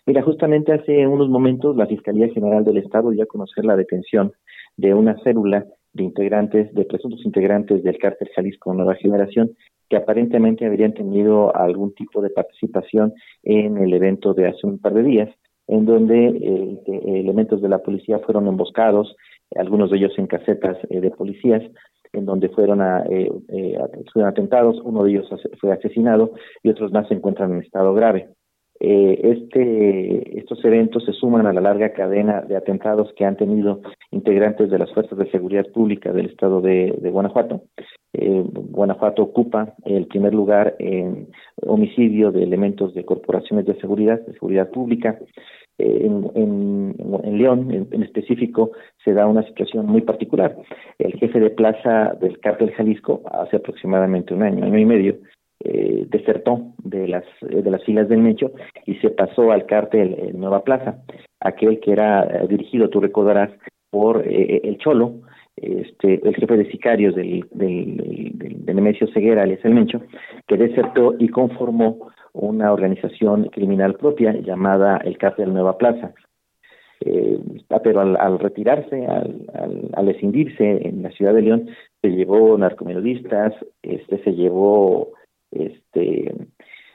Mira, 0.04 0.20
justamente 0.22 0.72
hace 0.72 1.06
unos 1.06 1.28
momentos 1.28 1.76
la 1.76 1.86
Fiscalía 1.86 2.28
General 2.34 2.64
del 2.64 2.78
Estado 2.78 3.10
dio 3.10 3.22
a 3.22 3.26
conocer 3.26 3.64
la 3.64 3.76
detención 3.76 4.32
de 4.76 4.94
una 4.94 5.16
célula 5.22 5.64
de 5.92 6.02
integrantes, 6.02 6.74
de 6.74 6.84
presuntos 6.84 7.24
integrantes 7.24 7.84
del 7.84 7.98
cártel 7.98 8.28
Jalisco 8.34 8.74
Nueva 8.74 8.96
Generación, 8.96 9.52
que 9.88 9.96
aparentemente 9.96 10.66
habrían 10.66 10.92
tenido 10.92 11.54
algún 11.54 11.94
tipo 11.94 12.20
de 12.20 12.30
participación 12.30 13.14
en 13.44 13.78
el 13.78 13.94
evento 13.94 14.34
de 14.34 14.48
hace 14.48 14.66
un 14.66 14.80
par 14.80 14.94
de 14.94 15.04
días, 15.04 15.30
en 15.68 15.86
donde 15.86 16.26
eh, 16.26 17.20
elementos 17.20 17.62
de 17.62 17.68
la 17.68 17.78
policía 17.78 18.18
fueron 18.18 18.48
emboscados, 18.48 19.14
algunos 19.54 19.92
de 19.92 19.98
ellos 19.98 20.12
en 20.18 20.26
casetas 20.26 20.76
eh, 20.90 21.00
de 21.00 21.10
policías, 21.12 21.62
en 22.12 22.24
donde 22.24 22.48
fueron, 22.48 22.80
a, 22.80 23.04
eh, 23.08 23.30
fueron 24.12 24.30
atentados, 24.30 24.80
uno 24.82 25.04
de 25.04 25.10
ellos 25.10 25.28
fue 25.60 25.72
asesinado 25.72 26.32
y 26.62 26.70
otros 26.70 26.92
más 26.92 27.08
se 27.08 27.14
encuentran 27.14 27.52
en 27.52 27.62
estado 27.62 27.94
grave. 27.94 28.28
Eh, 28.80 29.20
este, 29.24 30.38
estos 30.38 30.64
eventos 30.64 31.04
se 31.04 31.12
suman 31.12 31.46
a 31.46 31.52
la 31.52 31.60
larga 31.60 31.92
cadena 31.92 32.42
de 32.42 32.56
atentados 32.56 33.12
que 33.16 33.24
han 33.24 33.36
tenido 33.36 33.80
integrantes 34.12 34.70
de 34.70 34.78
las 34.78 34.92
fuerzas 34.92 35.18
de 35.18 35.28
seguridad 35.32 35.66
pública 35.74 36.12
del 36.12 36.26
estado 36.26 36.60
de, 36.60 36.96
Guanajuato. 37.10 37.62
Eh, 38.12 38.44
Guanajuato 38.46 39.22
ocupa 39.22 39.74
el 39.84 40.06
primer 40.06 40.32
lugar 40.32 40.76
en 40.78 41.28
homicidio 41.66 42.30
de 42.30 42.44
elementos 42.44 42.94
de 42.94 43.04
corporaciones 43.04 43.66
de 43.66 43.80
seguridad, 43.80 44.20
de 44.20 44.34
seguridad 44.34 44.70
pública. 44.70 45.18
Eh, 45.78 46.06
en, 46.34 47.38
León, 47.38 47.70
en, 47.70 48.02
específico, 48.02 48.72
se 49.04 49.12
da 49.12 49.26
una 49.26 49.44
situación 49.44 49.86
muy 49.86 50.00
particular. 50.00 50.56
El 50.98 51.12
jefe 51.14 51.38
de 51.38 51.50
plaza 51.50 52.16
del 52.20 52.40
cártel 52.40 52.72
Jalisco, 52.72 53.22
hace 53.30 53.56
aproximadamente 53.56 54.34
un 54.34 54.42
año, 54.42 54.64
año 54.64 54.78
y 54.78 54.84
medio, 54.84 55.18
eh, 55.64 56.06
desertó 56.08 56.72
de 56.84 57.08
las 57.08 57.24
eh, 57.42 57.78
filas 57.84 58.08
del 58.08 58.20
Mecho 58.20 58.52
y 58.86 58.94
se 58.96 59.10
pasó 59.10 59.50
al 59.50 59.66
cártel 59.66 60.14
eh, 60.14 60.32
Nueva 60.32 60.62
Plaza, 60.62 61.02
aquel 61.40 61.80
que 61.80 61.92
era 61.92 62.22
eh, 62.22 62.46
dirigido, 62.48 62.88
tú 62.88 63.00
recordarás, 63.00 63.50
por 63.90 64.22
el 64.26 64.76
Cholo, 64.78 65.14
este, 65.56 66.20
el 66.22 66.36
jefe 66.36 66.58
de 66.58 66.70
sicarios 66.70 67.14
del, 67.14 67.42
del, 67.52 68.32
del, 68.34 68.76
Nemesio 68.76 69.08
Ceguera, 69.14 69.44
alias 69.44 69.64
el 69.64 69.74
Mencho, 69.74 70.02
que 70.46 70.58
desertó 70.58 71.14
y 71.18 71.28
conformó 71.28 72.10
una 72.32 72.72
organización 72.72 73.44
criminal 73.44 73.94
propia 73.94 74.32
llamada 74.32 74.98
el 74.98 75.18
Cártel 75.18 75.52
Nueva 75.52 75.78
Plaza. 75.78 76.12
Eh, 77.00 77.38
pero 77.84 78.00
al, 78.00 78.38
retirarse, 78.40 79.06
al, 79.06 79.46
al, 79.54 79.90
al, 79.92 80.08
escindirse 80.08 80.88
en 80.88 81.02
la 81.02 81.10
ciudad 81.10 81.32
de 81.32 81.42
León, 81.42 81.68
se 82.02 82.08
llevó 82.08 82.58
narcomenudistas, 82.58 83.54
este, 83.82 84.22
se 84.24 84.32
llevó 84.32 85.12
este, 85.52 86.34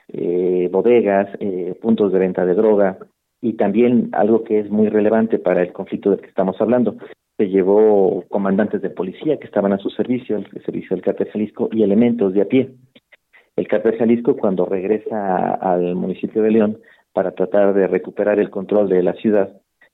eh, 0.10 0.70
bodegas, 0.72 1.30
eh, 1.40 1.76
puntos 1.82 2.12
de 2.12 2.20
venta 2.20 2.46
de 2.46 2.54
droga 2.54 2.98
y 3.42 3.54
también 3.54 4.10
algo 4.12 4.44
que 4.44 4.60
es 4.60 4.70
muy 4.70 4.88
relevante 4.90 5.40
para 5.40 5.62
el 5.62 5.74
conflicto 5.74 6.12
del 6.12 6.22
que 6.22 6.28
estamos 6.28 6.60
hablando. 6.62 6.96
Se 7.38 7.50
llevó 7.50 8.24
comandantes 8.30 8.82
de 8.82 8.90
policía 8.90 9.38
que 9.38 9.48
estaban 9.48 9.74
a 9.74 9.80
su 9.80 9.90
servicio, 9.90 10.38
el 10.38 10.64
servicio 10.64 10.96
del 10.96 11.04
cártel 11.04 11.30
Jalisco 11.32 11.70
y 11.72 11.84
elementos 11.84 12.34
de 12.34 12.42
a 12.42 12.46
pie. 12.46 12.70
El 13.56 13.68
cártel 13.68 13.98
Jalisco 13.98 14.36
cuando 14.36 14.66
regresa 14.66 15.54
al 15.54 15.96
municipio 15.96 16.42
de 16.42 16.52
León 16.52 16.80
para 17.14 17.32
tratar 17.32 17.74
de 17.74 17.88
recuperar 17.88 18.40
el 18.40 18.50
control 18.50 18.90
de 18.90 19.04
la 19.04 19.14
ciudad, 19.14 19.54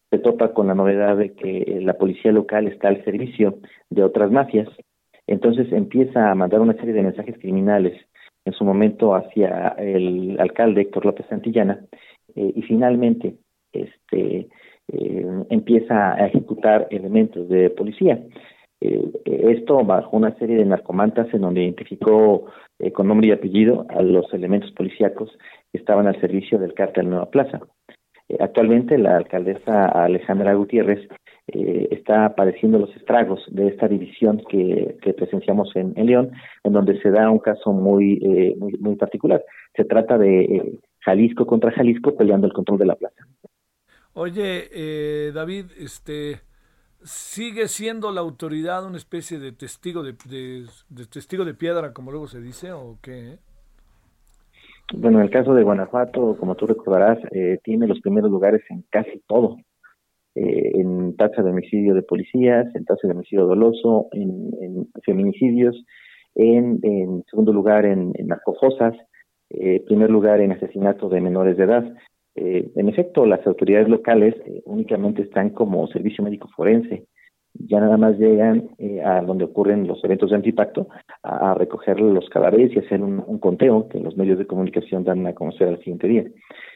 se 0.09 0.19
topa 0.19 0.53
con 0.53 0.67
la 0.67 0.75
novedad 0.75 1.17
de 1.17 1.33
que 1.33 1.79
la 1.81 1.93
policía 1.93 2.31
local 2.31 2.67
está 2.67 2.87
al 2.87 3.03
servicio 3.03 3.59
de 3.89 4.03
otras 4.03 4.31
mafias. 4.31 4.67
Entonces 5.27 5.71
empieza 5.71 6.31
a 6.31 6.35
mandar 6.35 6.61
una 6.61 6.73
serie 6.73 6.93
de 6.93 7.03
mensajes 7.03 7.37
criminales 7.37 7.93
en 8.45 8.53
su 8.53 8.63
momento 8.63 9.13
hacia 9.13 9.75
el 9.77 10.37
alcalde 10.39 10.81
Héctor 10.81 11.05
López 11.05 11.27
Santillana 11.29 11.85
eh, 12.35 12.53
y 12.55 12.61
finalmente 12.63 13.35
este 13.71 14.47
eh, 14.91 15.25
empieza 15.49 16.13
a 16.13 16.27
ejecutar 16.27 16.87
elementos 16.89 17.47
de 17.49 17.69
policía. 17.69 18.19
Eh, 18.81 19.11
esto 19.25 19.83
bajo 19.83 20.15
una 20.15 20.35
serie 20.37 20.57
de 20.57 20.65
narcomantas 20.65 21.27
en 21.33 21.41
donde 21.41 21.63
identificó 21.63 22.45
con 22.93 23.07
nombre 23.07 23.27
y 23.27 23.31
apellido 23.31 23.85
a 23.89 24.01
los 24.01 24.33
elementos 24.33 24.71
policíacos 24.71 25.29
que 25.71 25.79
estaban 25.79 26.07
al 26.07 26.19
servicio 26.21 26.57
del 26.57 26.73
cártel 26.73 27.09
Nueva 27.09 27.29
Plaza. 27.29 27.59
actualmente 28.39 28.97
la 28.97 29.17
alcaldesa 29.17 29.87
Alejandra 29.87 30.53
Gutiérrez 30.53 31.09
está 31.47 32.35
padeciendo 32.35 32.79
los 32.79 32.95
estragos 32.95 33.41
de 33.51 33.67
esta 33.67 33.89
división 33.89 34.41
que, 34.47 34.95
presenciamos 35.17 35.75
en, 35.75 35.93
León, 36.05 36.31
en 36.63 36.71
donde 36.71 37.01
se 37.01 37.09
da 37.11 37.29
un 37.29 37.39
caso 37.39 37.73
muy, 37.73 38.55
muy, 38.57 38.77
muy 38.79 38.95
particular. 38.95 39.43
Se 39.75 39.83
trata 39.83 40.17
de 40.17 40.79
Jalisco 41.01 41.45
contra 41.45 41.71
Jalisco 41.71 42.15
peleando 42.15 42.47
el 42.47 42.53
control 42.53 42.79
de 42.79 42.85
la 42.85 42.95
plaza. 42.95 43.25
Oye, 44.13 44.67
eh, 44.73 45.31
David, 45.33 45.65
este, 45.77 46.39
¿sigue 47.03 47.67
siendo 47.67 48.11
la 48.11 48.21
autoridad 48.21 48.85
una 48.85 48.97
especie 48.97 49.39
de 49.39 49.51
testigo 49.51 50.03
de, 50.03 50.13
testigo 51.11 51.45
de 51.45 51.53
piedra, 51.53 51.93
como 51.93 52.11
luego 52.11 52.27
se 52.27 52.41
dice, 52.41 52.71
o 52.71 52.97
qué? 53.01 53.37
Bueno, 54.93 55.19
en 55.19 55.25
el 55.25 55.31
caso 55.31 55.53
de 55.53 55.63
Guanajuato, 55.63 56.35
como 56.39 56.55
tú 56.55 56.65
recordarás, 56.65 57.19
eh, 57.31 57.59
tiene 57.63 57.87
los 57.87 57.99
primeros 58.01 58.31
lugares 58.31 58.61
en 58.69 58.83
casi 58.89 59.21
todo. 59.27 59.57
Eh, 60.35 60.71
en 60.79 61.15
tasa 61.15 61.41
de 61.41 61.51
homicidio 61.51 61.93
de 61.93 62.01
policías, 62.01 62.73
en 62.75 62.85
tasa 62.85 63.07
de 63.07 63.13
homicidio 63.13 63.45
doloso, 63.45 64.07
en, 64.11 64.87
feminicidios, 65.03 65.75
en, 66.35 66.79
segundo 67.29 67.51
lugar 67.51 67.85
en, 67.85 68.11
en 68.15 68.27
narcofosas, 68.27 68.95
eh, 69.49 69.83
primer 69.85 70.09
lugar 70.09 70.41
en 70.41 70.51
asesinato 70.51 71.09
de 71.09 71.21
menores 71.21 71.57
de 71.57 71.63
edad. 71.63 71.93
Eh, 72.41 72.71
en 72.73 72.87
efecto, 72.87 73.25
las 73.25 73.45
autoridades 73.45 73.89
locales 73.89 74.33
eh, 74.45 74.61
únicamente 74.63 75.23
están 75.23 75.49
como 75.49 75.85
servicio 75.87 76.23
médico 76.23 76.47
forense. 76.55 77.03
Ya 77.53 77.81
nada 77.81 77.97
más 77.97 78.17
llegan 78.17 78.69
eh, 78.77 79.01
a 79.03 79.21
donde 79.21 79.43
ocurren 79.43 79.87
los 79.87 80.01
eventos 80.05 80.29
de 80.29 80.37
antipacto 80.37 80.87
a, 81.21 81.53
recoger 81.55 81.99
los 81.99 82.29
cadáveres 82.29 82.73
y 82.73 82.79
hacer 82.79 83.01
un, 83.01 83.39
conteo 83.39 83.89
que 83.89 83.99
los 83.99 84.15
medios 84.15 84.37
de 84.37 84.47
comunicación 84.47 85.03
dan 85.03 85.27
a 85.27 85.33
conocer 85.33 85.67
al 85.67 85.79
siguiente 85.79 86.07
día. 86.07 86.23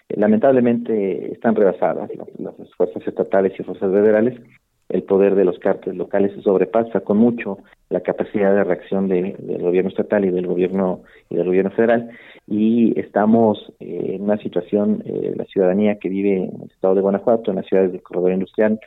lamentablemente 0.10 1.32
están 1.32 1.56
rebasadas 1.56 2.10
las, 2.40 2.56
fuerzas 2.76 3.08
estatales 3.08 3.54
y 3.58 3.64
fuerzas 3.64 3.90
federales 3.90 4.34
el 4.90 5.04
poder 5.04 5.36
de 5.36 5.46
los 5.46 5.58
cárteles 5.60 5.98
locales 5.98 6.32
sobrepasa 6.44 7.02
con 7.02 7.18
mucho 7.18 7.58
la 7.90 8.02
capacidad 8.02 8.54
de 8.54 8.64
reacción 8.64 9.08
del 9.08 9.62
gobierno 9.62 9.90
estatal 9.90 10.26
y 10.26 10.32
del 10.32 10.48
gobierno 10.48 11.02
y 11.30 11.36
del 11.36 11.48
gobierno 11.48 11.72
federal. 11.72 12.10
Y 12.48 13.00
estamos 13.00 13.72
en 13.80 14.24
una 14.24 14.38
situación 14.38 15.04
eh, 15.06 15.34
la 15.36 15.46
ciudadanía 15.46 15.98
que 16.00 16.10
vive 16.10 16.38
en 16.38 16.62
el 16.62 16.72
estado 16.72 16.96
de 16.96 17.02
Guanajuato 17.02 17.52
en 17.52 17.58
las 17.58 17.66
ciudades 17.66 17.92
del 17.92 18.02
corredor 18.02 18.34
industrial 18.34 18.80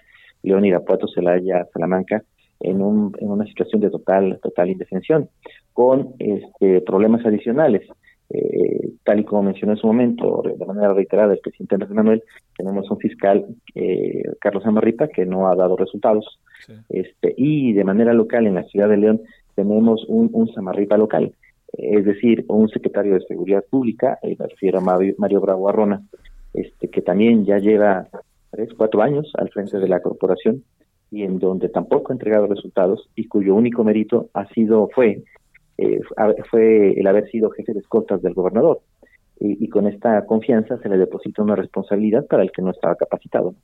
León 0.43 0.65
Irapuato 0.65 1.09
Celaya 1.09 1.67
Salamanca 1.73 2.23
en, 2.61 2.81
un, 2.83 3.15
en 3.19 3.31
una 3.31 3.47
situación 3.47 3.81
de 3.81 3.91
total 3.91 4.39
total 4.43 4.71
indefensión 4.71 5.29
con 5.73 6.15
este, 6.19 6.81
problemas 6.83 7.25
adicionales 7.27 7.83
eh, 8.31 8.91
tal 9.05 9.21
y 9.21 9.25
como 9.25 9.45
mencionó 9.45 9.73
en 9.73 9.79
su 9.79 9.87
momento, 9.87 10.43
de 10.45 10.67
manera 10.67 10.93
reiterada, 10.93 11.33
el 11.33 11.41
presidente 11.41 11.77
Andrés 11.77 11.93
Manuel, 11.93 12.23
tenemos 12.57 12.91
un 12.91 12.99
fiscal, 12.99 13.47
eh, 13.75 14.23
Carlos 14.41 14.67
Amarripa, 14.67 15.09
que 15.09 15.25
no 15.27 15.49
ha 15.49 15.55
dado 15.55 15.77
resultados. 15.77 16.41
este 16.89 17.35
Y 17.37 17.73
de 17.73 17.85
manera 17.85 18.13
local, 18.13 18.47
en 18.47 18.55
la 18.55 18.65
ciudad 18.65 18.89
de 18.89 18.97
León, 18.97 19.21
tenemos 19.55 20.05
un, 20.09 20.31
un 20.33 20.53
Samarripa 20.53 20.97
local, 20.97 21.33
es 21.73 22.05
decir, 22.05 22.45
un 22.49 22.69
secretario 22.69 23.15
de 23.15 23.27
Seguridad 23.27 23.65
Pública, 23.69 24.19
eh, 24.23 24.37
me 24.39 24.47
refiero 24.47 24.79
a 24.79 24.81
Mario, 24.83 25.41
Bravo 25.41 25.69
Arrona, 25.69 26.03
este, 26.55 26.89
que 26.89 27.03
también 27.03 27.45
ya 27.45 27.59
lleva 27.59 28.09
tres, 28.51 28.73
cuatro 28.75 29.03
años 29.03 29.31
al 29.35 29.51
frente 29.51 29.79
de 29.79 29.89
la 29.89 30.01
corporación 30.01 30.65
y 31.11 31.23
en 31.23 31.39
donde 31.39 31.69
tampoco 31.69 32.11
ha 32.11 32.15
entregado 32.15 32.47
resultados 32.47 33.09
y 33.15 33.29
cuyo 33.29 33.55
único 33.55 33.85
mérito 33.85 34.31
ha 34.33 34.47
sido, 34.49 34.89
fue 34.95 35.23
eh, 35.79 36.01
fue 36.51 36.99
el 36.99 37.07
haber 37.07 37.31
sido 37.31 37.51
jefe 37.51 37.73
de 37.73 37.81
escoltas 37.81 38.23
del 38.23 38.35
gobernador. 38.35 38.81
Y, 39.39 39.69
con 39.69 39.87
esta 39.87 40.25
confianza 40.25 40.79
se 40.79 40.89
le 40.89 40.97
deposita 40.97 41.43
una 41.43 41.57
responsabilidad 41.57 42.27
para 42.27 42.43
el 42.43 42.51
que 42.53 42.63
no 42.63 42.71
estaba 42.71 42.97
capacitado. 42.97 43.55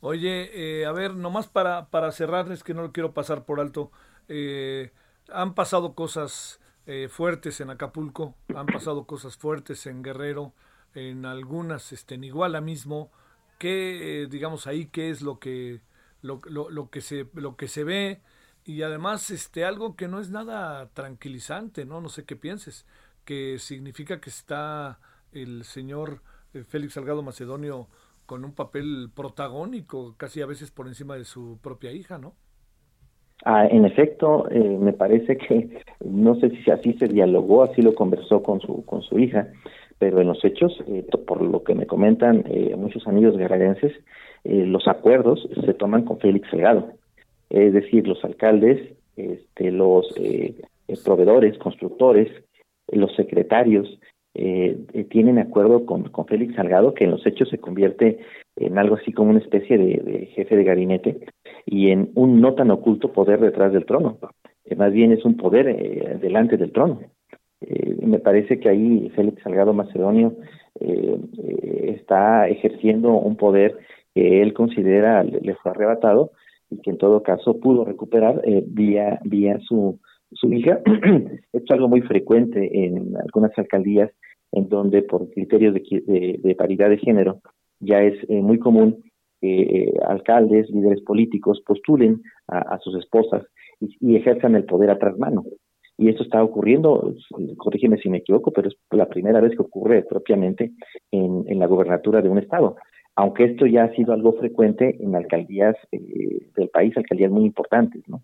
Oye, 0.00 0.48
eh, 0.54 0.86
a 0.86 0.92
ver, 0.92 1.14
nomás 1.14 1.48
para, 1.48 1.90
para 1.90 2.12
cerrarles, 2.12 2.64
que 2.64 2.72
no 2.72 2.80
lo 2.80 2.92
quiero 2.92 3.12
pasar 3.12 3.44
por 3.44 3.60
alto, 3.60 3.90
eh, 4.28 4.92
han 5.30 5.54
pasado 5.54 5.94
cosas 5.94 6.60
fuertes 7.08 7.60
en 7.60 7.68
Acapulco, 7.68 8.36
han 8.54 8.66
pasado 8.66 9.06
cosas 9.06 9.36
fuertes 9.36 9.88
en 9.88 10.04
Guerrero, 10.04 10.52
en 10.94 11.26
algunas 11.26 11.92
este, 11.92 12.14
en 12.14 12.22
Iguala 12.22 12.60
mismo. 12.60 13.10
¿Qué, 13.58 14.28
digamos 14.30 14.68
ahí, 14.68 14.86
qué 14.86 15.10
es 15.10 15.20
lo 15.20 15.40
que, 15.40 15.80
lo, 16.22 16.40
lo, 16.48 16.70
lo 16.70 16.88
que, 16.88 17.00
se, 17.00 17.26
lo 17.34 17.56
que 17.56 17.66
se 17.66 17.82
ve? 17.82 18.20
Y 18.66 18.82
además 18.82 19.30
este 19.30 19.64
algo 19.64 19.94
que 19.94 20.08
no 20.08 20.20
es 20.20 20.30
nada 20.30 20.88
tranquilizante, 20.92 21.86
¿no? 21.86 22.00
No 22.00 22.08
sé 22.08 22.24
qué 22.24 22.34
pienses, 22.34 22.84
que 23.24 23.58
significa 23.58 24.20
que 24.20 24.28
está 24.28 24.98
el 25.32 25.62
señor 25.64 26.20
eh, 26.52 26.64
Félix 26.64 26.94
Salgado 26.94 27.22
Macedonio 27.22 27.86
con 28.26 28.44
un 28.44 28.52
papel 28.52 29.08
protagónico, 29.14 30.16
casi 30.16 30.42
a 30.42 30.46
veces 30.46 30.72
por 30.72 30.88
encima 30.88 31.14
de 31.14 31.24
su 31.24 31.58
propia 31.62 31.92
hija, 31.92 32.18
¿no? 32.18 32.34
Ah, 33.44 33.66
en 33.66 33.84
efecto, 33.84 34.48
eh, 34.50 34.78
me 34.80 34.92
parece 34.92 35.36
que 35.36 35.84
no 36.04 36.34
sé 36.40 36.50
si 36.64 36.70
así 36.70 36.94
se 36.94 37.06
dialogó, 37.06 37.62
así 37.62 37.82
lo 37.82 37.94
conversó 37.94 38.42
con 38.42 38.60
su 38.60 38.84
con 38.84 39.02
su 39.02 39.20
hija, 39.20 39.46
pero 39.98 40.20
en 40.20 40.26
los 40.26 40.44
hechos, 40.44 40.76
eh, 40.88 41.06
por 41.24 41.40
lo 41.40 41.62
que 41.62 41.76
me 41.76 41.86
comentan 41.86 42.44
muchos 42.76 43.06
amigos 43.06 43.36
guerrerenses, 43.36 43.92
los 44.42 44.86
acuerdos 44.88 45.48
se 45.64 45.74
toman 45.74 46.04
con 46.04 46.18
Félix 46.18 46.48
Salgado 46.50 46.92
es 47.50 47.72
decir, 47.72 48.06
los 48.06 48.24
alcaldes, 48.24 48.96
este, 49.16 49.70
los 49.70 50.12
eh, 50.16 50.54
proveedores, 51.04 51.56
constructores, 51.58 52.30
los 52.88 53.14
secretarios, 53.14 53.98
eh, 54.34 54.76
eh, 54.92 55.04
tienen 55.04 55.38
acuerdo 55.38 55.86
con, 55.86 56.04
con 56.10 56.26
Félix 56.26 56.54
Salgado, 56.56 56.92
que 56.92 57.04
en 57.04 57.12
los 57.12 57.26
hechos 57.26 57.48
se 57.48 57.58
convierte 57.58 58.18
en 58.56 58.78
algo 58.78 58.96
así 58.96 59.12
como 59.12 59.30
una 59.30 59.38
especie 59.38 59.78
de, 59.78 60.26
jefe 60.34 60.56
de 60.56 60.64
gabinete 60.64 61.18
y 61.64 61.90
en 61.90 62.10
un 62.14 62.40
no 62.40 62.54
tan 62.54 62.70
oculto 62.70 63.12
poder 63.12 63.40
detrás 63.40 63.72
del 63.72 63.86
trono. 63.86 64.18
más 64.76 64.92
bien 64.92 65.12
es 65.12 65.24
un 65.24 65.36
poder 65.36 66.18
delante 66.20 66.58
del 66.58 66.72
trono. 66.72 67.00
me 68.02 68.18
parece 68.18 68.60
que 68.60 68.68
ahí 68.68 69.10
Félix 69.14 69.42
Salgado 69.42 69.72
Macedonio 69.72 70.34
está 70.78 72.48
ejerciendo 72.48 73.12
un 73.12 73.36
poder 73.36 73.78
que 74.14 74.42
él 74.42 74.52
considera 74.52 75.22
le 75.22 75.54
fue 75.54 75.70
arrebatado 75.70 76.32
y 76.70 76.80
que 76.80 76.90
en 76.90 76.98
todo 76.98 77.22
caso 77.22 77.58
pudo 77.60 77.84
recuperar 77.84 78.40
eh, 78.44 78.64
vía, 78.66 79.20
vía 79.24 79.58
su, 79.60 79.98
su 80.32 80.52
hija. 80.52 80.80
Esto 81.52 81.64
es 81.64 81.70
algo 81.70 81.88
muy 81.88 82.02
frecuente 82.02 82.84
en 82.84 83.16
algunas 83.16 83.56
alcaldías 83.56 84.10
en 84.52 84.68
donde 84.68 85.02
por 85.02 85.28
criterios 85.30 85.74
de, 85.74 86.40
de, 86.42 86.54
paridad 86.54 86.88
de 86.88 86.98
género 86.98 87.40
ya 87.80 88.02
es 88.02 88.14
eh, 88.28 88.40
muy 88.40 88.58
común 88.58 89.02
que 89.40 89.60
eh, 89.60 89.92
alcaldes, 90.06 90.70
líderes 90.70 91.02
políticos 91.02 91.62
postulen 91.66 92.22
a, 92.48 92.78
sus 92.78 92.96
esposas 92.96 93.44
y, 93.80 94.16
ejerzan 94.16 94.54
el 94.54 94.64
poder 94.64 94.90
a 94.90 94.98
mano. 95.18 95.44
Y 95.98 96.08
esto 96.08 96.22
está 96.22 96.42
ocurriendo, 96.42 97.14
corrígeme 97.56 97.98
si 97.98 98.08
me 98.08 98.18
equivoco, 98.18 98.50
pero 98.50 98.68
es 98.68 98.76
la 98.90 99.08
primera 99.08 99.40
vez 99.40 99.52
que 99.52 99.62
ocurre 99.62 100.02
propiamente 100.02 100.72
en, 101.10 101.44
en 101.46 101.58
la 101.58 101.66
gobernatura 101.66 102.22
de 102.22 102.28
un 102.28 102.38
estado 102.38 102.76
aunque 103.16 103.44
esto 103.44 103.66
ya 103.66 103.84
ha 103.84 103.94
sido 103.94 104.12
algo 104.12 104.34
frecuente 104.34 105.02
en 105.02 105.16
alcaldías 105.16 105.74
eh, 105.90 106.50
del 106.54 106.68
país, 106.68 106.94
alcaldías 106.96 107.30
muy 107.30 107.44
importantes, 107.44 108.02
¿no? 108.06 108.22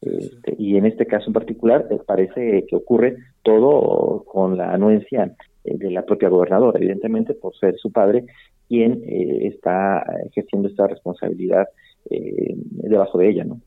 Este, 0.00 0.54
y 0.56 0.76
en 0.76 0.86
este 0.86 1.04
caso 1.04 1.26
en 1.26 1.34
particular 1.34 1.86
eh, 1.90 1.98
parece 2.06 2.64
que 2.66 2.76
ocurre 2.76 3.16
todo 3.42 4.24
con 4.24 4.56
la 4.56 4.72
anuencia 4.72 5.34
eh, 5.64 5.76
de 5.76 5.90
la 5.90 6.06
propia 6.06 6.30
gobernadora, 6.30 6.78
evidentemente 6.78 7.34
por 7.34 7.54
ser 7.56 7.76
su 7.76 7.92
padre 7.92 8.24
quien 8.68 9.02
está 9.04 10.00
ejerciendo 10.26 10.68
esta 10.68 10.86
responsabilidad 10.86 11.66
debajo 12.08 13.18
de 13.18 13.28
ella, 13.28 13.42
¿no? 13.42 13.60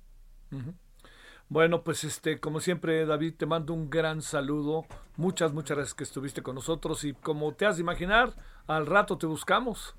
Bueno, 1.50 1.84
pues 1.84 2.06
este, 2.06 2.40
como 2.40 2.62
siempre, 2.62 3.06
David, 3.06 3.34
te 3.36 3.46
mando 3.46 3.74
un 3.74 3.90
gran 3.90 4.22
saludo. 4.22 4.86
Muchas, 5.18 5.52
muchas 5.52 5.76
gracias 5.76 5.94
que 5.94 6.06
estuviste 6.06 6.42
con 6.42 6.56
nosotros 6.56 7.04
y 7.04 7.12
como 7.12 7.52
te 7.52 7.66
has 7.66 7.76
de 7.76 7.82
imaginar, 7.82 8.32
al 8.66 8.86
rato 8.86 9.18
te 9.18 9.26
buscamos. 9.26 9.94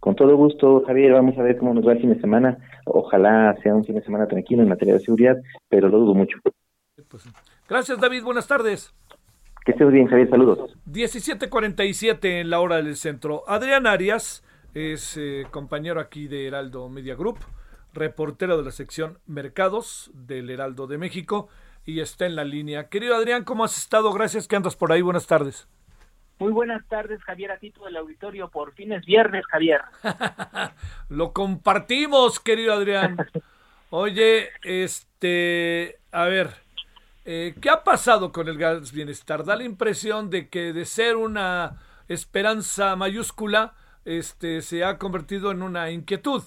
Con 0.00 0.14
todo 0.16 0.36
gusto, 0.36 0.82
Javier, 0.86 1.12
vamos 1.12 1.38
a 1.38 1.42
ver 1.42 1.56
cómo 1.56 1.74
nos 1.74 1.86
va 1.86 1.92
el 1.92 2.00
fin 2.00 2.12
de 2.12 2.20
semana. 2.20 2.58
Ojalá 2.84 3.56
sea 3.62 3.74
un 3.74 3.84
fin 3.84 3.94
de 3.94 4.02
semana 4.02 4.26
tranquilo 4.26 4.62
en 4.62 4.68
materia 4.68 4.94
de 4.94 5.00
seguridad, 5.00 5.36
pero 5.68 5.88
lo 5.88 5.98
dudo 5.98 6.14
mucho. 6.14 6.38
Pues, 7.08 7.28
gracias, 7.68 7.98
David. 7.98 8.22
Buenas 8.22 8.46
tardes. 8.46 8.94
Que 9.64 9.72
estés 9.72 9.90
bien, 9.90 10.06
Javier. 10.06 10.28
Saludos. 10.28 10.76
17:47 10.86 12.40
en 12.40 12.50
la 12.50 12.60
hora 12.60 12.76
del 12.76 12.96
centro. 12.96 13.44
Adrián 13.46 13.86
Arias 13.86 14.44
es 14.74 15.16
eh, 15.16 15.46
compañero 15.50 16.00
aquí 16.00 16.28
de 16.28 16.46
Heraldo 16.46 16.88
Media 16.88 17.14
Group, 17.14 17.38
reportero 17.94 18.58
de 18.58 18.64
la 18.64 18.72
sección 18.72 19.18
Mercados 19.26 20.10
del 20.12 20.50
Heraldo 20.50 20.86
de 20.86 20.98
México 20.98 21.48
y 21.86 22.00
está 22.00 22.26
en 22.26 22.36
la 22.36 22.44
línea. 22.44 22.88
Querido 22.88 23.14
Adrián, 23.14 23.44
¿cómo 23.44 23.64
has 23.64 23.78
estado? 23.78 24.12
Gracias 24.12 24.48
que 24.48 24.56
andas 24.56 24.76
por 24.76 24.92
ahí. 24.92 25.00
Buenas 25.00 25.26
tardes. 25.26 25.68
Muy 26.38 26.52
buenas 26.52 26.86
tardes, 26.88 27.22
Javier, 27.22 27.52
a 27.52 27.58
ti 27.58 27.70
todo 27.70 27.88
el 27.88 27.96
auditorio. 27.96 28.48
Por 28.48 28.74
fin 28.74 28.92
es 28.92 29.04
viernes, 29.06 29.46
Javier. 29.46 29.82
Lo 31.08 31.32
compartimos, 31.32 32.40
querido 32.40 32.72
Adrián. 32.72 33.16
Oye, 33.90 34.48
este, 34.62 35.98
a 36.10 36.24
ver, 36.24 36.50
eh, 37.24 37.54
¿qué 37.60 37.70
ha 37.70 37.84
pasado 37.84 38.32
con 38.32 38.48
el 38.48 38.58
gas 38.58 38.92
bienestar? 38.92 39.44
Da 39.44 39.54
la 39.54 39.64
impresión 39.64 40.30
de 40.30 40.48
que 40.48 40.72
de 40.72 40.84
ser 40.84 41.16
una 41.16 41.76
esperanza 42.08 42.96
mayúscula, 42.96 43.74
este, 44.04 44.60
se 44.60 44.84
ha 44.84 44.98
convertido 44.98 45.52
en 45.52 45.62
una 45.62 45.90
inquietud. 45.90 46.42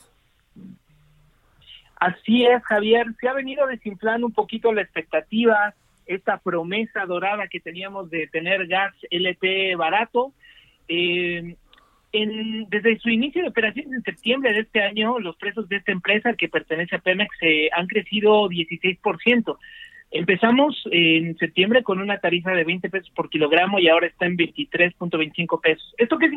Así 1.95 2.45
es, 2.45 2.63
Javier. 2.63 3.07
Se 3.19 3.27
ha 3.27 3.33
venido 3.33 3.65
desinflando 3.65 4.27
un 4.27 4.33
poquito 4.33 4.71
la 4.71 4.81
expectativa, 4.81 5.73
esta 6.07 6.37
promesa 6.37 7.05
dorada 7.05 7.47
que 7.47 7.59
teníamos 7.59 8.09
de 8.09 8.27
tener 8.27 8.67
gas 8.67 8.93
LP 9.09 9.75
barato. 9.75 10.33
Eh, 10.87 11.55
en, 12.13 12.69
desde 12.69 12.97
su 12.99 13.09
inicio 13.09 13.41
de 13.41 13.49
operaciones 13.49 13.93
en 13.93 14.03
septiembre 14.03 14.53
de 14.53 14.61
este 14.61 14.81
año, 14.81 15.19
los 15.19 15.35
precios 15.35 15.67
de 15.69 15.77
esta 15.77 15.91
empresa 15.91 16.33
que 16.33 16.49
pertenece 16.49 16.95
a 16.95 16.99
Pemex 16.99 17.35
eh, 17.41 17.69
han 17.73 17.87
crecido 17.87 18.47
16%. 18.49 19.57
Empezamos 20.09 20.81
en 20.89 21.37
septiembre 21.37 21.83
con 21.83 21.99
una 21.99 22.19
tarifa 22.19 22.51
de 22.51 22.63
20 22.63 22.89
pesos 22.89 23.09
por 23.09 23.29
kilogramo 23.29 23.77
y 23.77 23.89
ahora 23.89 24.07
está 24.07 24.25
en 24.25 24.37
23.25 24.37 25.61
pesos. 25.61 25.93
¿Esto 25.97 26.17
qué, 26.17 26.29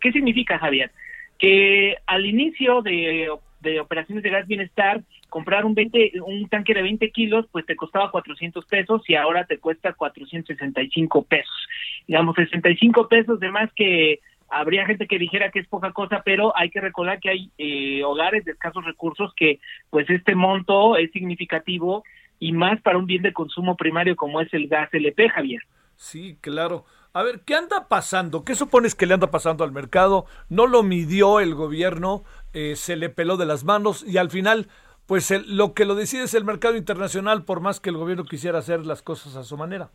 qué 0.00 0.12
significa, 0.12 0.58
Javier? 0.58 0.90
Que 1.38 1.96
al 2.06 2.26
inicio 2.26 2.82
de, 2.82 3.28
de 3.64 3.80
operaciones 3.80 4.22
de 4.22 4.30
gas 4.30 4.46
bienestar, 4.46 5.02
comprar 5.28 5.64
un 5.64 5.74
20, 5.74 6.12
un 6.24 6.48
tanque 6.48 6.74
de 6.74 6.82
20 6.82 7.10
kilos, 7.10 7.46
pues 7.50 7.66
te 7.66 7.74
costaba 7.74 8.12
400 8.12 8.64
pesos 8.66 9.02
y 9.08 9.16
ahora 9.16 9.44
te 9.44 9.58
cuesta 9.58 9.92
465 9.92 11.24
pesos. 11.24 11.68
Digamos, 12.06 12.36
65 12.36 13.08
pesos 13.08 13.40
de 13.40 13.50
más 13.50 13.72
que 13.74 14.20
habría 14.48 14.86
gente 14.86 15.06
que 15.06 15.18
dijera 15.18 15.50
que 15.50 15.58
es 15.58 15.66
poca 15.66 15.92
cosa, 15.92 16.22
pero 16.24 16.56
hay 16.56 16.70
que 16.70 16.80
recordar 16.80 17.18
que 17.18 17.30
hay 17.30 17.50
eh, 17.58 18.04
hogares 18.04 18.44
de 18.44 18.52
escasos 18.52 18.84
recursos 18.84 19.32
que 19.34 19.58
pues 19.90 20.08
este 20.08 20.34
monto 20.34 20.96
es 20.96 21.10
significativo 21.10 22.04
y 22.38 22.52
más 22.52 22.80
para 22.82 22.98
un 22.98 23.06
bien 23.06 23.22
de 23.22 23.32
consumo 23.32 23.76
primario 23.76 24.16
como 24.16 24.40
es 24.40 24.52
el 24.52 24.68
gas 24.68 24.92
LP, 24.92 25.28
Javier. 25.30 25.62
Sí, 25.96 26.36
claro. 26.40 26.84
A 27.12 27.22
ver, 27.22 27.42
¿qué 27.46 27.54
anda 27.54 27.86
pasando? 27.88 28.44
¿Qué 28.44 28.56
supones 28.56 28.96
que 28.96 29.06
le 29.06 29.14
anda 29.14 29.30
pasando 29.30 29.62
al 29.62 29.70
mercado? 29.70 30.26
No 30.48 30.66
lo 30.66 30.82
midió 30.82 31.38
el 31.38 31.54
gobierno, 31.54 32.24
eh, 32.54 32.76
se 32.76 32.96
le 32.96 33.08
peló 33.08 33.36
de 33.36 33.46
las 33.46 33.64
manos 33.64 34.04
y 34.06 34.18
al 34.18 34.30
final, 34.30 34.68
pues 35.06 35.30
lo 35.46 35.74
que 35.74 35.84
lo 35.84 35.94
decide 35.94 36.24
es 36.24 36.34
el 36.34 36.44
mercado 36.44 36.76
internacional, 36.76 37.44
por 37.44 37.60
más 37.60 37.80
que 37.80 37.90
el 37.90 37.96
gobierno 37.96 38.24
quisiera 38.24 38.58
hacer 38.58 38.86
las 38.86 39.02
cosas 39.02 39.36
a 39.36 39.44
su 39.44 39.56
manera. 39.56 39.90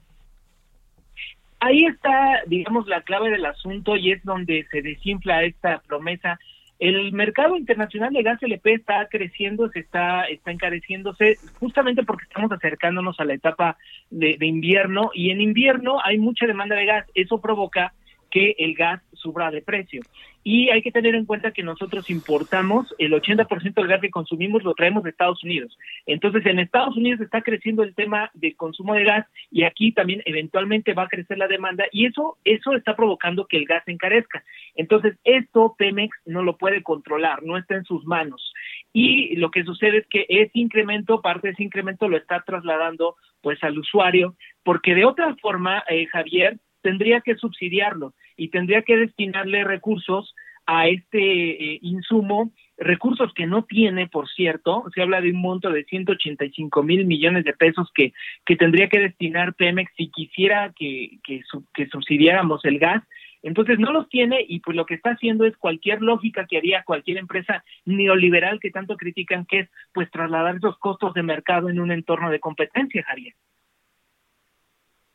Ahí 1.62 1.86
está, 1.86 2.42
digamos, 2.48 2.88
la 2.88 3.02
clave 3.02 3.30
del 3.32 3.46
asunto 3.46 3.98
y 3.98 4.12
es 4.12 4.24
donde 4.24 4.66
se 4.72 4.82
desinfla 4.82 5.44
esta 5.44 5.82
promesa 5.88 6.40
el 6.80 7.12
mercado 7.12 7.58
internacional 7.58 8.14
de 8.14 8.24
gas 8.24 8.42
LP 8.42 8.74
está 8.74 9.06
creciendo, 9.10 9.70
se 9.70 9.80
está, 9.80 10.24
está 10.26 10.52
encareciéndose, 10.52 11.36
justamente 11.60 12.04
porque 12.04 12.24
estamos 12.24 12.54
acercándonos 12.54 13.20
a 13.20 13.26
la 13.26 13.34
etapa 13.34 13.78
de, 14.10 14.38
de 14.40 14.46
invierno 14.46 15.12
y 15.14 15.32
en 15.32 15.42
invierno 15.42 15.98
hay 16.02 16.18
mucha 16.18 16.48
demanda 16.48 16.78
de 16.78 16.86
gas. 16.86 17.06
Eso 17.14 17.42
provoca 17.42 17.94
que 18.32 18.56
el 18.60 18.76
gas 18.76 19.02
suba 19.20 19.52
de 19.52 19.62
precio. 19.62 20.02
Y 20.44 20.70
hay 20.70 20.82
que 20.82 20.92
tener 20.92 21.16
en 21.16 21.26
cuenta 21.26 21.52
que 21.52 21.64
nosotros 21.64 22.10
importamos 22.10 22.94
el 22.98 23.14
80% 23.14 23.74
del 23.74 23.88
gas 23.88 24.02
que 24.02 24.10
consumimos 24.10 24.64
lo 24.64 24.74
traemos 24.74 25.04
de 25.04 25.12
Estados 25.12 25.44
Unidos. 25.44 25.78
Entonces, 26.06 26.46
en 26.46 26.60
Estados 26.60 26.96
Unidos 26.98 27.22
está 27.22 27.42
creciendo 27.42 27.84
el 27.84 27.94
tema 27.94 28.32
del 28.34 28.56
consumo 28.56 28.94
de 28.94 29.04
gas 29.04 29.28
y 29.52 29.64
aquí 29.64 29.92
también 29.92 30.22
eventualmente 30.26 30.94
va 30.94 31.04
a 31.04 31.08
crecer 31.08 31.38
la 31.38 31.48
demanda 31.48 31.86
y 31.92 32.06
eso 32.06 32.38
eso 32.46 32.74
está 32.74 32.96
provocando 32.96 33.46
que 33.46 33.58
el 33.58 33.66
gas 33.66 33.84
se 33.86 33.92
encarezca. 33.92 34.44
Entonces, 34.76 35.18
esto 35.24 35.76
Pemex 35.78 36.16
no 36.26 36.44
lo 36.44 36.58
puede 36.58 36.84
controlar, 36.84 37.44
no 37.44 37.58
está 37.58 37.76
en 37.76 37.86
sus 37.86 38.06
manos. 38.06 38.54
Y 38.94 39.36
lo 39.36 39.52
que 39.52 39.64
sucede 39.64 40.00
es 40.00 40.08
que 40.08 40.26
ese 40.30 40.52
incremento, 40.54 41.22
parte 41.22 41.48
de 41.48 41.54
ese 41.54 41.64
incremento 41.64 42.08
lo 42.08 42.18
está 42.18 42.42
trasladando 42.42 43.16
pues 43.42 43.64
al 43.64 43.78
usuario, 43.78 44.36
porque 44.64 44.96
de 44.96 45.06
otra 45.06 45.36
forma, 45.42 45.84
eh, 45.90 46.08
Javier, 46.08 46.58
tendría 46.82 47.22
que 47.22 47.36
subsidiarlo 47.36 48.14
y 48.38 48.50
tendría 48.50 48.82
que 48.82 48.98
destinarle 48.98 49.64
recursos 49.64 50.36
a 50.66 50.88
este 50.88 51.18
eh, 51.18 51.80
insumo, 51.82 52.52
recursos 52.78 53.34
que 53.34 53.48
no 53.48 53.64
tiene, 53.64 54.08
por 54.08 54.30
cierto, 54.30 54.86
se 54.94 55.02
habla 55.02 55.20
de 55.20 55.32
un 55.32 55.42
monto 55.42 55.72
de 55.72 55.84
185 55.84 56.84
mil 56.84 57.06
millones 57.06 57.44
de 57.44 57.54
pesos 57.54 57.90
que, 57.96 58.14
que 58.46 58.56
tendría 58.56 58.88
que 58.88 59.00
destinar 59.00 59.56
Pemex 59.56 59.92
si 59.98 60.12
quisiera 60.12 60.72
que, 60.78 61.18
que, 61.24 61.42
que 61.74 61.88
subsidiáramos 61.88 62.64
el 62.66 62.78
gas, 62.78 63.04
entonces 63.42 63.80
no 63.80 63.92
los 63.92 64.10
tiene 64.10 64.46
y 64.48 64.60
pues 64.60 64.78
lo 64.78 64.86
que 64.86 64.94
está 64.94 65.12
haciendo 65.12 65.46
es 65.46 65.58
cualquier 65.58 66.02
lógica 66.02 66.46
que 66.48 66.58
haría 66.58 66.84
cualquier 66.84 67.18
empresa 67.18 67.64
neoliberal 67.86 68.60
que 68.60 68.70
tanto 68.70 68.96
critican, 68.96 69.46
que 69.46 69.62
es 69.62 69.70
pues 69.92 70.12
trasladar 70.12 70.58
esos 70.58 70.78
costos 70.78 71.14
de 71.16 71.24
mercado 71.24 71.70
en 71.70 71.80
un 71.80 71.92
entorno 71.92 72.30
de 72.30 72.40
competencia, 72.40 73.04
Javier. 73.08 73.34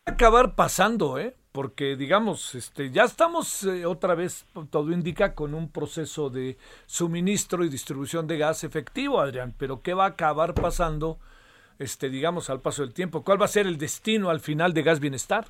Acabar 0.07 0.55
pasando, 0.57 1.19
¿eh? 1.19 1.35
Porque 1.55 1.95
digamos, 1.95 2.57
este, 2.57 2.91
ya 2.91 3.05
estamos 3.05 3.63
eh, 3.63 3.87
otra 3.87 4.17
vez, 4.17 4.45
todo 4.71 4.91
indica, 4.91 5.37
con 5.37 5.55
un 5.55 5.71
proceso 5.71 6.29
de 6.29 6.57
suministro 6.87 7.65
y 7.65 7.69
distribución 7.69 8.27
de 8.27 8.39
gas 8.39 8.65
efectivo, 8.65 9.21
Adrián, 9.21 9.55
pero 9.57 9.81
¿qué 9.81 9.95
va 9.95 10.07
a 10.07 10.09
acabar 10.09 10.55
pasando, 10.55 11.17
este, 11.79 12.11
digamos, 12.11 12.51
al 12.51 12.61
paso 12.61 12.83
del 12.83 12.93
tiempo? 12.93 13.23
¿Cuál 13.23 13.41
va 13.41 13.45
a 13.45 13.49
ser 13.57 13.69
el 13.69 13.79
destino 13.79 14.31
al 14.31 14.41
final 14.41 14.75
de 14.75 14.83
Gas 14.83 14.99
Bienestar? 14.99 15.45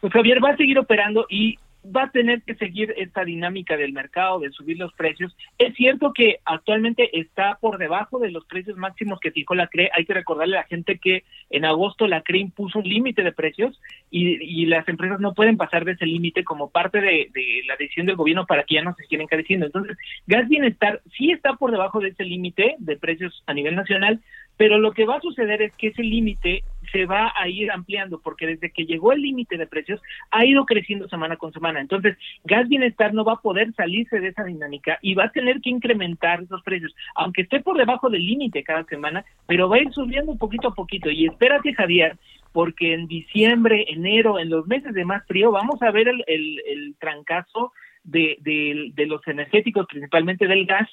Pues 0.00 0.12
Javier 0.12 0.38
va 0.42 0.50
a 0.50 0.56
seguir 0.56 0.78
operando 0.78 1.26
y 1.28 1.58
va 1.84 2.04
a 2.04 2.10
tener 2.10 2.42
que 2.42 2.54
seguir 2.54 2.94
esta 2.96 3.24
dinámica 3.24 3.76
del 3.76 3.92
mercado 3.92 4.40
de 4.40 4.50
subir 4.50 4.78
los 4.78 4.92
precios. 4.94 5.36
Es 5.58 5.74
cierto 5.74 6.12
que 6.12 6.38
actualmente 6.44 7.18
está 7.18 7.58
por 7.60 7.78
debajo 7.78 8.18
de 8.18 8.30
los 8.30 8.44
precios 8.46 8.76
máximos 8.76 9.20
que 9.20 9.32
fijó 9.32 9.54
la 9.54 9.66
CRE. 9.66 9.90
Hay 9.94 10.04
que 10.04 10.14
recordarle 10.14 10.56
a 10.56 10.62
la 10.62 10.66
gente 10.66 10.98
que 10.98 11.24
en 11.50 11.64
agosto 11.64 12.06
la 12.06 12.22
CRE 12.22 12.38
impuso 12.38 12.78
un 12.78 12.88
límite 12.88 13.22
de 13.22 13.32
precios 13.32 13.80
y, 14.10 14.64
las 14.64 14.88
empresas 14.88 15.20
no 15.20 15.34
pueden 15.34 15.58
pasar 15.58 15.84
de 15.84 15.92
ese 15.92 16.06
límite 16.06 16.42
como 16.42 16.70
parte 16.70 17.00
de, 17.00 17.28
la 17.66 17.76
decisión 17.76 18.06
del 18.06 18.16
gobierno 18.16 18.46
para 18.46 18.64
que 18.64 18.76
ya 18.76 18.82
no 18.82 18.94
se 18.94 19.04
sigan 19.04 19.22
encareciendo. 19.22 19.66
Entonces, 19.66 19.96
Gas 20.26 20.48
Bienestar 20.48 21.02
sí 21.16 21.30
está 21.30 21.54
por 21.54 21.70
debajo 21.70 22.00
de 22.00 22.08
ese 22.08 22.24
límite 22.24 22.76
de 22.78 22.96
precios 22.96 23.42
a 23.46 23.52
nivel 23.52 23.76
nacional, 23.76 24.20
pero 24.56 24.78
lo 24.78 24.92
que 24.92 25.04
va 25.04 25.16
a 25.16 25.20
suceder 25.20 25.60
es 25.60 25.72
que 25.74 25.88
ese 25.88 26.02
límite 26.02 26.64
se 26.94 27.06
va 27.06 27.32
a 27.36 27.48
ir 27.48 27.72
ampliando, 27.72 28.20
porque 28.20 28.46
desde 28.46 28.70
que 28.70 28.86
llegó 28.86 29.12
el 29.12 29.20
límite 29.20 29.56
de 29.58 29.66
precios 29.66 30.00
ha 30.30 30.46
ido 30.46 30.64
creciendo 30.64 31.08
semana 31.08 31.36
con 31.36 31.52
semana. 31.52 31.80
Entonces, 31.80 32.16
Gas 32.44 32.68
Bienestar 32.68 33.12
no 33.12 33.24
va 33.24 33.32
a 33.32 33.42
poder 33.42 33.74
salirse 33.74 34.20
de 34.20 34.28
esa 34.28 34.44
dinámica 34.44 35.00
y 35.02 35.14
va 35.14 35.24
a 35.24 35.32
tener 35.32 35.60
que 35.60 35.70
incrementar 35.70 36.42
esos 36.42 36.62
precios, 36.62 36.94
aunque 37.16 37.42
esté 37.42 37.60
por 37.60 37.76
debajo 37.76 38.08
del 38.10 38.24
límite 38.24 38.62
cada 38.62 38.84
semana, 38.84 39.24
pero 39.46 39.68
va 39.68 39.76
a 39.76 39.82
ir 39.82 39.92
subiendo 39.92 40.36
poquito 40.36 40.68
a 40.68 40.74
poquito. 40.74 41.10
Y 41.10 41.26
espérate, 41.26 41.74
Javier, 41.74 42.16
porque 42.52 42.94
en 42.94 43.08
diciembre, 43.08 43.86
enero, 43.88 44.38
en 44.38 44.50
los 44.50 44.64
meses 44.68 44.94
de 44.94 45.04
más 45.04 45.26
frío, 45.26 45.50
vamos 45.50 45.82
a 45.82 45.90
ver 45.90 46.06
el, 46.06 46.22
el, 46.28 46.94
trancazo 47.00 47.72
de, 48.04 48.36
de 48.40 49.06
los 49.06 49.26
energéticos, 49.26 49.86
principalmente 49.88 50.46
del 50.46 50.64
gas, 50.64 50.88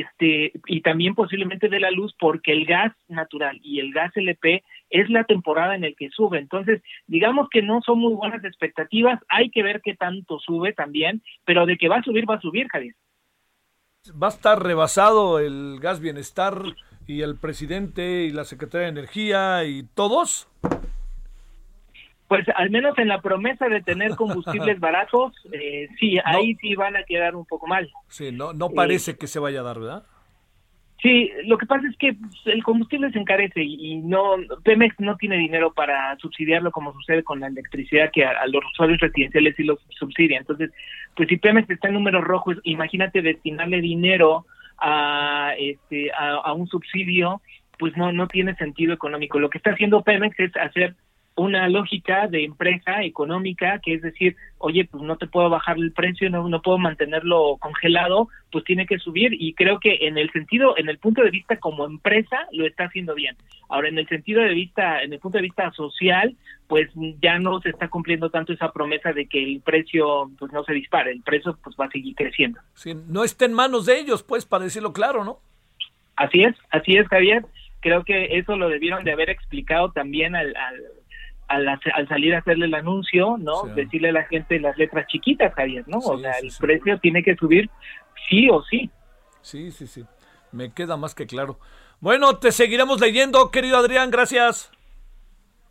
este 0.00 0.52
y 0.66 0.80
también 0.80 1.14
posiblemente 1.14 1.68
de 1.68 1.80
la 1.80 1.90
luz 1.90 2.14
porque 2.18 2.52
el 2.52 2.64
gas 2.64 2.92
natural 3.08 3.60
y 3.62 3.80
el 3.80 3.92
gas 3.92 4.10
LP 4.16 4.64
es 4.90 5.10
la 5.10 5.24
temporada 5.24 5.74
en 5.74 5.84
el 5.84 5.94
que 5.96 6.10
sube. 6.10 6.38
Entonces, 6.38 6.82
digamos 7.06 7.48
que 7.50 7.62
no 7.62 7.80
son 7.82 7.98
muy 7.98 8.14
buenas 8.14 8.44
expectativas, 8.44 9.20
hay 9.28 9.50
que 9.50 9.62
ver 9.62 9.80
qué 9.82 9.94
tanto 9.94 10.38
sube 10.38 10.72
también, 10.72 11.22
pero 11.44 11.66
de 11.66 11.76
que 11.76 11.88
va 11.88 11.98
a 11.98 12.02
subir, 12.02 12.28
va 12.28 12.36
a 12.36 12.40
subir, 12.40 12.68
Javier. 12.68 12.94
¿Va 14.20 14.26
a 14.26 14.30
estar 14.30 14.60
rebasado 14.62 15.38
el 15.38 15.78
gas 15.80 16.00
bienestar 16.00 16.60
y 17.06 17.22
el 17.22 17.36
presidente 17.36 18.24
y 18.24 18.30
la 18.30 18.44
secretaria 18.44 18.86
de 18.86 18.92
Energía 18.92 19.64
y 19.64 19.84
todos? 19.94 20.48
Pues 22.32 22.46
al 22.56 22.70
menos 22.70 22.96
en 22.96 23.08
la 23.08 23.20
promesa 23.20 23.68
de 23.68 23.82
tener 23.82 24.12
combustibles 24.16 24.80
baratos, 24.80 25.34
eh, 25.52 25.86
sí, 26.00 26.16
ahí 26.24 26.54
sí 26.62 26.74
van 26.74 26.96
a 26.96 27.02
quedar 27.02 27.36
un 27.36 27.44
poco 27.44 27.66
mal. 27.66 27.90
Sí, 28.08 28.32
no, 28.32 28.54
no 28.54 28.70
parece 28.70 29.10
eh, 29.10 29.16
que 29.18 29.26
se 29.26 29.38
vaya 29.38 29.60
a 29.60 29.64
dar, 29.64 29.78
¿verdad? 29.78 30.02
Sí, 31.02 31.30
lo 31.44 31.58
que 31.58 31.66
pasa 31.66 31.86
es 31.86 31.94
que 31.98 32.14
pues, 32.14 32.32
el 32.46 32.64
combustible 32.64 33.12
se 33.12 33.18
encarece 33.18 33.62
y 33.62 33.98
no 33.98 34.36
Pemex 34.64 34.98
no 34.98 35.18
tiene 35.18 35.36
dinero 35.36 35.74
para 35.74 36.16
subsidiarlo 36.20 36.70
como 36.70 36.94
sucede 36.94 37.22
con 37.22 37.40
la 37.40 37.48
electricidad 37.48 38.10
que 38.10 38.24
a, 38.24 38.46
los 38.46 38.64
usuarios 38.72 39.00
residenciales 39.00 39.54
sí 39.54 39.64
lo 39.64 39.78
subsidia. 39.90 40.38
Entonces, 40.38 40.70
pues 41.14 41.28
si 41.28 41.36
Pemex 41.36 41.68
está 41.68 41.88
en 41.88 41.94
números 41.94 42.24
rojos, 42.24 42.56
imagínate 42.62 43.20
destinarle 43.20 43.82
dinero 43.82 44.46
a 44.78 45.52
este 45.58 46.10
a 46.14 46.50
un 46.54 46.66
subsidio, 46.66 47.42
pues 47.78 47.94
no 47.94 48.10
no 48.10 48.26
tiene 48.26 48.54
sentido 48.54 48.94
económico. 48.94 49.38
Lo 49.38 49.50
que 49.50 49.58
está 49.58 49.72
haciendo 49.72 50.00
Pemex 50.00 50.40
es 50.40 50.56
hacer 50.56 50.94
una 51.34 51.68
lógica 51.68 52.28
de 52.28 52.44
empresa 52.44 53.02
económica, 53.02 53.78
que 53.78 53.94
es 53.94 54.02
decir, 54.02 54.36
oye, 54.58 54.84
pues 54.84 55.02
no 55.02 55.16
te 55.16 55.26
puedo 55.26 55.48
bajar 55.48 55.78
el 55.78 55.92
precio, 55.92 56.28
no, 56.28 56.48
no 56.48 56.60
puedo 56.60 56.78
mantenerlo 56.78 57.56
congelado, 57.58 58.28
pues 58.50 58.64
tiene 58.64 58.86
que 58.86 58.98
subir 58.98 59.32
y 59.32 59.54
creo 59.54 59.80
que 59.80 59.98
en 60.02 60.18
el 60.18 60.30
sentido, 60.30 60.76
en 60.76 60.88
el 60.88 60.98
punto 60.98 61.22
de 61.22 61.30
vista 61.30 61.56
como 61.56 61.86
empresa, 61.86 62.46
lo 62.52 62.66
está 62.66 62.84
haciendo 62.84 63.14
bien. 63.14 63.36
Ahora, 63.68 63.88
en 63.88 63.98
el 63.98 64.06
sentido 64.08 64.42
de 64.42 64.52
vista, 64.52 65.02
en 65.02 65.12
el 65.12 65.18
punto 65.18 65.38
de 65.38 65.42
vista 65.42 65.70
social, 65.72 66.36
pues 66.68 66.90
ya 67.20 67.38
no 67.38 67.60
se 67.60 67.70
está 67.70 67.88
cumpliendo 67.88 68.30
tanto 68.30 68.52
esa 68.52 68.70
promesa 68.72 69.12
de 69.12 69.26
que 69.26 69.42
el 69.42 69.60
precio 69.60 70.30
pues 70.38 70.52
no 70.52 70.64
se 70.64 70.74
dispare, 70.74 71.12
el 71.12 71.22
precio 71.22 71.58
pues 71.62 71.76
va 71.80 71.86
a 71.86 71.90
seguir 71.90 72.14
creciendo. 72.14 72.60
Sí, 72.74 72.94
no 73.08 73.24
está 73.24 73.46
en 73.46 73.54
manos 73.54 73.86
de 73.86 73.98
ellos, 73.98 74.22
pues, 74.22 74.44
para 74.44 74.64
decirlo 74.64 74.92
claro, 74.92 75.24
¿no? 75.24 75.38
Así 76.16 76.42
es, 76.42 76.54
así 76.70 76.96
es, 76.96 77.08
Javier. 77.08 77.44
Creo 77.80 78.04
que 78.04 78.38
eso 78.38 78.56
lo 78.56 78.68
debieron 78.68 79.02
de 79.02 79.12
haber 79.12 79.28
explicado 79.30 79.90
también 79.90 80.36
al 80.36 80.54
al, 80.56 80.76
al, 81.52 82.08
salir 82.08 82.34
a 82.34 82.38
hacerle 82.38 82.66
el 82.66 82.74
anuncio, 82.74 83.36
¿no? 83.38 83.64
Decirle 83.74 84.08
a 84.10 84.12
la 84.12 84.24
gente 84.24 84.58
las 84.58 84.76
letras 84.76 85.06
chiquitas, 85.06 85.54
Javier, 85.54 85.84
¿no? 85.86 85.98
o 85.98 86.18
sea, 86.18 86.32
el 86.42 86.50
precio 86.58 86.98
tiene 86.98 87.22
que 87.22 87.36
subir 87.36 87.70
sí 88.28 88.48
o 88.50 88.62
sí. 88.62 88.90
Sí, 89.40 89.70
sí, 89.70 89.86
sí. 89.86 90.04
Me 90.52 90.72
queda 90.72 90.96
más 90.96 91.14
que 91.14 91.26
claro. 91.26 91.58
Bueno, 92.00 92.36
te 92.38 92.52
seguiremos 92.52 93.00
leyendo, 93.00 93.50
querido 93.50 93.76
Adrián, 93.76 94.10
gracias. 94.10 94.70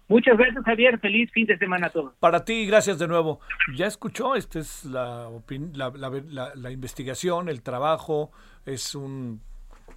Muchas 0.08 0.38
gracias, 0.38 0.64
Javier. 0.66 1.00
Feliz 1.00 1.32
fin 1.32 1.46
de 1.46 1.58
semana 1.58 1.88
a 1.88 1.90
todos. 1.90 2.14
Para 2.20 2.44
ti, 2.44 2.66
gracias 2.66 3.00
de 3.00 3.08
nuevo. 3.08 3.40
Ya 3.76 3.88
escuchó, 3.88 4.36
esta 4.36 4.60
es 4.60 4.84
la, 4.84 5.30
la, 5.74 6.52
la, 6.54 6.72
investigación, 6.72 7.48
el 7.48 7.62
trabajo, 7.62 8.32
es 8.66 8.94
un, 8.94 9.42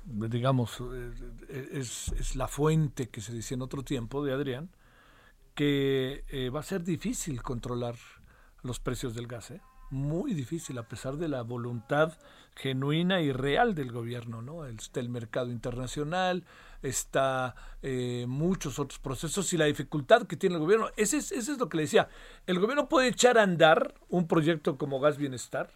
digamos, 0.04 0.80
eh, 0.80 1.68
es, 1.72 2.12
es, 2.12 2.36
la 2.36 2.46
fuente 2.46 3.08
que 3.08 3.20
se 3.20 3.32
decía 3.32 3.56
en 3.56 3.62
otro 3.62 3.82
tiempo 3.82 4.24
de 4.24 4.32
Adrián, 4.32 4.70
que 5.54 6.24
eh, 6.28 6.50
va 6.50 6.60
a 6.60 6.64
ser 6.64 6.84
difícil 6.84 7.42
controlar 7.42 7.96
los 8.62 8.80
precios 8.80 9.14
del 9.14 9.26
gas. 9.26 9.50
¿eh? 9.50 9.60
muy 9.94 10.34
difícil 10.34 10.76
a 10.78 10.88
pesar 10.88 11.16
de 11.16 11.28
la 11.28 11.42
voluntad 11.42 12.12
genuina 12.56 13.20
y 13.20 13.32
real 13.32 13.74
del 13.74 13.92
gobierno, 13.92 14.42
¿no? 14.42 14.66
Está 14.66 15.00
el 15.00 15.08
mercado 15.08 15.50
internacional, 15.50 16.44
está 16.82 17.54
eh, 17.82 18.26
muchos 18.28 18.78
otros 18.78 18.98
procesos 18.98 19.52
y 19.52 19.56
la 19.56 19.64
dificultad 19.64 20.26
que 20.26 20.36
tiene 20.36 20.56
el 20.56 20.60
gobierno. 20.60 20.90
Ese 20.96 21.16
es, 21.16 21.32
es 21.32 21.48
lo 21.58 21.68
que 21.68 21.78
le 21.78 21.82
decía. 21.84 22.08
El 22.46 22.58
gobierno 22.58 22.88
puede 22.88 23.08
echar 23.08 23.38
a 23.38 23.42
andar 23.42 23.94
un 24.08 24.26
proyecto 24.26 24.76
como 24.76 25.00
Gas 25.00 25.16
Bienestar, 25.16 25.70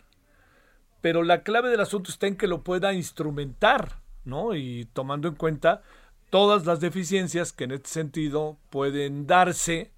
pero 1.00 1.22
la 1.22 1.42
clave 1.42 1.70
del 1.70 1.80
asunto 1.80 2.10
está 2.10 2.26
en 2.26 2.36
que 2.36 2.48
lo 2.48 2.62
pueda 2.62 2.92
instrumentar, 2.92 4.00
¿no? 4.24 4.54
Y 4.54 4.88
tomando 4.92 5.28
en 5.28 5.34
cuenta 5.34 5.82
todas 6.30 6.66
las 6.66 6.80
deficiencias 6.80 7.52
que 7.52 7.64
en 7.64 7.72
este 7.72 7.88
sentido 7.88 8.58
pueden 8.70 9.26
darse 9.26 9.92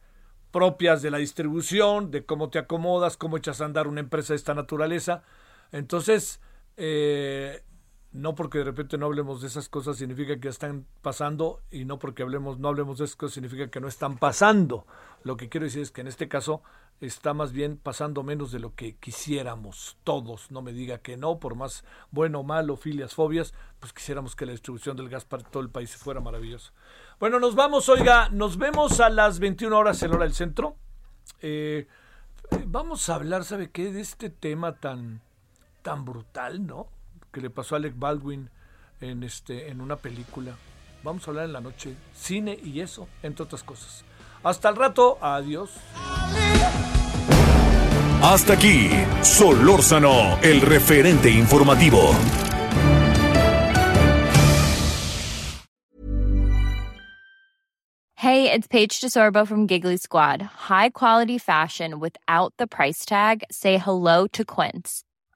propias 0.51 1.03
de 1.03 1.11
la 1.11 1.19
distribución, 1.19 2.11
de 2.11 2.25
cómo 2.25 2.51
te 2.51 2.59
acomodas, 2.59 3.17
cómo 3.17 3.37
echas 3.37 3.61
a 3.61 3.65
andar 3.65 3.87
una 3.87 4.01
empresa 4.01 4.33
de 4.33 4.37
esta 4.39 4.55
naturaleza. 4.55 5.23
Entonces, 5.73 6.41
eh, 6.77 7.63
no 8.13 8.35
porque 8.35 8.59
de 8.59 8.65
repente 8.65 8.99
no 8.99 9.07
hablemos 9.07 9.41
de 9.41 9.47
esas 9.47 9.69
cosas 9.69 9.97
significa 9.97 10.41
que 10.41 10.49
están 10.49 10.85
pasando 11.01 11.61
y 11.71 11.85
no 11.85 11.99
porque 11.99 12.23
hablemos 12.23 12.59
no 12.59 12.69
hablemos 12.69 12.99
de 12.99 13.05
esas 13.05 13.17
cosas 13.17 13.35
significa 13.35 13.71
que 13.71 13.81
no 13.81 13.89
están 13.89 14.19
pasando. 14.19 14.87
Lo 15.23 15.37
que 15.37 15.49
quiero 15.49 15.65
decir 15.65 15.83
es 15.83 15.91
que 15.91 16.01
en 16.01 16.09
este 16.09 16.29
caso 16.29 16.63
está 17.01 17.35
más 17.35 17.53
bien 17.53 17.77
pasando 17.77 18.23
menos 18.23 18.53
de 18.53 18.59
lo 18.59 18.75
que 18.75 18.97
quisiéramos 18.97 19.97
todos. 20.05 20.51
No 20.51 20.61
me 20.61 20.73
diga 20.73 20.99
que 20.99 21.17
no, 21.17 21.39
por 21.39 21.55
más 21.55 21.85
bueno, 22.11 22.43
malo, 22.43 22.77
filias, 22.77 23.15
fobias, 23.15 23.55
pues 23.79 23.93
quisiéramos 23.93 24.37
que 24.37 24.47
la 24.47 24.53
distribución 24.53 24.97
del 24.97 25.09
gas 25.09 25.25
para 25.25 25.45
todo 25.45 25.63
el 25.63 25.71
país 25.71 25.97
fuera 25.97 26.21
maravillosa. 26.21 26.73
Bueno, 27.19 27.39
nos 27.39 27.55
vamos, 27.55 27.89
oiga, 27.89 28.29
nos 28.31 28.59
vemos 28.59 29.01
a 29.01 29.09
las 29.09 29.39
21 29.39 29.77
horas 29.77 30.03
en 30.03 30.13
hora 30.13 30.25
del 30.25 30.35
centro. 30.35 30.77
Eh, 31.41 31.87
vamos 32.67 33.09
a 33.09 33.15
hablar, 33.15 33.45
¿sabe 33.45 33.71
qué? 33.71 33.93
De 33.93 34.01
este 34.01 34.31
tema 34.31 34.77
tan, 34.77 35.21
tan 35.83 36.05
brutal, 36.05 36.67
¿no? 36.67 36.89
Que 37.33 37.41
le 37.41 37.51
pasó 37.51 37.75
a 37.75 37.79
Alec 37.79 37.95
Baldwin 37.97 38.51
en, 39.01 39.23
este, 39.23 39.69
en 39.69 39.81
una 39.81 39.97
película. 39.97 40.57
Vamos 41.03 41.27
a 41.27 41.31
hablar 41.31 41.47
en 41.47 41.53
la 41.53 41.61
noche, 41.61 41.95
cine 42.15 42.59
y 42.63 42.81
eso, 42.81 43.09
entre 43.23 43.45
otras 43.45 43.63
cosas. 43.63 44.05
Hasta 44.43 44.69
el 44.69 44.77
rato, 44.77 45.19
adiós. 45.21 45.71
Hasta 48.23 48.53
aquí, 48.53 48.91
Solórzano, 49.23 50.39
el 50.43 50.61
referente 50.61 51.31
informativo. 51.31 52.15
Hey, 58.17 58.53
it's 58.53 58.69
Paige 58.69 59.01
DeSorbo 59.01 59.47
from 59.47 59.67
Giggly 59.67 59.97
Squad. 59.97 60.43
High 60.43 60.91
quality 60.91 61.39
fashion 61.39 61.99
without 62.01 62.53
the 62.59 62.67
price 62.67 63.07
tag. 63.07 63.45
Say 63.51 63.79
hello 63.79 64.27
to 64.35 64.45
Quince. 64.45 65.05